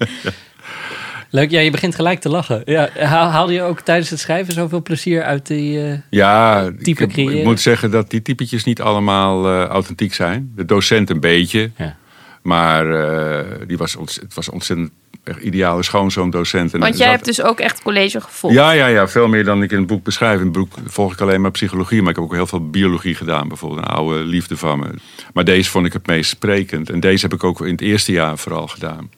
Leuk, 1.30 1.50
ja, 1.50 1.60
je 1.60 1.70
begint 1.70 1.94
gelijk 1.94 2.20
te 2.20 2.28
lachen. 2.28 2.62
Ja, 2.64 2.88
haal- 2.98 3.28
haalde 3.30 3.52
je 3.52 3.62
ook 3.62 3.80
tijdens 3.80 4.10
het 4.10 4.20
schrijven 4.20 4.52
zoveel 4.54 4.82
plezier 4.82 5.22
uit 5.22 5.46
die... 5.46 5.86
eh, 5.86 5.98
Ja, 6.10 6.62
ik, 6.62 6.82
Type 6.82 7.06
creëren. 7.06 7.38
ik 7.38 7.44
moet 7.44 7.60
zeggen 7.60 7.90
dat 7.90 8.10
die 8.10 8.22
typetjes 8.22 8.64
niet 8.64 8.80
allemaal 8.80 9.46
eh, 9.46 9.64
authentiek 9.68 10.14
zijn. 10.14 10.52
De 10.56 10.64
docent 10.64 11.10
een 11.10 11.20
beetje. 11.20 11.70
Ja. 11.76 11.96
Maar 12.44 12.90
eh, 12.90 13.66
die 13.66 13.76
was 13.76 13.92
het 13.92 14.34
was 14.34 14.48
ontzettend 14.48 14.90
echt 15.22 15.40
ideale. 15.40 15.82
En 15.90 16.10
Want 16.14 16.82
er 16.84 16.96
jij 16.96 17.10
hebt 17.10 17.24
dus 17.24 17.42
ook 17.42 17.60
echt 17.60 17.82
college 17.82 18.20
gevolgd. 18.20 18.56
Ja, 18.56 18.70
ja, 18.70 18.86
ja, 18.86 19.08
veel 19.08 19.28
meer 19.28 19.44
dan 19.44 19.62
ik 19.62 19.70
in 19.70 19.78
het 19.78 19.86
boek 19.86 20.04
beschrijf. 20.04 20.38
In 20.38 20.44
het 20.44 20.52
boek 20.52 20.72
volg 20.86 21.12
ik 21.12 21.20
alleen 21.20 21.40
maar 21.40 21.50
psychologie, 21.50 22.00
maar 22.00 22.10
ik 22.10 22.16
heb 22.16 22.24
ook 22.24 22.34
heel 22.34 22.46
veel 22.46 22.70
biologie 22.70 23.14
gedaan. 23.14 23.48
Bijvoorbeeld 23.48 23.80
een 23.80 23.92
oude 23.92 24.24
liefde 24.24 24.56
van 24.56 24.78
me. 24.78 24.86
Maar 25.32 25.44
deze 25.44 25.70
vond 25.70 25.86
ik 25.86 25.92
het 25.92 26.06
meest 26.06 26.30
sprekend. 26.30 26.90
En 26.90 27.00
deze 27.00 27.22
heb 27.22 27.34
ik 27.34 27.44
ook 27.44 27.60
in 27.60 27.72
het 27.72 27.80
eerste 27.80 28.12
jaar 28.12 28.38
vooral 28.38 28.66
gedaan. 28.66 29.10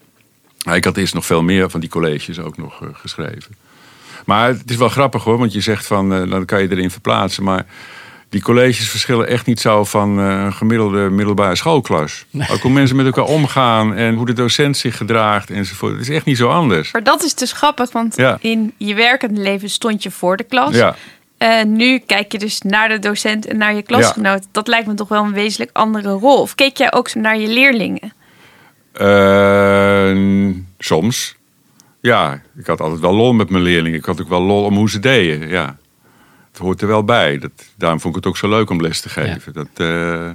Ik 0.73 0.85
had 0.85 0.97
eerst 0.97 1.15
nog 1.15 1.27
veel 1.27 1.43
meer 1.43 1.71
van 1.71 1.81
die 1.81 1.89
colleges 1.89 2.39
ook 2.39 2.57
nog 2.57 2.83
eh, 2.83 2.89
geschreven. 2.93 3.57
Maar 4.25 4.49
het 4.49 4.71
is 4.71 4.77
wel 4.77 4.89
grappig 4.89 5.25
hoor, 5.25 5.39
want 5.39 5.53
je 5.53 5.61
zegt 5.61 5.87
van, 5.87 6.15
eh, 6.15 6.31
dan 6.31 6.45
kan 6.45 6.63
je 6.63 6.71
erin 6.71 6.91
verplaatsen. 6.91 7.45
Maar 7.45 7.67
die 8.29 8.43
colleges 8.43 8.89
verschillen 8.89 9.29
echt 9.29 9.47
niet 9.47 9.61
zo 9.61 9.85
van 9.85 10.19
eh, 10.21 10.43
een 10.45 10.53
gemiddelde 10.53 10.99
middelbare 11.11 11.57
schoolklas. 11.57 12.25
Ook 12.51 12.61
hoe 12.61 12.71
mensen 12.71 12.97
met 12.97 13.07
elkaar 13.07 13.25
omgaan 13.25 13.95
en 13.95 14.15
hoe 14.15 14.27
de 14.27 14.33
docent 14.33 14.77
zich 14.77 14.97
gedraagt 14.97 15.51
enzovoort. 15.51 15.93
Het 15.93 16.01
is 16.01 16.09
echt 16.09 16.25
niet 16.25 16.37
zo 16.37 16.49
anders. 16.49 16.93
Maar 16.93 17.03
dat 17.03 17.23
is 17.25 17.35
dus 17.35 17.53
grappig, 17.53 17.93
want 17.93 18.17
Ja. 18.17 18.39
in 18.41 18.73
je 18.77 18.95
werkende 18.95 19.41
leven 19.41 19.71
stond 19.71 20.03
je 20.03 20.11
voor 20.11 20.37
de 20.37 20.45
klas. 20.45 20.75
Ja. 20.75 20.97
Eh, 21.39 21.65
nu 21.65 21.99
kijk 21.99 22.33
je 22.33 22.39
dus 22.39 22.61
naar 22.61 22.89
de 22.89 22.99
docent 22.99 23.47
en 23.47 23.57
naar 23.59 23.75
je 23.75 23.83
klasgenoot. 23.83 24.47
Dat 24.53 24.69
lijkt 24.69 24.87
me 24.87 24.95
toch 24.95 25.09
wel 25.09 25.25
een 25.25 25.33
wezenlijk 25.33 25.71
andere 25.73 26.11
rol. 26.11 26.41
Of 26.41 26.55
keek 26.55 26.77
jij 26.77 26.93
ook 26.93 27.15
naar 27.15 27.39
je 27.39 27.49
leerlingen? 27.49 28.13
Eh, 28.93 30.53
soms. 30.79 31.35
Ja, 32.01 32.41
ik 32.59 32.67
had 32.67 32.81
altijd 32.81 33.01
wel 33.01 33.15
lol 33.15 33.33
met 33.33 33.51
mijn 33.51 33.63
leerlingen. 33.63 33.99
Ik 33.99 34.05
had 34.05 34.21
ook 34.21 34.29
wel 34.29 34.43
lol 34.43 34.65
om 34.65 34.75
hoe 34.77 34.91
ze 34.91 34.99
deden. 35.01 35.49
Ja, 35.49 35.77
hoort 36.59 36.81
er 36.81 36.89
wel 36.89 37.05
bij. 37.05 37.39
Dat, 37.39 37.51
daarom 37.77 38.01
vond 38.01 38.17
ik 38.17 38.25
het 38.25 38.33
ook 38.33 38.39
zo 38.39 38.49
leuk 38.49 38.71
om 38.71 38.81
les 38.81 39.01
te 39.01 39.09
geven. 39.09 39.53
Dat, 39.53 39.69
eh, 39.75 40.31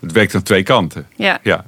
het 0.00 0.12
werkt 0.12 0.34
aan 0.34 0.42
twee 0.42 0.62
kanten. 0.62 1.06
Ja. 1.16 1.38
Ja, 1.42 1.64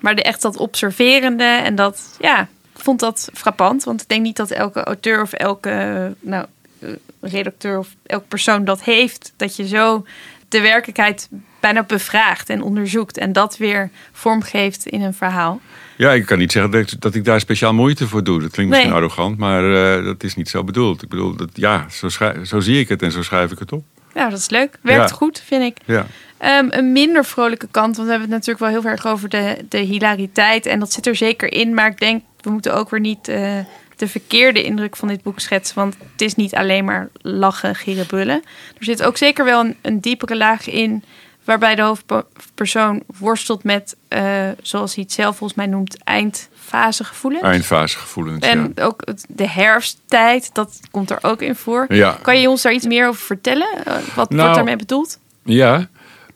Maar 0.00 0.14
de, 0.14 0.22
echt 0.22 0.42
dat 0.42 0.56
observerende 0.56 1.44
en 1.44 1.74
dat, 1.74 2.16
ja, 2.20 2.40
ik 2.74 2.82
vond 2.82 3.00
dat 3.00 3.30
frappant. 3.34 3.84
Want 3.84 4.02
ik 4.02 4.08
denk 4.08 4.22
niet 4.22 4.36
dat 4.36 4.50
elke 4.50 4.82
auteur 4.84 5.22
of 5.22 5.32
elke 5.32 6.14
nou, 6.20 6.46
eh, 6.78 6.88
redacteur 7.20 7.78
of 7.78 7.88
elke 8.06 8.26
persoon 8.28 8.64
dat 8.64 8.82
heeft. 8.82 9.32
Dat 9.36 9.56
je 9.56 9.66
zo 9.66 10.06
de 10.52 10.60
werkelijkheid 10.60 11.28
bijna 11.60 11.82
bevraagt 11.82 12.48
en 12.48 12.62
onderzoekt. 12.62 13.18
En 13.18 13.32
dat 13.32 13.56
weer 13.56 13.90
vormgeeft 14.12 14.86
in 14.86 15.02
een 15.02 15.14
verhaal. 15.14 15.60
ja 15.96 16.12
ik 16.12 16.26
kan 16.26 16.38
niet 16.38 16.52
zeggen 16.52 16.70
dat 16.72 16.80
ik, 16.92 17.00
dat 17.00 17.14
ik 17.14 17.24
daar 17.24 17.40
speciaal 17.40 17.74
moeite 17.74 18.08
voor 18.08 18.24
doe. 18.24 18.40
Dat 18.40 18.50
klinkt 18.50 18.70
misschien 18.72 18.90
Nee. 18.92 19.00
arrogant, 19.00 19.38
maar 19.38 19.74
eh, 19.98 20.04
dat 20.04 20.22
is 20.22 20.34
niet 20.36 20.48
zo 20.48 20.64
bedoeld. 20.64 21.02
Ik 21.02 21.08
bedoel, 21.08 21.36
dat, 21.36 21.48
ja, 21.54 21.86
zo, 21.90 22.08
schrij- 22.08 22.44
zo 22.44 22.60
zie 22.60 22.78
ik 22.80 22.88
het 22.88 23.02
en 23.02 23.12
zo 23.12 23.22
schrijf 23.22 23.50
ik 23.50 23.58
het 23.58 23.72
op. 23.72 23.84
Ja, 24.14 24.28
dat 24.28 24.38
is 24.38 24.50
leuk. 24.50 24.78
Werkt 24.82 25.10
Ja. 25.10 25.16
goed, 25.16 25.42
vind 25.46 25.62
ik. 25.62 25.76
Ja. 25.84 26.06
Ehm, 26.38 26.66
een 26.70 26.92
minder 26.92 27.24
vrolijke 27.24 27.68
kant, 27.70 27.96
want 27.96 28.08
we 28.08 28.14
hebben 28.14 28.30
het 28.30 28.46
natuurlijk 28.46 28.58
wel 28.72 28.80
heel 28.82 28.90
erg 28.90 29.06
over 29.06 29.28
de, 29.28 29.64
de 29.68 29.78
hilariteit. 29.78 30.66
En 30.66 30.78
dat 30.78 30.92
zit 30.92 31.06
er 31.06 31.16
zeker 31.16 31.52
in. 31.52 31.74
Maar 31.74 31.86
ik 31.90 31.98
denk, 31.98 32.22
we 32.40 32.50
moeten 32.50 32.74
ook 32.74 32.90
weer 32.90 33.00
niet 33.00 33.28
eh, 33.28 33.58
de 33.96 34.08
verkeerde 34.08 34.62
indruk 34.62 34.96
van 34.96 35.08
dit 35.08 35.22
boek 35.22 35.40
schetsen. 35.40 35.74
Want 35.74 35.96
het 36.12 36.20
is 36.20 36.34
niet 36.34 36.54
alleen 36.54 36.84
maar 36.84 37.08
lachen, 37.22 37.74
gieren, 37.74 38.06
brullen. 38.06 38.42
Er 38.78 38.84
zit 38.84 39.02
ook 39.02 39.16
zeker 39.16 39.44
wel 39.44 39.60
een, 39.60 39.76
een 39.82 40.00
diepere 40.00 40.36
laag 40.36 40.66
in. 40.68 41.04
Waarbij 41.44 41.74
de 41.74 41.82
hoofdpersoon 41.82 43.02
worstelt 43.18 43.64
met, 43.64 43.96
eh, 44.08 44.48
zoals 44.62 44.94
hij 44.94 45.04
het 45.04 45.12
zelf 45.12 45.36
volgens 45.36 45.58
mij 45.58 45.66
noemt, 45.68 46.04
eindfasegevoelens. 46.04 47.42
Eindfasegevoelens. 47.42 48.46
En 48.46 48.72
ook 48.80 49.04
de 49.28 49.48
herfsttijd, 49.48 50.50
dat 50.52 50.80
komt 50.90 51.10
er 51.10 51.18
ook 51.22 51.42
in 51.42 51.54
voor. 51.54 51.86
ja. 51.88 52.18
Kan 52.22 52.40
je 52.40 52.48
ons 52.48 52.62
daar 52.62 52.72
iets 52.72 52.86
meer 52.86 53.08
over 53.08 53.20
vertellen? 53.22 53.68
Eh, 53.84 53.94
wat 54.14 54.30
Nou, 54.30 54.40
wordt 54.42 54.54
daarmee 54.54 54.76
bedoeld? 54.76 55.18
Ja, 55.44 55.88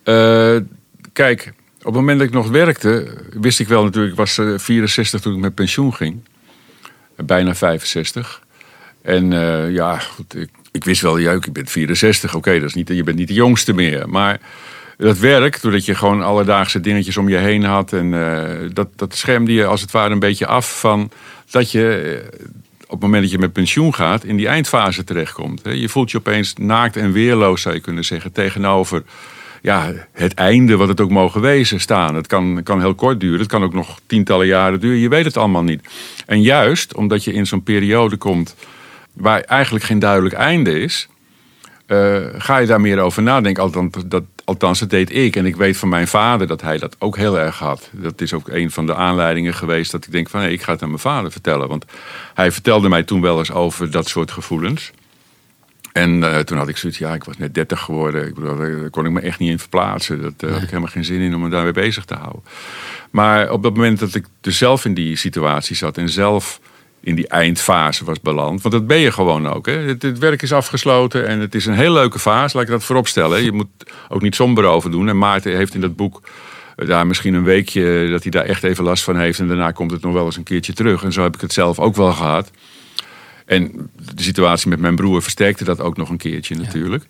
eh, 0.03 0.57
kijk, 1.13 1.53
op 1.79 1.85
het 1.85 1.95
moment 1.95 2.19
dat 2.19 2.29
ik 2.29 2.35
nog 2.35 2.49
werkte, 2.49 3.09
wist 3.31 3.61
ik 3.61 3.69
wel 3.69 3.85
natuurlijk, 3.85 4.13
ik 4.13 4.19
was 4.19 4.39
eh, 4.39 4.53
64 4.57 5.21
toen 5.21 5.35
ik 5.35 5.41
met 5.41 5.55
pensioen 5.55 5.95
ging. 5.95 6.21
Bijna 7.17 7.55
65. 7.55 8.43
En 9.03 9.33
eh, 9.33 9.71
ja, 9.71 9.99
goed, 9.99 10.37
ik, 10.37 10.51
ik 10.73 10.85
wist 10.85 11.03
wel, 11.03 11.17
ja, 11.17 11.33
ik 11.33 11.53
ben 11.53 11.67
64, 11.67 12.35
oké, 12.35 12.53
dat 12.53 12.69
is 12.69 12.75
niet, 12.75 12.89
je 12.89 13.03
bent 13.03 13.17
niet 13.17 13.29
de 13.29 13.35
jongste 13.35 13.73
meer. 13.73 14.09
Maar 14.09 14.41
dat 14.97 15.19
werk, 15.19 15.63
doordat 15.63 15.85
je 15.85 15.95
gewoon 15.95 16.23
alledaagse 16.23 16.81
dingetjes 16.81 17.17
om 17.17 17.29
je 17.29 17.37
heen 17.37 17.65
had, 17.65 17.93
en 17.93 18.15
eh, 18.15 18.71
dat, 18.73 18.89
dat 18.97 19.15
schermde 19.15 19.53
je 19.53 19.67
als 19.67 19.81
het 19.81 19.91
ware 19.91 20.13
een 20.13 20.19
beetje 20.19 20.47
af 20.47 20.81
van 20.81 21.11
dat 21.51 21.71
je 21.71 22.21
eh, 22.33 22.41
op 22.85 22.93
het 22.93 23.01
moment 23.01 23.23
dat 23.23 23.33
je 23.33 23.39
met 23.39 23.53
pensioen 23.53 23.95
gaat, 23.95 24.25
in 24.25 24.37
die 24.37 24.49
eindfase 24.49 25.05
terechtkomt. 25.05 25.61
Je 25.65 25.89
voelt 25.89 26.11
je 26.11 26.19
opeens 26.19 26.55
naakt 26.55 26.97
en 26.97 27.13
weerloos, 27.13 27.63
zou 27.63 27.75
je 27.75 27.81
kunnen 27.81 28.05
zeggen, 28.05 28.33
tegenover 28.33 29.03
ja, 29.63 29.93
het 30.13 30.35
einde, 30.35 30.77
wat 30.77 30.89
het 30.89 31.01
ook 31.01 31.11
mogen 31.11 31.41
wezen, 31.41 31.81
staan. 31.81 32.15
Het 32.15 32.27
kan, 32.27 32.61
kan 32.63 32.81
heel 32.81 32.95
kort 32.95 33.21
duren, 33.21 33.39
het 33.41 33.49
kan 33.49 33.63
ook 33.63 33.75
nog 33.75 33.99
tientallen 34.07 34.47
jaren 34.47 34.81
duren, 34.81 34.99
je 34.99 35.09
weet 35.09 35.25
het 35.25 35.37
allemaal 35.37 35.63
niet. 35.63 35.89
En 36.27 36.43
juist 36.43 36.95
omdat 36.95 37.25
je 37.25 37.33
in 37.33 37.47
zo'n 37.47 37.63
periode 37.63 38.17
komt 38.17 38.57
waar 39.13 39.41
eigenlijk 39.41 39.85
geen 39.85 39.99
duidelijk 39.99 40.35
einde 40.35 40.81
is, 40.81 41.09
eh, 41.87 42.17
ga 42.37 42.59
je 42.59 42.67
daar 42.67 42.81
meer 42.81 42.99
over 42.99 43.23
nadenken. 43.23 43.63
Althans 43.63 43.95
dat, 44.07 44.25
althans, 44.45 44.81
deed 44.81 45.15
ik. 45.15 45.37
En 45.37 45.47
ik 45.47 45.57
weet 45.57 45.77
van 45.77 45.89
mijn 45.89 46.09
vader 46.09 46.47
dat 46.47 46.63
hij 46.63 46.79
dat 46.79 46.97
ook 46.99 47.17
heel 47.17 47.39
erg 47.39 47.59
had. 47.59 47.91
Dat 47.93 48.21
is 48.21 48.33
ook 48.33 48.49
een 48.49 48.71
van 48.71 48.87
de 48.87 48.95
aanleidingen 48.95 49.55
geweest 49.55 49.93
dat 49.93 50.05
ik 50.05 50.13
denk 50.13 50.29
van... 50.29 50.41
hé, 50.41 50.49
ik 50.49 50.63
ga 50.63 50.73
het 50.73 50.83
aan 50.83 50.89
mijn 50.89 51.01
vader 51.01 51.33
vertellen. 51.33 51.69
Want 51.69 51.85
hij 52.35 52.53
vertelde 52.53 52.89
mij 52.89 53.03
toen 53.03 53.21
wel 53.21 53.39
eens 53.39 53.53
over 53.53 53.91
dat 53.91 54.09
soort 54.09 54.31
gevoelens. 54.31 54.93
En 55.97 56.23
eh, 56.23 56.39
toen 56.39 56.59
had 56.59 56.69
ik 56.69 56.77
zoiets, 56.77 56.99
ja, 56.99 57.15
ik 57.15 57.25
was 57.25 57.39
net 57.39 57.55
30 57.55 57.81
geworden. 57.81 58.27
Ik 58.27 58.35
bedoel, 58.35 58.57
daar 58.57 58.91
kon 58.91 59.05
ik 59.05 59.11
me 59.11 59.21
echt 59.21 59.39
niet 59.39 59.51
in 59.51 59.59
verplaatsen. 59.59 60.23
Dat 60.23 60.33
eh, 60.37 60.51
had 60.51 60.63
ik 60.63 60.69
helemaal 60.69 60.91
geen 60.91 61.05
zin 61.05 61.21
in 61.21 61.35
om 61.35 61.41
me 61.41 61.49
daarmee 61.49 61.73
bezig 61.73 62.05
te 62.05 62.15
houden. 62.15 62.43
Maar 63.11 63.51
op 63.51 63.63
dat 63.63 63.75
moment 63.75 63.99
dat 63.99 64.15
ik 64.15 64.27
dus 64.41 64.59
zelf 64.59 64.85
in 64.85 64.95
die 64.95 65.17
situatie 65.17 65.77
zat 65.77 65.99
en 65.99 66.09
zelf 66.09 66.61
in 67.01 67.15
die 67.15 67.29
eindfase 67.29 68.05
was 68.05 68.21
beland. 68.21 68.63
Want 68.63 68.75
dat 68.75 68.87
ben 68.87 68.99
je 68.99 69.13
gewoon 69.13 69.49
ook. 69.49 69.67
Hè? 69.67 69.73
Het, 69.73 70.03
het 70.03 70.19
werk 70.19 70.43
is 70.43 70.53
afgesloten 70.53 71.27
en 71.27 71.41
het 71.41 71.55
is 71.55 71.67
een 71.67 71.75
heel 71.75 71.93
leuke 71.93 72.19
fase. 72.19 72.57
Laat 72.57 72.67
ik 72.67 72.73
dat 72.73 72.85
vooropstellen. 72.85 73.45
Je 73.45 73.53
moet 73.53 73.69
ook 74.09 74.23
niet 74.23 74.35
somber 74.35 74.65
over 74.65 74.91
doen. 74.91 75.09
En 75.09 75.19
Maarten 75.19 75.57
heeft 75.57 75.75
in 75.75 75.81
dat 75.81 75.97
boek 75.97 76.23
eh, 76.77 76.89
daar 76.89 77.07
misschien 77.07 77.35
een 77.35 77.45
weekje 77.45 78.09
dat 78.11 78.23
hij 78.23 78.31
daar 78.31 78.45
echt 78.45 78.63
even 78.63 78.85
last 78.85 79.05
van 79.05 79.19
heeft. 79.19 79.39
En 79.39 79.49
daarna 79.49 79.71
komt 79.71 79.91
het 79.91 80.03
nog 80.03 80.13
wel 80.13 80.25
eens 80.25 80.37
een 80.37 80.43
keertje 80.43 80.73
terug. 80.73 81.03
En 81.03 81.13
zo 81.13 81.23
heb 81.23 81.35
ik 81.35 81.41
het 81.41 81.53
zelf 81.53 81.79
ook 81.79 81.97
wel 81.97 82.13
gehad. 82.13 82.51
En 83.47 83.91
de 84.15 84.23
situatie 84.23 84.69
met 84.69 84.81
mijn 84.81 84.97
broer 84.97 85.23
versterkte 85.23 85.65
dat 85.65 85.81
ook 85.81 85.97
nog 85.97 86.09
een 86.09 86.17
keertje 86.17 86.57
natuurlijk. 86.57 87.07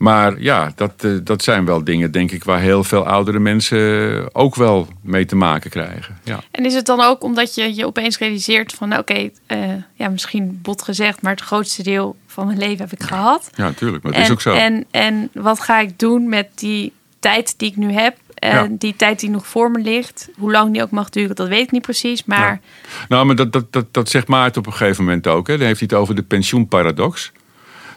Maar 0.00 0.40
ja, 0.40 0.72
dat, 0.76 0.92
eh, 0.96 1.10
dat 1.22 1.42
zijn 1.42 1.64
wel 1.64 1.84
dingen, 1.84 2.12
denk 2.12 2.30
ik, 2.30 2.44
waar 2.44 2.60
heel 2.60 2.84
veel 2.84 3.06
oudere 3.06 3.38
mensen 3.38 4.34
ook 4.34 4.54
wel 4.54 4.88
mee 5.02 5.26
te 5.26 5.36
maken 5.36 5.70
krijgen. 5.70 6.18
Ja. 6.24 6.40
En 6.50 6.64
is 6.64 6.74
het 6.74 6.86
dan 6.86 7.00
ook 7.00 7.22
omdat 7.22 7.54
je 7.54 7.74
je 7.74 7.86
opeens 7.86 8.18
realiseert 8.18 8.72
van, 8.72 8.88
nou, 8.88 9.00
oké, 9.00 9.30
eh, 9.46 9.58
ja, 9.94 10.08
misschien 10.08 10.58
bot 10.62 10.82
gezegd, 10.82 11.22
maar 11.22 11.32
het 11.32 11.40
grootste 11.40 11.82
deel 11.82 12.16
van 12.26 12.46
mijn 12.46 12.58
leven 12.58 12.78
heb 12.78 13.00
ik 13.00 13.06
gehad. 13.06 13.50
Ja, 13.54 13.64
natuurlijk. 13.64 14.02
Maar 14.02 14.12
het 14.12 14.20
en, 14.20 14.26
is 14.26 14.32
ook 14.32 14.40
zo. 14.40 14.54
En, 14.54 14.84
en 14.90 15.30
wat 15.32 15.60
ga 15.60 15.80
ik 15.80 15.98
doen 15.98 16.28
met 16.28 16.48
die 16.54 16.92
tijd 17.18 17.58
die 17.58 17.70
ik 17.70 17.76
nu 17.76 17.92
heb? 17.92 18.16
Ja. 18.40 18.68
die 18.70 18.96
tijd 18.96 19.20
die 19.20 19.30
nog 19.30 19.46
voor 19.46 19.70
me 19.70 19.78
ligt. 19.78 20.28
Hoe 20.36 20.50
lang 20.50 20.72
die 20.72 20.82
ook 20.82 20.90
mag 20.90 21.08
duren, 21.08 21.36
dat 21.36 21.48
weet 21.48 21.62
ik 21.62 21.70
niet 21.70 21.82
precies. 21.82 22.24
Maar 22.24 22.60
Nou, 23.08 23.26
maar 23.26 23.36
dat, 23.36 23.52
dat, 23.52 23.72
dat, 23.72 23.86
dat 23.90 24.08
zegt 24.08 24.28
Maarten 24.28 24.60
op 24.60 24.66
een 24.66 24.72
gegeven 24.72 25.04
moment 25.04 25.26
ook. 25.26 25.46
Hè. 25.46 25.56
Dan 25.56 25.66
heeft 25.66 25.80
hij 25.80 25.88
het 25.90 26.00
over 26.00 26.14
de 26.14 26.22
pensioenparadox. 26.22 27.32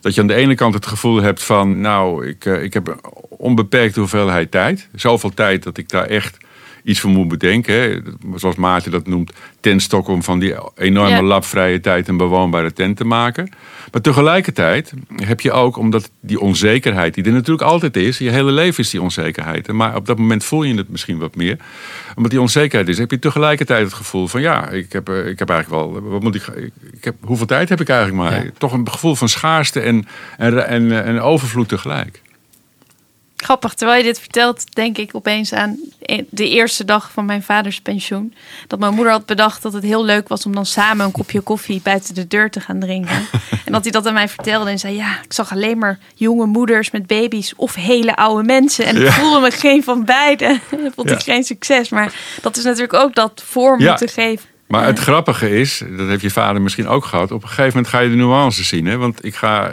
Dat 0.01 0.15
je 0.15 0.21
aan 0.21 0.27
de 0.27 0.33
ene 0.33 0.55
kant 0.55 0.73
het 0.73 0.85
gevoel 0.85 1.21
hebt 1.21 1.43
van... 1.43 1.81
nou, 1.81 2.27
ik, 2.27 2.45
eh, 2.45 2.63
ik 2.63 2.73
heb 2.73 2.87
een 2.87 2.99
onbeperkte 3.29 3.99
hoeveelheid 3.99 4.51
tijd. 4.51 4.89
Zoveel 4.95 5.33
tijd 5.33 5.63
dat 5.63 5.77
ik 5.77 5.89
daar 5.89 6.05
echt 6.05 6.37
iets 6.83 6.99
voor 6.99 7.09
moet 7.09 7.27
bedenken. 7.27 7.73
Hè. 7.73 7.99
Zoals 8.35 8.55
Maarten 8.55 8.91
dat 8.91 9.07
noemt, 9.07 9.33
ten 9.59 9.79
stok 9.79 10.07
om 10.07 10.23
van 10.23 10.39
die 10.39 10.55
enorme 10.75 11.09
Ja. 11.09 11.23
labvrije 11.23 11.79
tijd... 11.79 12.07
een 12.07 12.17
bewoonbare 12.17 12.73
tent 12.73 12.97
te 12.97 13.05
maken. 13.05 13.49
Maar 13.91 14.01
tegelijkertijd 14.01 14.93
heb 15.15 15.41
je 15.41 15.51
ook, 15.51 15.77
omdat 15.77 16.11
die 16.21 16.39
onzekerheid... 16.39 17.13
die 17.13 17.23
er 17.23 17.31
natuurlijk 17.31 17.69
altijd 17.69 17.95
is, 17.95 18.17
je 18.17 18.29
hele 18.29 18.51
leven 18.51 18.83
is 18.83 18.89
die 18.89 19.01
onzekerheid. 19.01 19.71
Maar 19.71 19.95
op 19.95 20.05
dat 20.05 20.17
moment 20.17 20.43
voel 20.43 20.63
je 20.63 20.75
het 20.75 20.89
misschien 20.89 21.17
wat 21.17 21.35
meer. 21.35 21.57
Omdat 22.15 22.31
die 22.31 22.41
onzekerheid 22.41 22.89
is, 22.89 22.97
heb 22.97 23.11
je 23.11 23.19
tegelijkertijd 23.19 23.85
het 23.85 23.93
gevoel 23.93 24.27
van... 24.27 24.41
ja, 24.41 24.69
ik 24.69 24.93
heb, 24.93 25.09
eh, 25.09 25.27
ik 25.27 25.39
heb 25.39 25.49
eigenlijk 25.49 25.81
wel... 25.81 26.01
Wat 26.01 26.23
moet 26.23 26.35
ik, 26.35 26.47
ik, 26.47 26.71
ik 26.93 27.03
heb, 27.03 27.15
hoeveel 27.21 27.45
tijd 27.45 27.69
heb 27.69 27.81
ik 27.81 27.89
eigenlijk 27.89 28.29
maar? 28.29 28.45
Ja. 28.45 28.51
Toch 28.57 28.73
een 28.73 28.91
gevoel 28.91 29.15
van 29.15 29.29
schaarste 29.29 29.79
en, 29.79 30.05
en, 30.37 30.67
en, 30.67 31.03
en 31.03 31.19
overvloed 31.21 31.67
tegelijk. 31.67 32.21
Grappig, 33.43 33.73
terwijl 33.73 33.97
je 33.97 34.03
dit 34.03 34.19
vertelt, 34.19 34.75
denk 34.75 34.97
ik 34.97 35.09
opeens 35.15 35.53
aan 35.53 35.77
de 36.29 36.49
eerste 36.49 36.85
dag 36.85 37.11
van 37.11 37.25
mijn 37.25 37.43
vaders 37.43 37.81
pensioen. 37.81 38.33
Dat 38.67 38.79
mijn 38.79 38.93
moeder 38.93 39.11
had 39.13 39.25
bedacht 39.25 39.61
dat 39.61 39.73
het 39.73 39.83
heel 39.83 40.05
leuk 40.05 40.27
was 40.27 40.45
om 40.45 40.53
dan 40.55 40.65
samen 40.65 41.05
een 41.05 41.11
kopje 41.11 41.41
koffie 41.41 41.81
buiten 41.83 42.13
de 42.15 42.27
deur 42.27 42.49
te 42.51 42.59
gaan 42.59 42.79
drinken. 42.79 43.15
en 43.65 43.71
dat 43.71 43.83
hij 43.83 43.91
dat 43.91 44.07
aan 44.07 44.13
mij 44.13 44.29
vertelde 44.29 44.69
en 44.69 44.79
zei: 44.79 44.95
Ja, 44.95 45.17
ik 45.23 45.33
zag 45.33 45.51
alleen 45.51 45.77
maar 45.77 45.99
jonge 46.15 46.45
moeders 46.45 46.91
met 46.91 47.07
baby's 47.07 47.53
of 47.55 47.75
hele 47.75 48.15
oude 48.15 48.43
mensen. 48.43 48.85
En 48.85 48.95
ik 48.95 49.01
Ja. 49.03 49.11
voelde 49.11 49.39
me 49.39 49.51
geen 49.51 49.83
van 49.83 50.05
beide. 50.05 50.59
dat 50.83 50.93
vond 50.95 51.09
Ja. 51.09 51.15
ik 51.15 51.21
geen 51.21 51.43
succes. 51.43 51.89
Maar 51.89 52.13
dat 52.41 52.57
is 52.57 52.63
natuurlijk 52.63 52.93
ook 52.93 53.15
dat 53.15 53.43
vorm 53.45 53.79
Ja. 53.81 53.89
moeten 53.89 54.09
geven. 54.09 54.51
Maar 54.67 54.85
het 54.85 54.99
grappige 54.99 55.59
is, 55.59 55.83
dat 55.97 56.07
heeft 56.07 56.21
je 56.21 56.29
vader 56.29 56.61
misschien 56.61 56.87
ook 56.87 57.05
gehad. 57.05 57.31
Op 57.31 57.41
een 57.41 57.47
gegeven 57.47 57.67
moment 57.67 57.87
ga 57.87 57.99
je 57.99 58.09
de 58.09 58.15
nuances 58.15 58.67
zien. 58.67 58.85
Hè? 58.85 58.97
Want 58.97 59.25
ik 59.25 59.35
ga 59.35 59.71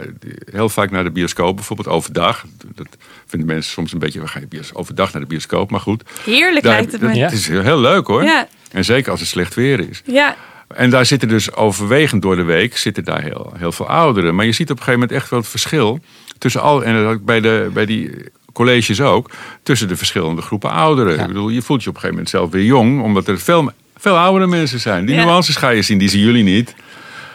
heel 0.51 0.69
vaak 0.69 0.91
naar 0.91 1.03
de 1.03 1.11
bioscoop, 1.11 1.55
bijvoorbeeld 1.55 1.87
overdag. 1.87 2.45
Dat 2.75 2.87
vinden 3.31 3.47
mensen 3.55 3.71
soms 3.71 3.93
een 3.93 3.99
beetje, 3.99 4.19
we 4.19 4.27
gaan 4.27 4.43
je 4.49 4.61
overdag 4.73 5.11
naar 5.13 5.21
de 5.21 5.27
bioscoop, 5.27 5.71
maar 5.71 5.79
goed. 5.79 6.03
Heerlijk 6.25 6.63
Daar- 6.63 6.73
lijkt 6.73 6.91
het 6.91 7.01
dat- 7.01 7.13
me. 7.13 7.19
Het 7.19 7.31
is 7.31 7.47
heel 7.47 7.79
leuk 7.79 8.07
hoor. 8.07 8.23
Ja. 8.23 8.47
En 8.71 8.85
zeker 8.85 9.11
als 9.11 9.19
het 9.19 9.29
slecht 9.29 9.53
weer 9.53 9.89
is. 9.89 10.01
Ja, 10.05 10.35
En 10.75 10.89
daar 10.89 11.05
zitten 11.05 11.27
dus 11.27 11.53
overwegend 11.53 12.21
door 12.21 12.35
de 12.35 12.43
week 12.43 12.77
zitten 12.77 13.03
daar 13.03 13.21
heel, 13.21 13.53
heel 13.57 13.71
veel 13.71 13.87
ouderen. 13.87 14.35
Maar 14.35 14.45
je 14.45 14.51
ziet 14.51 14.71
op 14.71 14.77
een 14.77 14.83
gegeven 14.83 14.99
moment 14.99 15.19
echt 15.19 15.29
wel 15.29 15.39
het 15.39 15.47
verschil 15.47 15.99
tussen 16.37 16.61
al 16.61 16.83
en 16.83 17.21
bij, 17.25 17.41
de, 17.41 17.69
bij 17.73 17.85
die 17.85 18.11
colleges 18.53 19.01
ook 19.01 19.29
tussen 19.63 19.87
de 19.87 19.95
verschillende 19.97 20.41
groepen 20.41 20.71
ouderen. 20.71 21.15
Ja. 21.15 21.21
Ik 21.21 21.27
bedoel, 21.27 21.49
je 21.49 21.61
voelt 21.61 21.83
je 21.83 21.89
op 21.89 21.95
een 21.95 22.01
gegeven 22.01 22.23
moment 22.23 22.29
zelf 22.29 22.51
weer 22.51 22.63
jong, 22.65 23.01
omdat 23.01 23.27
er 23.27 23.39
veel, 23.39 23.71
veel 23.97 24.17
oudere 24.17 24.47
mensen 24.47 24.79
zijn. 24.79 25.05
Die 25.05 25.15
Ja. 25.15 25.23
nuances 25.23 25.55
ga 25.55 25.69
je 25.69 25.81
zien, 25.81 25.97
die 25.97 26.09
zien 26.09 26.21
jullie 26.21 26.43
niet. 26.43 26.75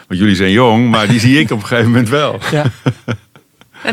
Want 0.08 0.20
jullie 0.20 0.36
zijn 0.36 0.50
jong, 0.50 0.90
maar 0.90 1.08
die 1.08 1.20
zie 1.20 1.38
ik 1.40 1.50
op 1.50 1.60
een 1.60 1.66
gegeven 1.66 1.90
moment 1.90 2.08
wel. 2.08 2.38
Ja. 2.50 2.64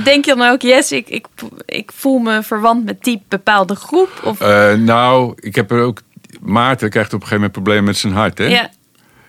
denk 0.03 0.25
je 0.25 0.35
dan 0.35 0.49
ook, 0.49 0.61
yes, 0.61 0.91
ik, 0.91 1.09
ik, 1.09 1.25
ik 1.65 1.91
voel 1.95 2.19
me 2.19 2.43
verwant 2.43 2.85
met 2.85 3.03
die 3.03 3.23
bepaalde 3.27 3.75
groep. 3.75 4.09
Of, 4.23 4.39
Eh, 4.41 4.73
nou, 4.73 5.33
ik 5.39 5.55
heb 5.55 5.71
er 5.71 5.81
ook. 5.81 6.01
Maarten 6.41 6.89
krijgt 6.89 7.13
op 7.13 7.21
een 7.21 7.27
gegeven 7.27 7.35
moment 7.35 7.51
problemen 7.53 7.83
met 7.83 7.97
zijn 7.97 8.13
hart. 8.13 8.37
Hè? 8.37 8.45
ja, 8.45 8.69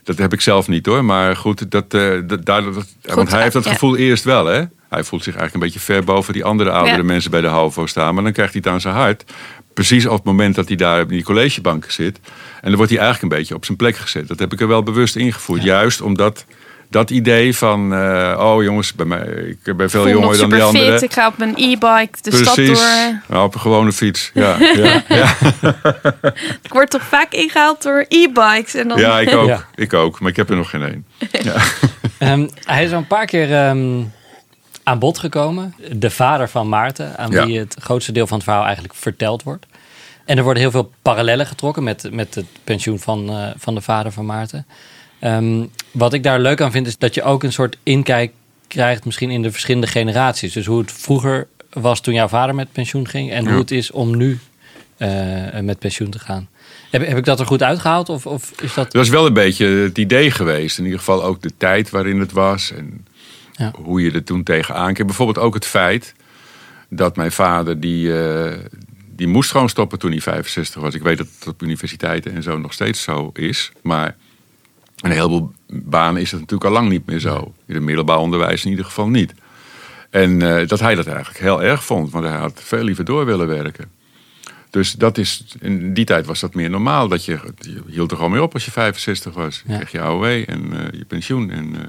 Dat 0.02 0.18
heb 0.18 0.32
ik 0.32 0.40
zelf 0.40 0.68
niet 0.68 0.86
hoor. 0.86 1.04
Maar 1.04 1.36
goed, 1.36 1.70
dat, 1.70 1.94
eh, 1.94 2.10
dat, 2.26 2.44
daar, 2.44 2.62
dat, 2.62 2.86
want 3.14 3.30
hij 3.30 3.40
heeft 3.42 3.52
dat 3.52 3.64
ja. 3.64 3.72
gevoel 3.72 3.96
eerst 3.96 4.24
wel. 4.24 4.46
Hè? 4.46 4.62
Hij 4.88 5.04
voelt 5.04 5.22
zich 5.22 5.36
eigenlijk 5.36 5.54
een 5.54 5.60
beetje 5.60 5.92
ver 5.94 6.04
boven 6.04 6.32
die 6.32 6.44
andere 6.44 6.70
oudere 6.70 6.96
Ja. 6.96 7.02
mensen 7.02 7.30
bij 7.30 7.40
de 7.40 7.46
HAVO 7.46 7.86
staan. 7.86 8.14
Maar 8.14 8.24
dan 8.24 8.32
krijgt 8.32 8.52
hij 8.52 8.62
het 8.64 8.72
aan 8.72 8.80
zijn 8.80 8.94
hart. 8.94 9.24
Precies 9.74 10.06
op 10.06 10.16
het 10.16 10.24
moment 10.24 10.54
dat 10.54 10.68
hij 10.68 10.76
daar 10.76 11.00
in 11.00 11.08
die 11.08 11.22
collegebanken 11.24 11.92
zit. 11.92 12.18
En 12.60 12.68
dan 12.68 12.76
wordt 12.76 12.90
hij 12.90 13.00
eigenlijk 13.00 13.32
een 13.32 13.38
beetje 13.38 13.54
op 13.54 13.64
zijn 13.64 13.76
plek 13.76 13.96
gezet. 13.96 14.28
Dat 14.28 14.38
heb 14.38 14.52
ik 14.52 14.60
er 14.60 14.68
wel 14.68 14.82
bewust 14.82 15.16
ingevoerd. 15.16 15.62
Juist 15.62 16.00
omdat 16.00 16.44
dat 16.90 17.11
idee 17.11 17.57
van... 17.57 17.94
eh, 17.94 18.37
oh 18.40 18.62
jongens, 18.62 18.94
bij 18.94 19.07
mij, 19.07 19.27
ik 19.64 19.77
ben 19.77 19.90
veel 19.90 20.03
voel 20.03 20.11
jonger 20.12 20.38
dan 20.38 20.51
die 20.51 20.62
anderen. 20.62 21.03
Ik 21.03 21.12
ga 21.12 21.27
op 21.27 21.38
mijn 21.38 21.55
e-bike 21.57 22.18
de 22.20 22.37
stad 22.37 22.55
Precies. 22.55 22.79
door. 22.79 23.20
Nou, 23.29 23.44
op 23.44 23.55
een 23.55 23.61
gewone 23.61 23.92
fiets. 23.92 24.31
Ja, 24.35 24.57
ja, 24.59 25.03
ja. 25.09 25.35
Ik 26.62 26.73
word 26.73 26.90
toch 26.90 27.03
vaak 27.03 27.33
ingehaald 27.33 27.83
door 27.83 28.05
e-bikes. 28.09 28.75
En 28.75 28.88
dan, 28.88 28.99
ja 28.99 29.20
ik 29.20 29.35
ook. 29.35 29.47
Ja. 29.47 29.64
Ik 29.75 29.92
ook. 29.92 30.20
Maar 30.20 30.31
ik 30.31 30.37
heb 30.37 30.51
er 30.51 30.57
nog 30.57 30.70
geen 30.70 30.83
één. 30.83 31.07
Ehm, 32.18 32.49
hij 32.64 32.85
is 32.85 32.90
al 32.92 32.97
een 32.99 33.07
paar 33.07 33.27
keer 33.27 33.53
ehm, 33.55 34.03
aan 34.83 34.99
bod 34.99 35.18
gekomen. 35.18 35.75
De 35.92 36.11
vader 36.11 36.49
van 36.49 36.68
Maarten, 36.68 37.16
aan 37.18 37.31
Ja. 37.31 37.47
wie 37.47 37.59
het 37.59 37.77
grootste 37.81 38.12
deel 38.12 38.27
van 38.27 38.37
het 38.37 38.44
verhaal 38.47 38.64
eigenlijk 38.64 38.94
verteld 38.94 39.42
wordt. 39.42 39.66
En 40.25 40.37
er 40.37 40.42
worden 40.42 40.62
heel 40.62 40.70
veel 40.70 40.90
parallellen 41.03 41.47
getrokken 41.47 41.83
met, 41.83 42.09
met 42.12 42.35
het 42.35 42.47
pensioen 42.64 42.99
van, 42.99 43.31
eh, 43.31 43.47
van 43.57 43.75
de 43.75 43.81
vader 43.81 44.12
van 44.12 44.27
Maarten. 44.27 44.66
Ehm, 45.24 45.64
wat 45.90 46.12
ik 46.12 46.22
daar 46.22 46.40
leuk 46.40 46.60
aan 46.60 46.70
vind, 46.72 46.87
is 46.87 46.98
dat 46.98 47.14
je 47.14 47.22
ook 47.22 47.42
een 47.42 47.52
soort 47.52 47.76
inkijk 47.82 48.32
krijgt, 48.68 49.04
misschien 49.04 49.30
in 49.30 49.42
de 49.42 49.50
verschillende 49.50 49.87
generaties. 49.87 50.52
Dus 50.52 50.66
hoe 50.66 50.78
het 50.80 50.92
vroeger 50.92 51.46
was 51.72 52.00
toen 52.00 52.14
jouw 52.14 52.28
vader 52.28 52.54
met 52.54 52.72
pensioen 52.72 53.08
ging 53.08 53.30
en 53.32 53.44
Ja. 53.44 53.50
hoe 53.50 53.58
het 53.60 53.70
is 53.70 53.90
om 53.90 54.16
nu 54.16 54.38
eh, 54.96 55.60
met 55.60 55.78
pensioen 55.78 56.10
te 56.10 56.18
gaan. 56.18 56.48
Heb, 56.90 57.06
heb 57.06 57.16
ik 57.18 57.24
dat 57.24 57.40
er 57.40 57.46
goed 57.46 57.62
uitgehaald? 57.62 58.08
Of, 58.08 58.26
of 58.26 58.52
is 58.62 58.74
dat. 58.74 58.92
Dat 58.92 59.04
is 59.04 59.08
wel 59.10 59.26
een 59.26 59.32
beetje 59.32 59.66
het 59.66 59.98
idee 59.98 60.30
geweest. 60.30 60.78
In 60.78 60.84
ieder 60.84 60.98
geval 60.98 61.24
ook 61.24 61.42
de 61.42 61.50
tijd 61.56 61.90
waarin 61.90 62.20
het 62.20 62.32
was. 62.32 62.72
En 62.72 63.06
Ja. 63.52 63.72
hoe 63.82 64.02
je 64.02 64.10
er 64.12 64.24
toen 64.24 64.42
tegenaan 64.42 64.94
keek. 64.94 65.06
Bijvoorbeeld 65.06 65.38
ook 65.38 65.54
het 65.54 65.66
feit 65.66 66.14
dat 66.88 67.16
mijn 67.16 67.32
vader... 67.32 67.80
die, 67.80 68.22
eh, 68.22 68.52
die 69.16 69.26
moest 69.26 69.50
gewoon 69.50 69.68
stoppen 69.68 69.98
toen 69.98 70.10
hij 70.10 70.20
65 70.20 70.82
was. 70.82 70.94
Ik 70.94 71.02
weet 71.02 71.18
dat 71.18 71.26
het 71.38 71.48
op 71.48 71.62
universiteiten 71.62 72.34
en 72.34 72.42
zo 72.42 72.58
nog 72.58 72.72
steeds 72.72 73.02
zo 73.02 73.30
is. 73.34 73.72
Maar 73.82 74.16
een 75.04 75.10
heleboel 75.16 75.52
banen 75.68 76.22
is 76.22 76.30
dat 76.30 76.40
natuurlijk 76.40 76.70
al 76.70 76.76
lang 76.76 76.88
niet 76.88 77.06
meer 77.06 77.18
zo. 77.18 77.52
In 77.66 77.74
het 77.74 77.82
middelbaar 77.84 78.18
onderwijs 78.18 78.64
in 78.64 78.70
ieder 78.70 78.84
geval 78.84 79.08
niet. 79.08 79.34
En 80.10 80.42
eh, 80.42 80.68
dat 80.68 80.80
hij 80.80 80.94
dat 80.94 81.06
eigenlijk 81.06 81.38
heel 81.38 81.62
erg 81.62 81.84
vond. 81.84 82.10
Want 82.10 82.24
hij 82.24 82.36
had 82.36 82.60
veel 82.64 82.82
liever 82.82 83.04
door 83.04 83.24
willen 83.24 83.46
werken. 83.46 83.88
Dus 84.70 84.92
dat 84.92 85.18
is, 85.18 85.44
in 85.60 85.94
die 85.94 86.04
tijd 86.04 86.26
was 86.26 86.40
dat 86.40 86.54
meer 86.54 86.70
normaal. 86.70 87.08
Dat 87.08 87.24
je, 87.24 87.38
je 87.60 87.82
hield 87.86 88.10
er 88.10 88.16
gewoon 88.16 88.32
mee 88.32 88.42
op 88.42 88.54
als 88.54 88.64
je 88.64 88.70
65 88.70 89.34
was. 89.34 89.62
Je 89.66 89.72
Ja. 89.72 89.76
kreeg 89.76 89.92
je 89.92 90.00
AOW 90.00 90.24
en 90.24 90.72
eh, 90.72 90.98
je 90.98 91.04
pensioen. 91.04 91.50
En 91.50 91.74
eh, 91.74 91.80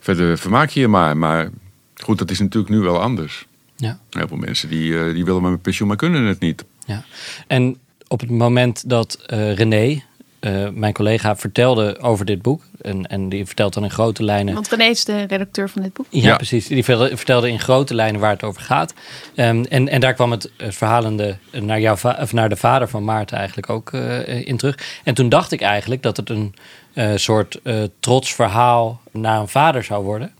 verder 0.00 0.38
vermaak 0.38 0.70
je 0.70 0.80
je 0.80 0.88
maar. 0.88 1.16
Maar 1.16 1.50
goed, 1.94 2.18
dat 2.18 2.30
is 2.30 2.38
natuurlijk 2.38 2.74
nu 2.74 2.80
wel 2.80 3.00
anders. 3.02 3.46
Ja. 3.76 3.98
Heel 4.10 4.28
veel 4.28 4.36
mensen 4.36 4.68
die, 4.68 5.12
die 5.12 5.24
willen 5.24 5.42
maar 5.42 5.50
met 5.50 5.62
pensioen, 5.62 5.88
maar 5.88 5.96
kunnen 5.96 6.24
het 6.24 6.40
niet. 6.40 6.64
Ja. 6.86 7.04
En 7.46 7.76
op 8.08 8.20
het 8.20 8.30
moment 8.30 8.88
dat 8.88 9.18
René, 9.26 10.02
eh, 10.40 10.68
mijn 10.72 10.92
collega, 10.92 11.36
vertelde 11.36 12.00
over 12.00 12.24
dit 12.24 12.42
boek. 12.42 12.62
En, 12.80 13.06
en 13.06 13.28
die 13.28 13.46
vertelt 13.46 13.74
dan 13.74 13.84
in 13.84 13.90
grote 13.90 14.24
lijnen. 14.24 14.54
Want 14.54 14.68
René 14.68 14.84
is 14.84 15.04
de 15.04 15.22
redacteur 15.26 15.68
van 15.68 15.82
dit 15.82 15.92
boek. 15.92 16.06
Ja, 16.10 16.20
Ja. 16.28 16.36
precies. 16.36 16.66
Die 16.66 16.84
vertelde, 16.84 17.48
in 17.50 17.60
grote 17.60 17.94
lijnen 17.94 18.20
waar 18.20 18.30
het 18.30 18.42
over 18.42 18.62
gaat. 18.62 18.94
Ehm, 19.34 19.64
en, 19.68 19.88
en 19.88 20.00
daar 20.00 20.14
kwam 20.14 20.30
het, 20.30 20.50
het 20.56 20.74
verhalende 20.74 21.36
naar, 21.50 21.80
jouw 21.80 21.96
va- 21.96 22.18
of 22.20 22.32
naar 22.32 22.48
de 22.48 22.56
vader 22.56 22.88
van 22.88 23.04
Maarten 23.04 23.36
eigenlijk 23.36 23.70
ook 23.70 23.92
eh, 23.92 24.46
in 24.46 24.56
terug. 24.56 24.78
En 25.04 25.14
toen 25.14 25.28
dacht 25.28 25.52
ik 25.52 25.60
eigenlijk 25.60 26.02
dat 26.02 26.16
het 26.16 26.30
een 26.30 26.54
eh, 26.94 27.10
soort 27.14 27.60
eh, 27.62 27.82
trots 28.00 28.34
verhaal 28.34 29.00
naar 29.12 29.40
een 29.40 29.48
vader 29.48 29.84
zou 29.84 30.04
worden. 30.04 30.32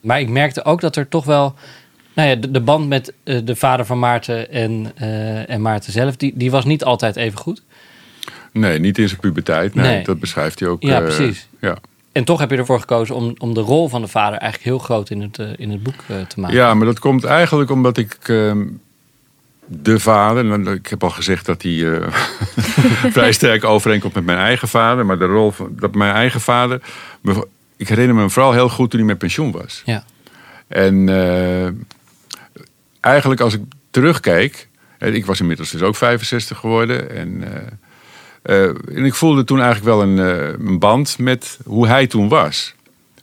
Maar 0.00 0.20
ik 0.20 0.28
merkte 0.28 0.64
ook 0.64 0.80
dat 0.80 0.96
er 0.96 1.08
toch 1.08 1.24
wel. 1.24 1.54
Nou 2.14 2.28
ja, 2.28 2.34
de, 2.34 2.50
de 2.50 2.60
band 2.60 2.88
met 2.88 3.12
eh, 3.24 3.38
de 3.44 3.56
vader 3.56 3.86
van 3.86 3.98
Maarten 3.98 4.50
en, 4.52 4.92
eh, 4.96 5.50
en 5.50 5.62
Maarten 5.62 5.92
zelf, 5.92 6.16
die, 6.16 6.32
die 6.36 6.50
was 6.50 6.64
niet 6.64 6.84
altijd 6.84 7.16
even 7.16 7.38
goed. 7.38 7.62
Nee, 8.52 8.78
niet 8.78 8.98
in 8.98 9.08
zijn 9.08 9.20
puberteit. 9.20 9.74
Nee, 9.74 9.86
Nee. 9.86 10.04
dat 10.04 10.20
beschrijft 10.20 10.60
hij 10.60 10.68
ook. 10.68 10.82
Ja, 10.82 10.96
eh, 10.96 11.04
precies. 11.04 11.48
Ja. 11.60 11.76
En 12.12 12.24
toch 12.24 12.38
heb 12.40 12.50
je 12.50 12.56
ervoor 12.56 12.80
gekozen 12.80 13.14
om, 13.14 13.34
om 13.38 13.54
de 13.54 13.60
rol 13.60 13.88
van 13.88 14.00
de 14.00 14.08
vader 14.08 14.38
eigenlijk 14.38 14.70
heel 14.70 14.78
groot 14.78 15.10
in 15.10 15.20
het, 15.20 15.38
eh, 15.38 15.46
in 15.56 15.70
het 15.70 15.82
boek 15.82 16.04
eh, 16.06 16.20
te 16.20 16.40
maken. 16.40 16.56
Ja, 16.56 16.74
maar 16.74 16.86
dat 16.86 16.98
komt 16.98 17.24
eigenlijk 17.24 17.70
omdat 17.70 17.96
ik 17.96 18.16
ehm, 18.22 18.66
de 19.66 20.00
vader, 20.00 20.52
en 20.52 20.66
ik 20.66 20.86
heb 20.86 21.02
al 21.02 21.10
gezegd 21.10 21.46
dat 21.46 21.62
hij 21.62 22.00
vrij 23.16 23.32
sterk 23.32 23.64
overeenkomt 23.64 24.14
met 24.14 24.24
mijn 24.24 24.38
eigen 24.38 24.68
vader, 24.68 25.06
maar 25.06 25.18
de 25.18 25.26
rol 25.26 25.50
van 25.50 25.72
dat 25.76 25.94
mijn 25.94 26.14
eigen 26.14 26.40
vader, 26.40 26.80
ik 27.76 27.88
herinner 27.88 28.14
me 28.14 28.20
hem 28.20 28.30
vooral 28.30 28.52
heel 28.52 28.68
goed 28.68 28.90
toen 28.90 28.98
hij 28.98 29.08
met 29.08 29.18
pensioen 29.18 29.52
was. 29.52 29.82
Ja. 29.84 30.04
En 30.68 31.08
eigenlijk 33.00 33.40
als 33.40 33.54
ik 33.54 33.62
terugkeek, 33.90 34.68
eh, 34.98 35.14
ik 35.14 35.26
was 35.26 35.40
inmiddels 35.40 35.70
dus 35.70 35.82
ook 35.82 35.96
65 35.96 36.58
geworden 36.58 37.10
en, 37.16 37.44
eh, 38.42 38.62
en 38.68 39.04
ik 39.04 39.14
voelde 39.14 39.44
toen 39.44 39.60
eigenlijk 39.60 39.96
wel 39.96 40.02
een, 40.02 40.18
eh, 40.18 40.66
een 40.66 40.78
band 40.78 41.18
met 41.18 41.58
hoe 41.64 41.86
hij 41.86 42.06
toen 42.06 42.28
was. 42.28 42.74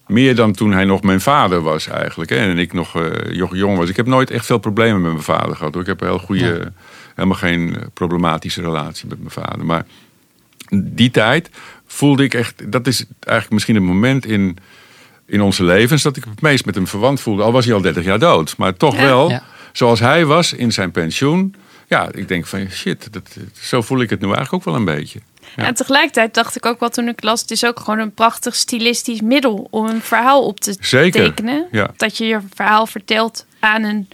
Meer 0.08 0.36
dan 0.36 0.52
toen 0.54 0.72
hij 0.72 0.86
nog 0.86 1.02
mijn 1.02 1.22
vader 1.22 1.62
was 1.62 1.88
eigenlijk. 1.88 2.30
Hè? 2.30 2.36
En 2.36 2.58
ik 2.58 2.74
nog 2.74 2.96
eh, 2.96 3.32
jong- 3.52 3.78
was. 3.78 3.90
Ik 3.90 3.96
heb 3.96 4.06
nooit 4.08 4.32
echt 4.32 4.46
veel 4.46 4.58
problemen 4.58 5.02
met 5.02 5.12
mijn 5.12 5.24
vader 5.24 5.56
gehad. 5.56 5.74
Hoor. 5.74 5.82
Ik 5.82 5.88
heb 5.88 6.02
een 6.02 6.08
heel 6.08 6.20
goede, 6.20 6.72
helemaal 7.16 7.38
geen 7.38 7.78
problematische 7.94 8.62
relatie 8.62 9.08
met 9.08 9.18
mijn 9.20 9.32
vader. 9.32 9.66
Maar 9.66 9.86
die 10.84 11.12
tijd 11.12 11.50
voelde 11.86 12.24
ik 12.24 12.34
echt... 12.34 12.72
Dat 12.72 12.88
is 12.88 13.06
eigenlijk 13.20 13.54
misschien 13.54 13.76
het 13.76 13.84
moment 13.84 14.26
in, 14.26 14.58
in 15.26 15.42
onze 15.42 15.64
levens... 15.64 16.02
dat 16.02 16.18
ik 16.18 16.24
het 16.24 16.42
meest 16.42 16.66
met 16.66 16.76
hem 16.76 16.88
verwant 16.88 17.22
voelde. 17.22 17.44
Al 17.44 17.52
was 17.52 17.66
hij 17.66 17.74
al 17.74 17.82
30 17.82 18.04
jaar 18.04 18.20
dood. 18.20 18.58
Maar 18.58 18.74
toch 18.78 18.96
Ja. 18.96 19.02
wel, 19.02 19.30
Ja. 19.30 19.44
zoals 19.72 20.00
hij 20.00 20.26
was 20.26 20.54
in 20.54 20.72
zijn 20.72 20.92
pensioen... 20.92 21.56
Ja, 21.90 22.10
ik 22.12 22.28
denk 22.28 22.46
van 22.46 22.70
shit, 22.70 23.14
dat, 23.14 23.38
zo 23.62 23.82
voel 23.82 24.02
ik 24.02 24.10
het 24.10 24.20
nu 24.20 24.26
eigenlijk 24.26 24.54
ook 24.54 24.64
wel 24.64 24.76
een 24.76 24.86
beetje. 24.86 25.20
Ja. 25.56 25.64
En 25.66 25.74
tegelijkertijd 25.74 26.34
dacht 26.34 26.56
ik 26.56 26.66
ook 26.66 26.80
wel 26.80 26.90
toen 26.90 27.08
ik 27.08 27.24
las... 27.24 27.42
het 27.42 27.52
is 27.52 27.66
ook 27.66 27.80
gewoon 27.80 28.00
een 28.00 28.14
prachtig 28.14 28.56
stilistisch 28.56 29.22
middel... 29.22 29.68
om 29.70 29.86
een 29.86 30.02
verhaal 30.02 30.46
op 30.46 30.60
te 30.60 30.76
Zeker, 30.80 31.22
tekenen. 31.24 31.68
ja. 31.72 31.90
Dat 31.98 32.18
je 32.18 32.26
je 32.26 32.40
verhaal 32.54 32.88
vertelt 32.88 33.46
aan 33.60 33.84
een... 33.84 34.10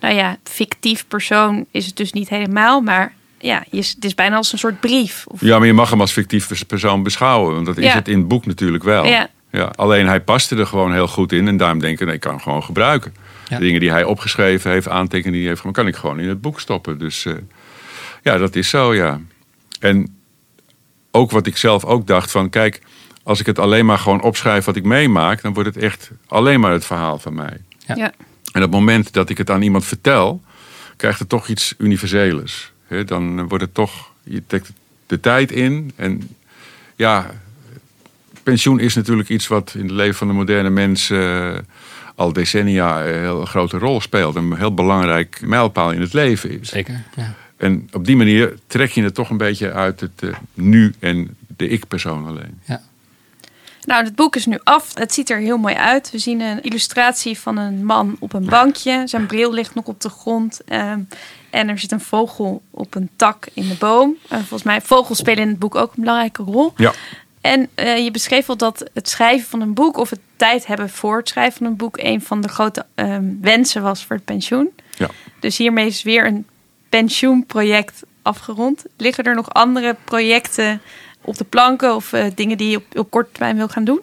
nou 0.00 0.14
ja, 0.14 0.36
fictief 0.44 1.04
persoon 1.08 1.66
is 1.70 1.86
het 1.86 1.96
dus 1.96 2.12
niet 2.12 2.28
helemaal... 2.28 2.80
maar 2.80 3.12
ja, 3.38 3.64
het 3.70 3.96
is 4.04 4.14
bijna 4.14 4.36
als 4.36 4.52
een 4.52 4.58
soort 4.58 4.80
brief. 4.80 5.24
Of, 5.26 5.40
Ja, 5.40 5.58
maar 5.58 5.66
je 5.66 5.72
mag 5.72 5.90
hem 5.90 6.00
als 6.00 6.12
fictief 6.12 6.66
persoon 6.66 7.02
beschouwen. 7.02 7.54
Want 7.54 7.66
dat 7.66 7.76
is 7.78 7.84
Ja. 7.84 7.94
het 7.94 8.08
in 8.08 8.18
het 8.18 8.28
boek 8.28 8.46
natuurlijk 8.46 8.84
wel. 8.84 9.04
Ja. 9.06 9.28
Ja, 9.50 9.64
alleen 9.76 10.06
hij 10.06 10.20
paste 10.20 10.56
er 10.56 10.66
gewoon 10.66 10.92
heel 10.92 11.08
goed 11.08 11.32
in. 11.32 11.48
En 11.48 11.56
daarom 11.56 11.78
denk 11.78 12.00
ik, 12.00 12.06
nee, 12.06 12.14
ik 12.14 12.20
kan 12.20 12.30
hem 12.32 12.40
gewoon 12.40 12.62
gebruiken. 12.64 13.14
Ja. 13.48 13.58
De 13.58 13.64
dingen 13.64 13.80
die 13.80 13.90
hij 13.90 14.04
opgeschreven 14.04 14.70
heeft, 14.70 14.88
aantekeningen 14.88 15.32
die 15.32 15.40
hij 15.40 15.48
heeft 15.48 15.60
gemaakt... 15.60 15.78
kan 15.78 15.88
ik 15.88 15.96
gewoon 15.96 16.20
in 16.20 16.28
het 16.28 16.40
boek 16.40 16.60
stoppen. 16.60 16.98
Dus 16.98 17.24
eh, 17.24 17.34
ja, 18.22 18.38
dat 18.38 18.56
is 18.56 18.68
zo, 18.68 18.94
ja. 18.94 19.20
En 19.80 20.16
ook 21.10 21.30
wat 21.30 21.46
ik 21.46 21.56
zelf 21.56 21.84
ook 21.84 22.06
dacht 22.06 22.30
van... 22.30 22.50
kijk, 22.50 22.80
als 23.22 23.40
ik 23.40 23.46
het 23.46 23.58
alleen 23.58 23.86
maar 23.86 23.98
gewoon 23.98 24.22
opschrijf 24.22 24.64
wat 24.64 24.76
ik 24.76 24.84
meemaak... 24.84 25.42
dan 25.42 25.54
wordt 25.54 25.74
het 25.74 25.84
echt 25.84 26.10
alleen 26.26 26.60
maar 26.60 26.72
het 26.72 26.84
verhaal 26.84 27.18
van 27.18 27.34
mij. 27.34 27.60
Ja. 27.86 27.94
ja. 27.94 28.12
En 28.52 28.62
op 28.62 28.70
het 28.72 28.80
moment 28.80 29.12
dat 29.12 29.30
ik 29.30 29.38
het 29.38 29.50
aan 29.50 29.62
iemand 29.62 29.84
vertel, 29.84 30.42
krijgt 30.96 31.18
het 31.18 31.28
toch 31.28 31.48
iets 31.48 31.74
universelers. 31.78 32.72
Hè, 32.86 33.04
dan 33.04 33.48
wordt 33.48 33.64
het 33.64 33.74
toch, 33.74 34.10
je 34.22 34.42
trekt 34.46 34.72
de 35.06 35.20
tijd 35.20 35.52
in. 35.52 35.92
En 35.96 36.36
ja, 36.96 37.30
pensioen 38.48 38.80
is 38.80 38.94
natuurlijk 38.94 39.28
iets 39.28 39.46
wat 39.46 39.72
in 39.74 39.82
het 39.82 39.90
leven 39.90 40.14
van 40.14 40.26
de 40.28 40.32
moderne 40.32 40.70
mens 40.70 41.10
eh, 41.10 41.54
al 42.14 42.32
decennia 42.32 43.06
een 43.06 43.20
heel 43.20 43.44
grote 43.44 43.78
rol 43.78 44.00
speelt. 44.00 44.34
Een 44.34 44.56
heel 44.56 44.74
belangrijk 44.74 45.40
mijlpaal 45.44 45.92
in 45.92 46.00
het 46.00 46.12
leven 46.12 46.60
is. 46.60 46.68
Zeker. 46.68 47.02
Ja. 47.16 47.34
En 47.56 47.88
op 47.92 48.04
die 48.04 48.16
manier 48.16 48.54
trek 48.66 48.90
je 48.90 49.02
het 49.02 49.14
toch 49.14 49.30
een 49.30 49.36
beetje 49.36 49.72
uit 49.72 50.00
het 50.00 50.22
eh, 50.22 50.34
nu 50.54 50.94
en 50.98 51.36
de 51.56 51.68
ik-persoon 51.68 52.26
alleen. 52.26 52.60
Ja. 52.64 52.80
Nou, 53.84 54.04
het 54.04 54.14
boek 54.14 54.36
is 54.36 54.46
nu 54.46 54.58
af. 54.64 54.94
Het 54.94 55.14
ziet 55.14 55.30
er 55.30 55.38
heel 55.38 55.58
mooi 55.58 55.74
uit. 55.74 56.10
We 56.10 56.18
zien 56.18 56.40
een 56.40 56.62
illustratie 56.62 57.38
van 57.38 57.56
een 57.56 57.84
man 57.84 58.16
op 58.18 58.32
een 58.32 58.44
bankje. 58.44 59.02
Zijn 59.04 59.26
bril 59.26 59.52
ligt 59.52 59.74
nog 59.74 59.84
op 59.84 60.00
de 60.00 60.08
grond. 60.08 60.60
Ehm, 60.64 61.00
en 61.50 61.68
er 61.68 61.78
zit 61.78 61.92
een 61.92 62.00
vogel 62.00 62.62
op 62.70 62.94
een 62.94 63.10
tak 63.16 63.46
in 63.52 63.68
de 63.68 63.74
boom. 63.74 64.16
Uh, 64.24 64.38
volgens 64.38 64.62
mij, 64.62 64.80
vogels 64.80 65.18
spelen 65.18 65.42
in 65.42 65.48
het 65.48 65.58
boek 65.58 65.74
ook 65.74 65.88
een 65.88 66.02
belangrijke 66.02 66.42
rol. 66.42 66.72
Ja. 66.76 66.92
En 67.40 67.68
uh, 67.76 67.98
je 67.98 68.10
beschreef 68.10 68.48
al 68.48 68.56
dat 68.56 68.90
het 68.94 69.08
schrijven 69.08 69.48
van 69.48 69.60
een 69.60 69.74
boek... 69.74 69.96
of 69.96 70.10
het 70.10 70.20
tijd 70.36 70.66
hebben 70.66 70.90
voor 70.90 71.16
het 71.16 71.28
schrijven 71.28 71.58
van 71.58 71.66
een 71.66 71.76
boek... 71.76 71.98
een 71.98 72.22
van 72.22 72.40
de 72.40 72.48
grote 72.48 72.86
um, 72.94 73.38
wensen 73.40 73.82
was 73.82 74.04
voor 74.04 74.16
het 74.16 74.24
pensioen. 74.24 74.70
Ja. 74.96 75.08
Dus 75.40 75.56
hiermee 75.56 75.86
is 75.86 76.02
weer 76.02 76.26
een 76.26 76.46
pensioenproject 76.88 78.02
afgerond. 78.22 78.84
Liggen 78.96 79.24
er 79.24 79.34
nog 79.34 79.52
andere 79.52 79.96
projecten 80.04 80.80
op 81.20 81.36
de 81.36 81.44
planken 81.44 81.94
of 81.94 82.12
uh, 82.12 82.24
dingen 82.34 82.56
die 82.56 82.70
je 82.70 82.76
op, 82.76 82.98
op 82.98 83.10
korte 83.10 83.32
termijn 83.32 83.56
wil 83.56 83.68
gaan 83.68 83.84
doen? 83.84 84.00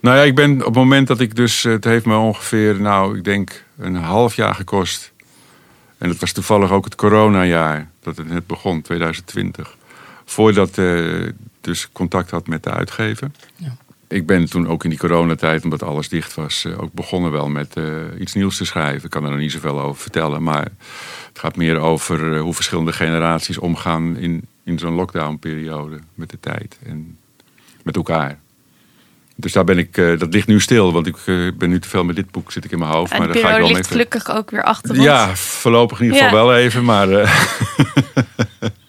Nou 0.00 0.16
ja, 0.16 0.22
ik 0.22 0.34
ben 0.34 0.58
op 0.58 0.64
het 0.64 0.74
moment 0.74 1.06
dat 1.06 1.20
ik 1.20 1.36
dus, 1.36 1.62
het 1.62 1.84
heeft 1.84 2.04
me 2.04 2.16
ongeveer, 2.16 2.80
nou, 2.80 3.16
ik 3.16 3.24
denk 3.24 3.64
een 3.78 3.96
half 3.96 4.36
jaar 4.36 4.54
gekost. 4.54 5.12
En 5.98 6.08
dat 6.08 6.18
was 6.18 6.32
toevallig 6.32 6.70
ook 6.70 6.84
het 6.84 6.94
coronajaar 6.94 7.88
dat 8.00 8.16
het 8.16 8.28
net 8.28 8.46
begon, 8.46 8.82
2020. 8.82 9.76
Voordat 10.24 10.78
uh, 10.78 11.28
dus 11.64 11.88
contact 11.92 12.30
had 12.30 12.46
met 12.46 12.62
de 12.62 12.70
uitgever. 12.70 13.30
Ja. 13.56 13.76
Ik 14.08 14.26
ben 14.26 14.50
toen 14.50 14.68
ook 14.68 14.84
in 14.84 14.90
die 14.90 14.98
coronatijd, 14.98 15.64
omdat 15.64 15.82
alles 15.82 16.08
dicht 16.08 16.34
was, 16.34 16.64
uh, 16.64 16.82
ook 16.82 16.92
begonnen 16.92 17.32
wel 17.32 17.48
met 17.48 17.76
uh, 17.76 17.84
iets 18.18 18.34
nieuws 18.34 18.56
te 18.56 18.64
schrijven. 18.64 19.04
Ik 19.04 19.10
kan 19.10 19.24
er 19.24 19.30
nog 19.30 19.38
niet 19.38 19.52
zoveel 19.52 19.80
over 19.80 20.02
vertellen, 20.02 20.42
maar 20.42 20.68
het 21.28 21.38
gaat 21.38 21.56
meer 21.56 21.78
over 21.78 22.38
hoe 22.38 22.54
verschillende 22.54 22.92
generaties 22.92 23.58
omgaan 23.58 24.16
in, 24.16 24.46
in 24.64 24.78
zo'n 24.78 24.94
lockdownperiode 24.94 25.98
met 26.14 26.30
de 26.30 26.40
tijd 26.40 26.78
en 26.86 27.18
met 27.82 27.96
elkaar. 27.96 28.38
Dus 29.36 29.52
daar 29.52 29.64
ben 29.64 29.78
ik, 29.78 29.96
uh, 29.96 30.18
dat 30.18 30.32
ligt 30.32 30.46
nu 30.46 30.60
stil, 30.60 30.92
want 30.92 31.06
ik 31.06 31.16
uh, 31.26 31.52
ben 31.54 31.68
nu 31.68 31.80
te 31.80 31.88
veel 31.88 32.04
met 32.04 32.16
dit 32.16 32.30
boek 32.30 32.52
zit 32.52 32.64
ik 32.64 32.70
in 32.70 32.78
mijn 32.78 32.90
hoofd. 32.90 33.12
En 33.12 33.18
maar 33.18 33.26
daar 33.26 33.36
ga 33.36 33.50
ik 33.50 33.58
wel 33.58 33.68
ligt 33.68 33.86
gelukkig 33.86 34.30
ook 34.30 34.50
weer 34.50 34.62
achter 34.62 34.90
ons. 34.90 35.04
Ja, 35.04 35.36
voorlopig 35.36 36.00
in 36.00 36.04
ieder 36.04 36.22
geval 36.22 36.38
Ja. 36.38 36.44
wel 36.44 36.56
even, 36.56 36.84
maar 36.84 37.08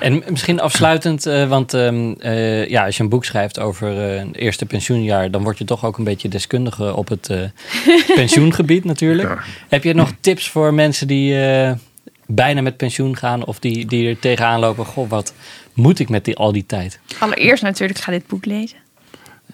En 0.00 0.22
misschien 0.28 0.60
afsluitend, 0.60 1.26
uh, 1.26 1.48
want 1.48 1.72
um, 1.72 2.14
uh, 2.20 2.68
ja, 2.68 2.84
als 2.84 2.96
je 2.96 3.02
een 3.02 3.08
boek 3.08 3.24
schrijft 3.24 3.58
over 3.60 3.92
uh, 3.92 4.14
een 4.20 4.34
eerste 4.34 4.66
pensioenjaar, 4.66 5.30
dan 5.30 5.42
word 5.42 5.58
je 5.58 5.64
toch 5.64 5.84
ook 5.84 5.98
een 5.98 6.04
beetje 6.04 6.28
deskundige 6.28 6.94
op 6.94 7.08
het 7.08 7.30
pensioengebied 8.14 8.84
natuurlijk. 8.84 9.28
Ja. 9.28 9.38
Heb 9.68 9.84
je 9.84 9.94
nog 9.94 10.12
tips 10.20 10.50
voor 10.50 10.74
mensen 10.74 11.06
die 11.06 11.34
bijna 12.26 12.60
met 12.60 12.76
pensioen 12.76 13.16
gaan 13.16 13.44
of 13.44 13.58
die, 13.58 13.86
die 13.86 14.08
er 14.08 14.18
tegenaan 14.18 14.60
lopen? 14.60 14.84
Goh, 14.84 15.08
wat 15.10 15.34
moet 15.74 15.98
ik 15.98 16.08
met 16.08 16.24
die, 16.24 16.36
al 16.36 16.52
die 16.52 16.66
tijd? 16.66 16.98
Allereerst 17.18 17.62
natuurlijk, 17.62 17.98
ga 17.98 18.12
dit 18.12 18.26
boek 18.26 18.44
lezen. 18.44 18.78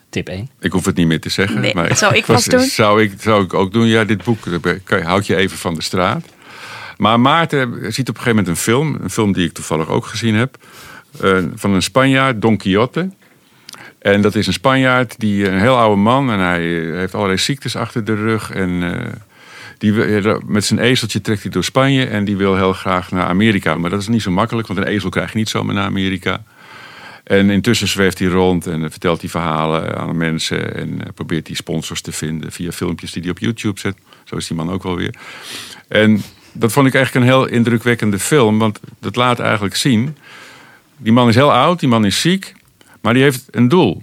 Tip 0.08 0.28
1. 0.28 0.48
ik 0.60 0.72
hoef 0.72 0.84
het 0.84 0.96
niet 0.96 1.06
meer 1.06 1.20
te 1.20 1.28
zeggen. 1.28 1.60
Nee, 1.60 1.74
maar 1.74 1.96
zou 1.96 2.14
ik 2.14 2.26
was- 2.36 2.44
doen. 2.44 2.60
Zou 2.60 3.02
ik, 3.02 3.12
zou 3.18 3.44
ik 3.44 3.54
ook 3.54 3.72
doen. 3.72 3.86
Ja, 3.86 4.04
dit 4.04 4.24
boek 4.24 4.38
houd 5.02 5.26
je 5.26 5.36
even 5.36 5.58
van 5.58 5.74
de 5.74 5.82
straat. 5.82 6.24
Maar 7.02 7.20
Maarten 7.20 7.92
ziet 7.92 8.08
op 8.08 8.14
een 8.16 8.22
gegeven 8.22 8.36
moment 8.36 8.48
een 8.48 8.56
film. 8.56 8.96
Een 9.02 9.10
film 9.10 9.32
die 9.32 9.46
ik 9.46 9.52
toevallig 9.52 9.88
ook 9.88 10.06
gezien 10.06 10.34
heb. 10.34 10.56
eh, 11.20 11.38
van 11.54 11.70
een 11.70 11.82
Spanjaard, 11.82 12.42
Don 12.42 12.56
Quixote. 12.56 13.10
En 13.98 14.22
dat 14.22 14.34
is 14.34 14.46
een 14.46 14.52
Spanjaard, 14.52 15.14
die 15.18 15.48
een 15.48 15.60
heel 15.60 15.76
oude 15.76 16.00
man. 16.00 16.30
En 16.30 16.38
hij 16.38 16.90
eh, 16.90 16.96
heeft 16.96 17.14
allerlei 17.14 17.38
ziektes 17.38 17.76
achter 17.76 18.04
de 18.04 18.14
rug. 18.14 18.50
En 18.50 18.82
eh, 18.82 19.12
die, 19.78 19.92
met 20.46 20.64
zijn 20.64 20.80
ezeltje 20.80 21.20
trekt 21.20 21.42
hij 21.42 21.50
door 21.50 21.64
Spanje. 21.64 22.06
En 22.06 22.24
die 22.24 22.36
wil 22.36 22.56
heel 22.56 22.72
graag 22.72 23.10
naar 23.10 23.26
Amerika. 23.26 23.74
Maar 23.74 23.90
dat 23.90 24.00
is 24.00 24.08
niet 24.08 24.22
zo 24.22 24.30
makkelijk, 24.30 24.68
want 24.68 24.78
een 24.78 24.86
ezel 24.86 25.10
krijg 25.10 25.32
je 25.32 25.38
niet 25.38 25.48
zomaar 25.48 25.74
naar 25.74 25.86
Amerika. 25.86 26.42
En 27.24 27.50
intussen 27.50 27.88
zweeft 27.88 28.18
hij 28.18 28.28
rond 28.28 28.66
en 28.66 28.84
eh, 28.84 28.90
vertelt 28.90 29.20
hij 29.20 29.30
verhalen 29.30 29.96
aan 29.96 30.16
mensen. 30.16 30.74
En 30.74 31.04
eh, 31.04 31.12
probeert 31.14 31.46
hij 31.46 31.56
sponsors 31.56 32.00
te 32.00 32.12
vinden 32.12 32.52
via 32.52 32.72
filmpjes 32.72 33.12
die 33.12 33.22
hij 33.22 33.30
op 33.30 33.38
YouTube 33.38 33.80
zet. 33.80 33.96
Zo 34.24 34.36
is 34.36 34.46
die 34.46 34.56
man 34.56 34.70
ook 34.70 34.82
wel 34.82 34.96
weer. 34.96 35.14
En 35.88 36.22
dat 36.52 36.72
vond 36.72 36.86
ik 36.86 36.94
eigenlijk 36.94 37.26
een 37.26 37.32
heel 37.32 37.46
indrukwekkende 37.46 38.18
film. 38.18 38.58
Want 38.58 38.80
dat 39.00 39.16
laat 39.16 39.38
eigenlijk 39.38 39.76
zien. 39.76 40.16
Die 40.96 41.12
man 41.12 41.28
is 41.28 41.34
heel 41.34 41.52
oud, 41.52 41.80
die 41.80 41.88
man 41.88 42.04
is 42.04 42.20
ziek. 42.20 42.54
Maar 43.00 43.14
die 43.14 43.22
heeft 43.22 43.44
een 43.50 43.68
doel. 43.68 44.02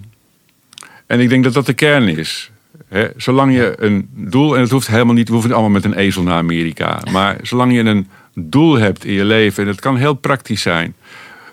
En 1.06 1.20
ik 1.20 1.28
denk 1.28 1.44
dat 1.44 1.52
dat 1.52 1.66
de 1.66 1.72
kern 1.72 2.08
is. 2.08 2.50
Hè, 2.88 3.08
zolang 3.16 3.54
je 3.54 3.74
een 3.76 4.08
doel, 4.12 4.54
en 4.54 4.60
het 4.60 4.70
hoeft 4.70 4.86
helemaal 4.86 5.14
niet, 5.14 5.28
we 5.28 5.32
hoeven 5.34 5.52
allemaal 5.52 5.70
met 5.70 5.84
een 5.84 5.94
ezel 5.94 6.22
naar 6.22 6.36
Amerika. 6.36 7.02
Maar 7.10 7.38
zolang 7.42 7.72
je 7.72 7.80
een 7.80 8.08
doel 8.34 8.78
hebt 8.78 9.04
in 9.04 9.12
je 9.12 9.24
leven, 9.24 9.62
en 9.62 9.68
dat 9.68 9.80
kan 9.80 9.96
heel 9.96 10.14
praktisch 10.14 10.62
zijn. 10.62 10.94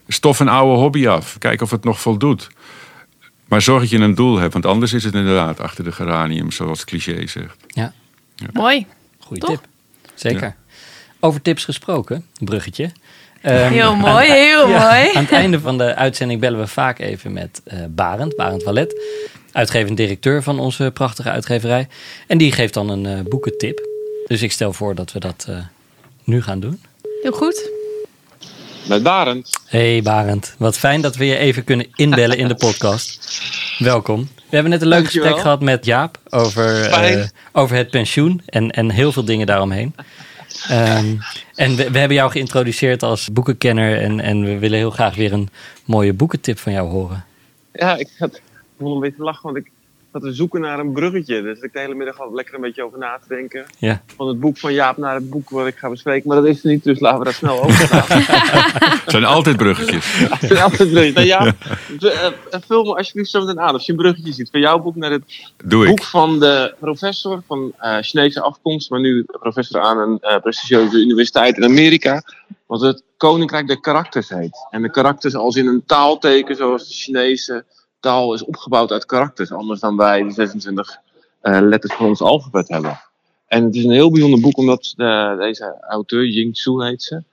Stof 0.08 0.40
een 0.40 0.48
oude 0.48 0.80
hobby 0.80 1.08
af, 1.08 1.38
kijk 1.38 1.62
of 1.62 1.72
het 1.72 1.84
nog 1.84 2.02
voldoet. 2.02 2.50
Maar 3.48 3.62
zorg 3.62 3.82
dat 3.82 3.90
je 3.90 3.98
een 3.98 4.16
doel 4.16 4.38
hebt, 4.38 4.54
want 4.54 4.66
anders 4.66 4.94
is 4.94 5.04
het 5.04 5.14
inderdaad 5.14 5.60
achter 5.60 5.84
de 5.84 5.92
geranium, 5.92 6.52
zoals 6.52 6.80
het 6.80 6.88
cliché 6.88 7.28
zegt. 7.28 7.58
Ja, 7.68 7.94
Mooi. 8.54 8.86
goede 9.20 9.42
Toch? 9.42 9.50
tip. 9.50 9.66
Zeker. 10.14 10.42
Ja. 10.42 10.56
Over 11.20 11.42
tips 11.42 11.64
gesproken, 11.66 12.26
bruggetje. 12.40 12.92
Ehm, 13.42 13.72
Heel 13.72 13.82
aan- 13.92 13.98
mooi, 13.98 14.32
heel 14.32 14.70
Ja, 14.70 14.78
mooi. 14.90 15.10
Aan 15.14 15.24
het 15.24 15.32
einde 15.32 15.60
van 15.60 15.78
de 15.78 15.96
uitzending 15.96 16.40
bellen 16.40 16.60
we 16.60 16.68
vaak 16.68 17.00
even 17.00 17.34
met 17.34 17.62
eh 17.64 17.80
Barend, 17.90 18.36
Barend 18.36 18.64
Wallet, 18.64 19.02
uitgevend 19.52 19.98
directeur 19.98 20.44
van 20.44 20.60
onze 20.60 20.92
prachtige 20.94 21.30
uitgeverij. 21.30 21.88
En 22.28 22.38
die 22.38 22.52
geeft 22.52 22.74
dan 22.74 22.90
een 22.90 23.06
eh, 23.06 23.20
boekentip. 23.30 23.88
Dus 24.28 24.42
ik 24.42 24.52
stel 24.52 24.74
voor 24.74 24.96
dat 24.96 25.12
we 25.12 25.20
dat 25.20 25.46
eh, 25.50 25.58
nu 26.24 26.42
gaan 26.42 26.60
doen. 26.60 26.82
Heel 27.22 27.32
goed. 27.32 27.70
Met 28.88 29.04
Barend. 29.04 29.60
Hey 29.66 30.02
Barend, 30.02 30.56
wat 30.58 30.78
fijn 30.78 31.02
dat 31.02 31.16
we 31.16 31.26
je 31.26 31.38
even 31.38 31.64
kunnen 31.64 31.88
inbellen 31.96 32.38
in 32.38 32.48
de 32.48 32.56
podcast. 32.56 33.40
Welkom. 33.78 34.30
We 34.36 34.54
hebben 34.56 34.72
net 34.72 34.82
een 34.82 34.88
leuk 34.88 34.98
Dankjewel. 35.00 35.26
gesprek 35.28 35.44
gehad 35.46 35.62
met 35.62 35.86
Jaap 35.86 36.18
over, 36.30 36.82
eh, 36.90 37.26
over 37.52 37.76
het 37.76 37.90
pensioen 37.90 38.42
en, 38.46 38.72
en 38.72 38.90
heel 38.92 39.12
veel 39.12 39.26
dingen 39.26 39.48
daaromheen. 39.48 39.96
Ehm, 40.68 41.16
en 41.56 41.76
we, 41.76 42.00
hebben 42.00 42.14
jou 42.14 42.32
geïntroduceerd 42.32 43.04
als 43.04 43.32
boekenkenner 43.32 44.02
en, 44.02 44.20
en 44.20 44.44
we 44.44 44.58
willen 44.58 44.78
heel 44.78 44.92
graag 44.92 45.16
weer 45.16 45.34
een 45.34 45.50
mooie 45.86 46.14
boekentip 46.14 46.60
van 46.60 46.72
jou 46.72 46.90
horen. 46.90 47.26
Ja, 47.74 47.96
ik 47.96 48.10
had 48.18 48.36
ik 48.36 48.42
een 48.78 49.00
beetje 49.00 49.24
lachen, 49.24 49.44
want 49.44 49.58
ik 49.58 49.72
zat 50.20 50.30
te 50.30 50.36
zoeken 50.36 50.62
naar 50.62 50.80
een 50.80 50.94
bruggetje. 50.94 51.42
Dus 51.42 51.60
ik 51.60 51.74
de 51.74 51.80
hele 51.80 51.96
middag 51.96 52.20
al 52.20 52.34
lekker 52.34 52.56
een 52.56 52.62
beetje 52.62 52.84
over 52.84 53.00
na 53.00 53.20
te 53.22 53.28
denken. 53.28 53.66
Ja. 53.78 54.02
Van 54.16 54.28
het 54.28 54.40
boek 54.40 54.58
van 54.58 54.74
Jaap 54.74 54.98
naar 54.98 55.16
het 55.16 55.30
boek 55.30 55.50
wat 55.50 55.68
ik 55.68 55.78
ga 55.78 55.90
bespreken. 55.90 56.28
Maar 56.28 56.38
dat 56.38 56.46
is 56.46 56.64
er 56.64 56.70
niet, 56.70 56.84
dus 56.84 57.00
laten 57.00 57.20
we 57.20 57.26
dat 57.26 57.34
snel 57.34 57.64
overslaan. 57.64 58.04
Het 58.08 59.12
zijn 59.16 59.26
altijd 59.26 59.58
bruggetjes. 59.58 60.06
Ik 60.38 60.48
vind 60.48 60.62
altijd 60.62 60.92
leuk. 60.92 61.14
Nou 61.14 61.28
ja, 61.28 61.46
eh, 62.00 62.32
vul 62.68 62.84
me 62.84 62.96
alsjeblieft 62.96 63.30
zo 63.30 63.40
meteen 63.40 63.60
aan. 63.60 63.74
Als 63.74 63.86
je 63.86 63.92
een 63.92 63.98
bruggetje 63.98 64.34
ziet 64.34 64.50
van 64.50 64.60
jouw 64.60 64.80
boek 64.80 64.96
naar 64.96 65.12
het 65.12 65.52
Doe 65.64 65.86
boek 65.86 66.00
ik. 66.00 66.06
van 66.06 66.40
de 66.40 66.76
professor 66.80 67.42
van 67.48 67.74
eh, 67.78 67.98
Chinese 68.02 68.42
afkomst, 68.42 68.90
maar 68.90 69.00
nu 69.00 69.24
professor 69.24 69.82
aan 69.82 69.98
een 69.98 70.20
eh, 70.20 70.40
prestigieuze 70.40 70.98
universiteit 70.98 71.58
in 71.58 71.64
Amerika. 71.64 72.24
Wat 72.66 72.82
het 72.82 73.04
Koninkrijk 73.18 73.68
der 73.68 73.80
Karakters 73.80 74.30
heet. 74.30 74.68
En 74.70 74.82
de 74.82 74.92
karakters 74.92 75.36
als 75.36 75.56
in 75.56 75.68
een 75.68 75.84
taalteken, 75.86 76.56
zoals 76.56 76.88
de 76.88 76.94
Chinese 76.94 77.66
taal 78.08 78.34
is 78.34 78.44
opgebouwd 78.46 78.92
uit 78.92 79.06
karakters. 79.06 79.52
Anders 79.52 79.80
dan 79.80 79.98
wij 79.98 80.24
de 80.24 80.32
26 80.32 80.98
eh, 81.42 81.60
letters 81.62 81.94
van 81.96 82.06
ons 82.06 82.22
alfabet 82.22 82.68
hebben. 82.68 83.00
En 83.48 83.64
het 83.64 83.76
is 83.76 83.84
een 83.84 83.92
heel 83.92 84.12
bijzonder 84.12 84.40
boek, 84.42 84.58
omdat 84.58 84.94
de, 84.96 85.36
deze 85.40 85.78
auteur, 85.90 86.26
Ying 86.26 86.54
Tzu 86.54 86.84
heet 86.84 87.04
ze. 87.04 87.24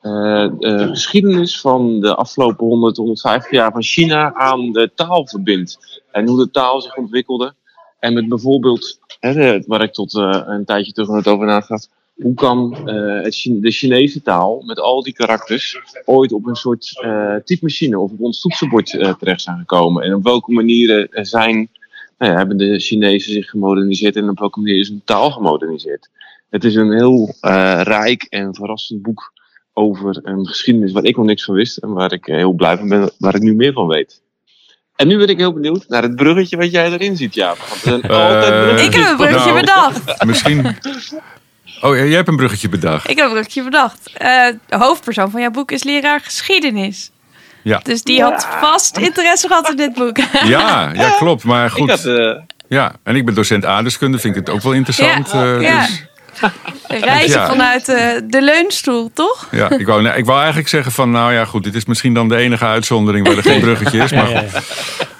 eh, 0.00 0.48
de 0.58 0.86
geschiedenis 0.88 1.60
van 1.60 2.00
de 2.00 2.14
afgelopen 2.14 2.66
100, 2.66 2.96
150 2.96 3.50
jaar 3.50 3.72
van 3.72 3.82
China 3.82 4.34
aan 4.34 4.72
de 4.72 4.90
taal 4.94 5.26
verbindt. 5.28 6.02
En 6.12 6.26
hoe 6.28 6.38
de 6.38 6.50
taal 6.50 6.80
zich 6.80 6.96
ontwikkelde. 6.96 7.54
En 7.98 8.14
met 8.14 8.28
bijvoorbeeld, 8.28 8.98
hè, 9.20 9.32
de- 9.34 9.64
waar 9.66 9.82
ik 9.82 9.92
tot 9.92 10.16
eh, 10.16 10.42
een 10.46 10.64
tijdje 10.64 10.92
terug 10.92 11.08
net 11.08 11.28
over 11.28 11.46
nadacht. 11.46 11.88
Hoe 12.14 12.34
kan 12.34 12.88
eh, 12.88 13.22
het 13.22 13.34
Chine- 13.34 13.60
de 13.60 13.70
Chinese 13.70 14.22
taal 14.22 14.62
met 14.66 14.80
al 14.80 15.02
die 15.02 15.12
karakters 15.12 15.78
ooit 16.04 16.32
op 16.32 16.46
een 16.46 16.54
soort 16.54 17.00
eh 17.02 17.34
typemachine 17.44 17.98
of 17.98 18.10
op 18.10 18.20
ons 18.20 18.40
toetsenbord 18.40 18.94
eh, 18.98 19.14
terecht 19.14 19.40
zijn 19.42 19.58
gekomen? 19.58 20.02
En 20.02 20.14
op 20.14 20.22
welke 20.22 20.52
manieren 20.52 21.08
zijn, 21.12 21.68
nou 22.18 22.32
ja, 22.32 22.38
hebben 22.38 22.56
de 22.56 22.78
Chinezen 22.78 23.32
zich 23.32 23.50
gemoderniseerd 23.50 24.16
en 24.16 24.28
op 24.28 24.38
welke 24.38 24.60
manier 24.60 24.78
is 24.78 24.88
hun 24.88 25.02
taal 25.04 25.30
gemoderniseerd? 25.30 26.10
Het 26.50 26.64
is 26.64 26.74
een 26.74 26.92
heel 26.92 27.34
eh, 27.40 27.80
rijk 27.82 28.22
en 28.22 28.54
verrassend 28.54 29.02
boek 29.02 29.32
over 29.72 30.20
een 30.22 30.46
geschiedenis 30.46 30.92
waar 30.92 31.04
ik 31.04 31.16
nog 31.16 31.26
niks 31.26 31.44
van 31.44 31.54
wist 31.54 31.76
en 31.76 31.92
waar 31.92 32.12
ik 32.12 32.24
heel 32.26 32.52
blij 32.52 32.76
van 32.78 32.88
ben, 32.88 33.10
waar 33.18 33.34
ik 33.34 33.42
nu 33.42 33.54
meer 33.54 33.72
van 33.72 33.86
weet. 33.86 34.22
En 34.96 35.08
nu 35.08 35.18
ben 35.18 35.28
ik 35.28 35.38
heel 35.38 35.52
benieuwd 35.52 35.88
naar 35.88 36.02
het 36.02 36.16
bruggetje 36.16 36.56
wat 36.56 36.70
jij 36.70 36.92
erin 36.92 37.16
ziet, 37.16 37.34
Jaap. 37.34 37.56
Want 37.58 37.72
er 37.72 37.78
zijn 37.78 38.02
altijd 38.02 38.62
bruggetjes. 38.62 38.86
Ik 38.86 38.92
heb 38.94 39.10
een 39.10 39.16
bruggetje 39.16 39.50
Nou. 39.52 39.60
bedacht. 39.60 40.24
Misschien. 40.24 40.76
Oh, 41.80 41.96
jij 41.96 42.08
hebt 42.10 42.28
een 42.28 42.36
bruggetje 42.36 42.68
bedacht. 42.68 43.10
Ik 43.10 43.16
heb 43.16 43.26
een 43.26 43.32
bruggetje 43.32 43.62
bedacht. 43.62 44.10
Eh, 44.14 44.46
de 44.66 44.76
hoofdpersoon 44.76 45.30
van 45.30 45.40
jouw 45.40 45.50
boek 45.50 45.70
is 45.70 45.82
leraar 45.84 46.20
geschiedenis. 46.20 47.10
Ja. 47.62 47.80
Dus 47.82 48.02
die 48.02 48.22
had 48.22 48.46
vast 48.60 48.96
interesse 48.98 49.46
gehad 49.48 49.70
in 49.70 49.76
dit 49.76 49.94
boek. 49.94 50.16
Ja, 50.44 50.90
ja, 50.94 51.10
klopt. 51.18 51.44
Maar 51.44 51.66
Ik 51.66 51.72
goed. 51.72 51.90
had, 51.90 52.04
eh, 52.04 52.36
Ja, 52.68 52.92
en 53.02 53.16
ik 53.16 53.24
ben 53.24 53.34
docent 53.34 53.64
aardeskunde, 53.64 54.18
vind 54.18 54.36
ik 54.36 54.46
het 54.46 54.54
ook 54.54 54.62
wel 54.62 54.72
interessant. 54.72 55.30
Ja, 55.32 55.44
eh, 55.56 55.62
ja. 55.62 55.80
dus- 55.86 56.04
Reizen 56.88 57.40
Ja. 57.40 57.46
vanuit 57.46 57.88
eh, 57.88 58.10
de 58.24 58.42
leunstoel, 58.42 59.10
toch? 59.14 59.48
Ja, 59.50 59.70
ik 59.70 59.86
wou, 59.86 60.08
ik 60.08 60.24
wou 60.24 60.38
eigenlijk 60.38 60.68
zeggen 60.68 60.92
van, 60.92 61.10
nou 61.10 61.32
ja, 61.32 61.44
goed, 61.44 61.64
dit 61.64 61.74
is 61.74 61.84
misschien 61.84 62.14
dan 62.14 62.28
de 62.28 62.36
enige 62.36 62.64
uitzondering 62.64 63.26
waar 63.26 63.36
er 63.36 63.42
geen 63.42 63.60
bruggetje 63.68 64.02
is. 64.02 64.12
Maar 64.12 64.30
Ja, 64.30 64.40
ja, 64.40 64.46
ja. 64.52 64.60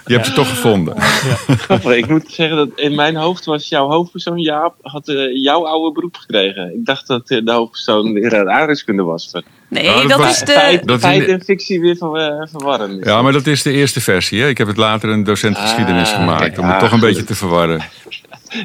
je 0.05 0.13
hebt 0.13 0.25
het 0.25 0.35
toch 0.35 0.49
gevonden. 0.49 1.01
Grappig, 1.47 1.95
ik 2.03 2.07
moet 2.07 2.23
zeggen 2.27 2.57
dat 2.57 2.69
in 2.75 2.95
mijn 2.95 3.15
hoofd 3.15 3.45
was 3.45 3.67
jouw 3.69 3.87
hoofdpersoon 3.89 4.39
Jaap, 4.39 4.75
had 4.81 5.07
eh, 5.07 5.15
jouw 5.43 5.67
oude 5.67 5.91
beroep 5.93 6.15
gekregen. 6.15 6.73
Ik 6.73 6.85
dacht 6.85 7.07
dat 7.07 7.29
eh, 7.29 7.39
de 7.45 7.51
hoofdpersoon 7.51 8.13
weer 8.13 8.49
aardrijkskunde 8.49 9.03
was. 9.03 9.31
Nee, 9.67 9.83
Nou, 9.83 9.99
dat 10.01 10.09
dat 10.09 10.19
was- 10.19 10.29
is 10.31 10.39
de... 10.39 10.51
Feit, 10.51 10.87
dat 10.87 10.99
feit 10.99 11.27
en 11.27 11.41
fictie 11.43 11.79
weer 11.81 11.95
ver, 11.95 12.15
eh, 12.15 12.47
verwarren. 12.51 12.99
Ja, 13.03 13.21
maar 13.21 13.31
dat 13.31 13.47
is 13.47 13.63
de 13.63 13.71
eerste 13.71 14.01
versie. 14.01 14.41
Hè? 14.41 14.47
Ik 14.47 14.57
heb 14.57 14.67
het 14.67 14.77
later 14.77 15.09
een 15.09 15.23
docent 15.23 15.57
geschiedenis 15.57 16.09
Ah, 16.11 16.15
gemaakt. 16.15 16.41
kijk, 16.41 16.57
Om 16.57 16.65
het 16.65 16.73
ah, 16.73 16.79
toch 16.79 16.91
een 16.91 16.97
goed. 16.99 17.07
beetje 17.07 17.23
te 17.23 17.35
verwarren. 17.35 17.81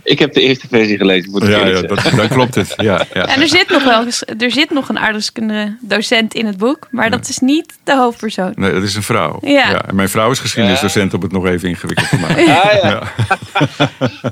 Ik 0.02 0.18
heb 0.18 0.32
de 0.32 0.40
eerste 0.40 0.68
versie 0.68 0.96
gelezen, 0.96 1.30
moet 1.30 1.42
ik 1.42 1.48
Ja, 1.48 1.80
dat, 1.80 2.10
dan 2.16 2.28
klopt 2.28 2.54
het. 2.54 2.74
Ja, 2.76 3.06
ja. 3.14 3.26
En 3.26 3.40
er 3.40 3.48
zit 3.48 3.68
nog 3.68 3.84
wel 3.84 4.06
er 4.38 4.50
zit 4.50 4.70
nog 4.70 4.88
een 4.88 4.98
aardrijkskunde 4.98 5.76
docent 5.80 6.34
in 6.34 6.46
het 6.46 6.56
boek, 6.56 6.88
maar 6.90 7.10
dat 7.10 7.28
is 7.28 7.38
niet 7.38 7.78
de 7.84 7.96
hoofdpersoon. 7.96 8.52
Nee, 8.56 8.72
dat 8.72 8.82
is 8.82 8.94
een 8.94 9.02
vrouw. 9.02 9.38
Ja. 9.40 9.86
en 9.86 9.94
mijn 9.94 10.08
vrouw 10.08 10.30
is 10.30 10.38
geschiedenisdocent 10.38 11.14
om 11.14 11.22
het 11.22 11.32
nog 11.32 11.46
even 11.46 11.68
ingewikkeld 11.68 12.08
te 12.08 12.18
maken. 12.18 12.38
Ah, 12.60 12.72
ja. 12.82 12.88
Ja. 12.88 13.02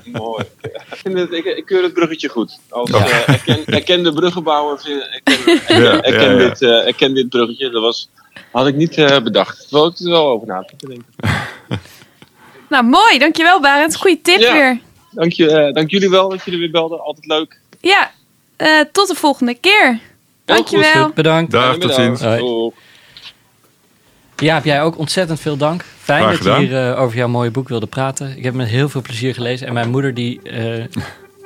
Mooi. 0.21 0.45
Ik, 0.63 0.99
vind 1.03 1.19
het, 1.19 1.33
ik, 1.33 1.45
ik 1.45 1.67
keur 1.67 1.83
het 1.83 1.93
bruggetje 1.93 2.29
goed. 2.29 2.59
Als 2.69 2.91
eh, 2.91 3.29
erken, 3.29 3.65
erkende 3.67 4.13
bruggenbouwer 4.13 4.81
vind 4.81 5.03
ik 5.03 5.21
erken, 5.25 5.83
Ja, 5.83 6.03
erken, 6.03 6.23
ja, 6.23 6.31
ja. 6.31 6.49
Dit, 6.49 6.63
eh, 6.63 6.87
erken 6.87 7.15
dit 7.15 7.29
bruggetje. 7.29 7.71
Dat 7.71 7.83
was, 7.83 8.09
had 8.53 8.67
ik 8.67 8.75
niet 8.75 8.97
eh, 8.97 9.21
bedacht. 9.21 9.69
Terwijl 9.69 9.87
ik 9.87 9.99
er 9.99 10.11
wel 10.11 10.29
over 10.29 10.47
na 10.47 10.63
te 10.77 10.87
denken. 10.87 11.07
Nou, 12.69 12.85
mooi. 12.85 13.19
Dankjewel, 13.19 13.61
Barend. 13.61 13.97
Goeie 13.97 14.21
tip 14.21 14.39
Ja. 14.39 14.53
weer. 14.53 14.81
Dank, 15.11 15.33
je, 15.33 15.51
eh, 15.51 15.73
dank 15.73 15.91
jullie 15.91 16.11
wel 16.11 16.29
dat 16.29 16.45
jullie 16.45 16.61
weer 16.61 16.71
belden. 16.71 17.01
Altijd 17.01 17.27
leuk. 17.27 17.61
Ja, 17.81 18.11
eh, 18.57 18.81
tot 18.93 19.09
de 19.09 19.15
volgende 19.15 19.55
keer. 19.55 19.99
Dankjewel. 20.45 21.05
Goed, 21.05 21.15
bedankt. 21.15 21.51
Dag, 21.51 21.79
tot 21.79 21.95
ziens. 21.95 22.21
Hoi. 22.21 22.73
Ja, 24.37 24.55
heb 24.55 24.65
jij 24.65 24.83
ook 24.83 24.99
ontzettend 24.99 25.41
veel 25.41 25.57
dank. 25.57 25.85
Fijn 25.99 26.23
Graag 26.23 26.39
dat 26.39 26.61
je 26.61 26.67
hier 26.67 26.91
eh, 26.91 27.01
over 27.01 27.17
jouw 27.17 27.29
mooie 27.29 27.51
boek 27.51 27.69
wilde 27.69 27.87
praten. 27.87 28.29
Ik 28.29 28.35
heb 28.35 28.45
het 28.45 28.55
met 28.55 28.69
heel 28.69 28.89
veel 28.89 29.03
plezier 29.03 29.35
gelezen. 29.35 29.67
En 29.67 29.73
mijn 29.73 29.91
moeder 29.91 30.15
die 30.15 30.43
eh, 30.43 30.85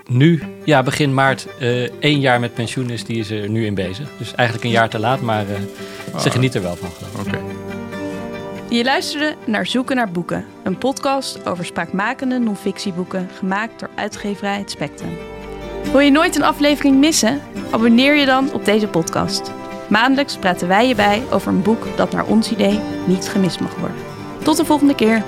nu, 0.06 0.42
ja, 0.64 0.82
begin 0.82 1.14
maart, 1.14 1.46
eh, 1.58 1.82
één 2.00 2.20
jaar 2.20 2.40
met 2.40 2.54
pensioen 2.54 2.90
is, 2.90 3.04
die 3.04 3.18
is 3.18 3.30
er 3.30 3.48
nu 3.48 3.66
in 3.66 3.74
bezig. 3.74 4.08
Dus 4.18 4.34
eigenlijk 4.34 4.66
een 4.66 4.74
jaar 4.74 4.88
te 4.88 4.98
laat, 4.98 5.20
maar 5.20 5.44
eh, 5.48 6.18
ze 6.18 6.30
geniet 6.30 6.54
er 6.54 6.62
wel 6.62 6.76
van. 6.76 6.88
ik. 7.26 7.51
Je 8.72 8.84
luisterde 8.84 9.36
naar 9.46 9.66
Zoeken 9.66 9.96
naar 9.96 10.10
Boeken, 10.10 10.44
een 10.62 10.78
podcast 10.78 11.46
over 11.46 11.64
spraakmakende 11.64 12.38
non-fictieboeken 12.38 13.28
gemaakt 13.28 13.80
door 13.80 13.90
uitgeverij 13.94 14.58
Het 14.58 14.70
Spectrum. 14.70 15.18
Wil 15.82 16.00
je 16.00 16.10
nooit 16.10 16.36
een 16.36 16.42
aflevering 16.42 16.98
missen? 16.98 17.40
Abonneer 17.70 18.16
je 18.16 18.26
dan 18.26 18.52
op 18.52 18.64
deze 18.64 18.88
podcast. 18.88 19.52
Maandelijks 19.88 20.36
praten 20.36 20.68
wij 20.68 20.88
je 20.88 20.94
bij 20.94 21.22
over 21.30 21.48
een 21.48 21.62
boek 21.62 21.86
dat 21.96 22.12
naar 22.12 22.26
ons 22.26 22.50
idee 22.52 22.80
niet 23.06 23.28
gemist 23.28 23.60
mag 23.60 23.74
worden. 23.76 23.98
Tot 24.42 24.56
de 24.56 24.64
volgende 24.64 24.94
keer. 24.94 25.22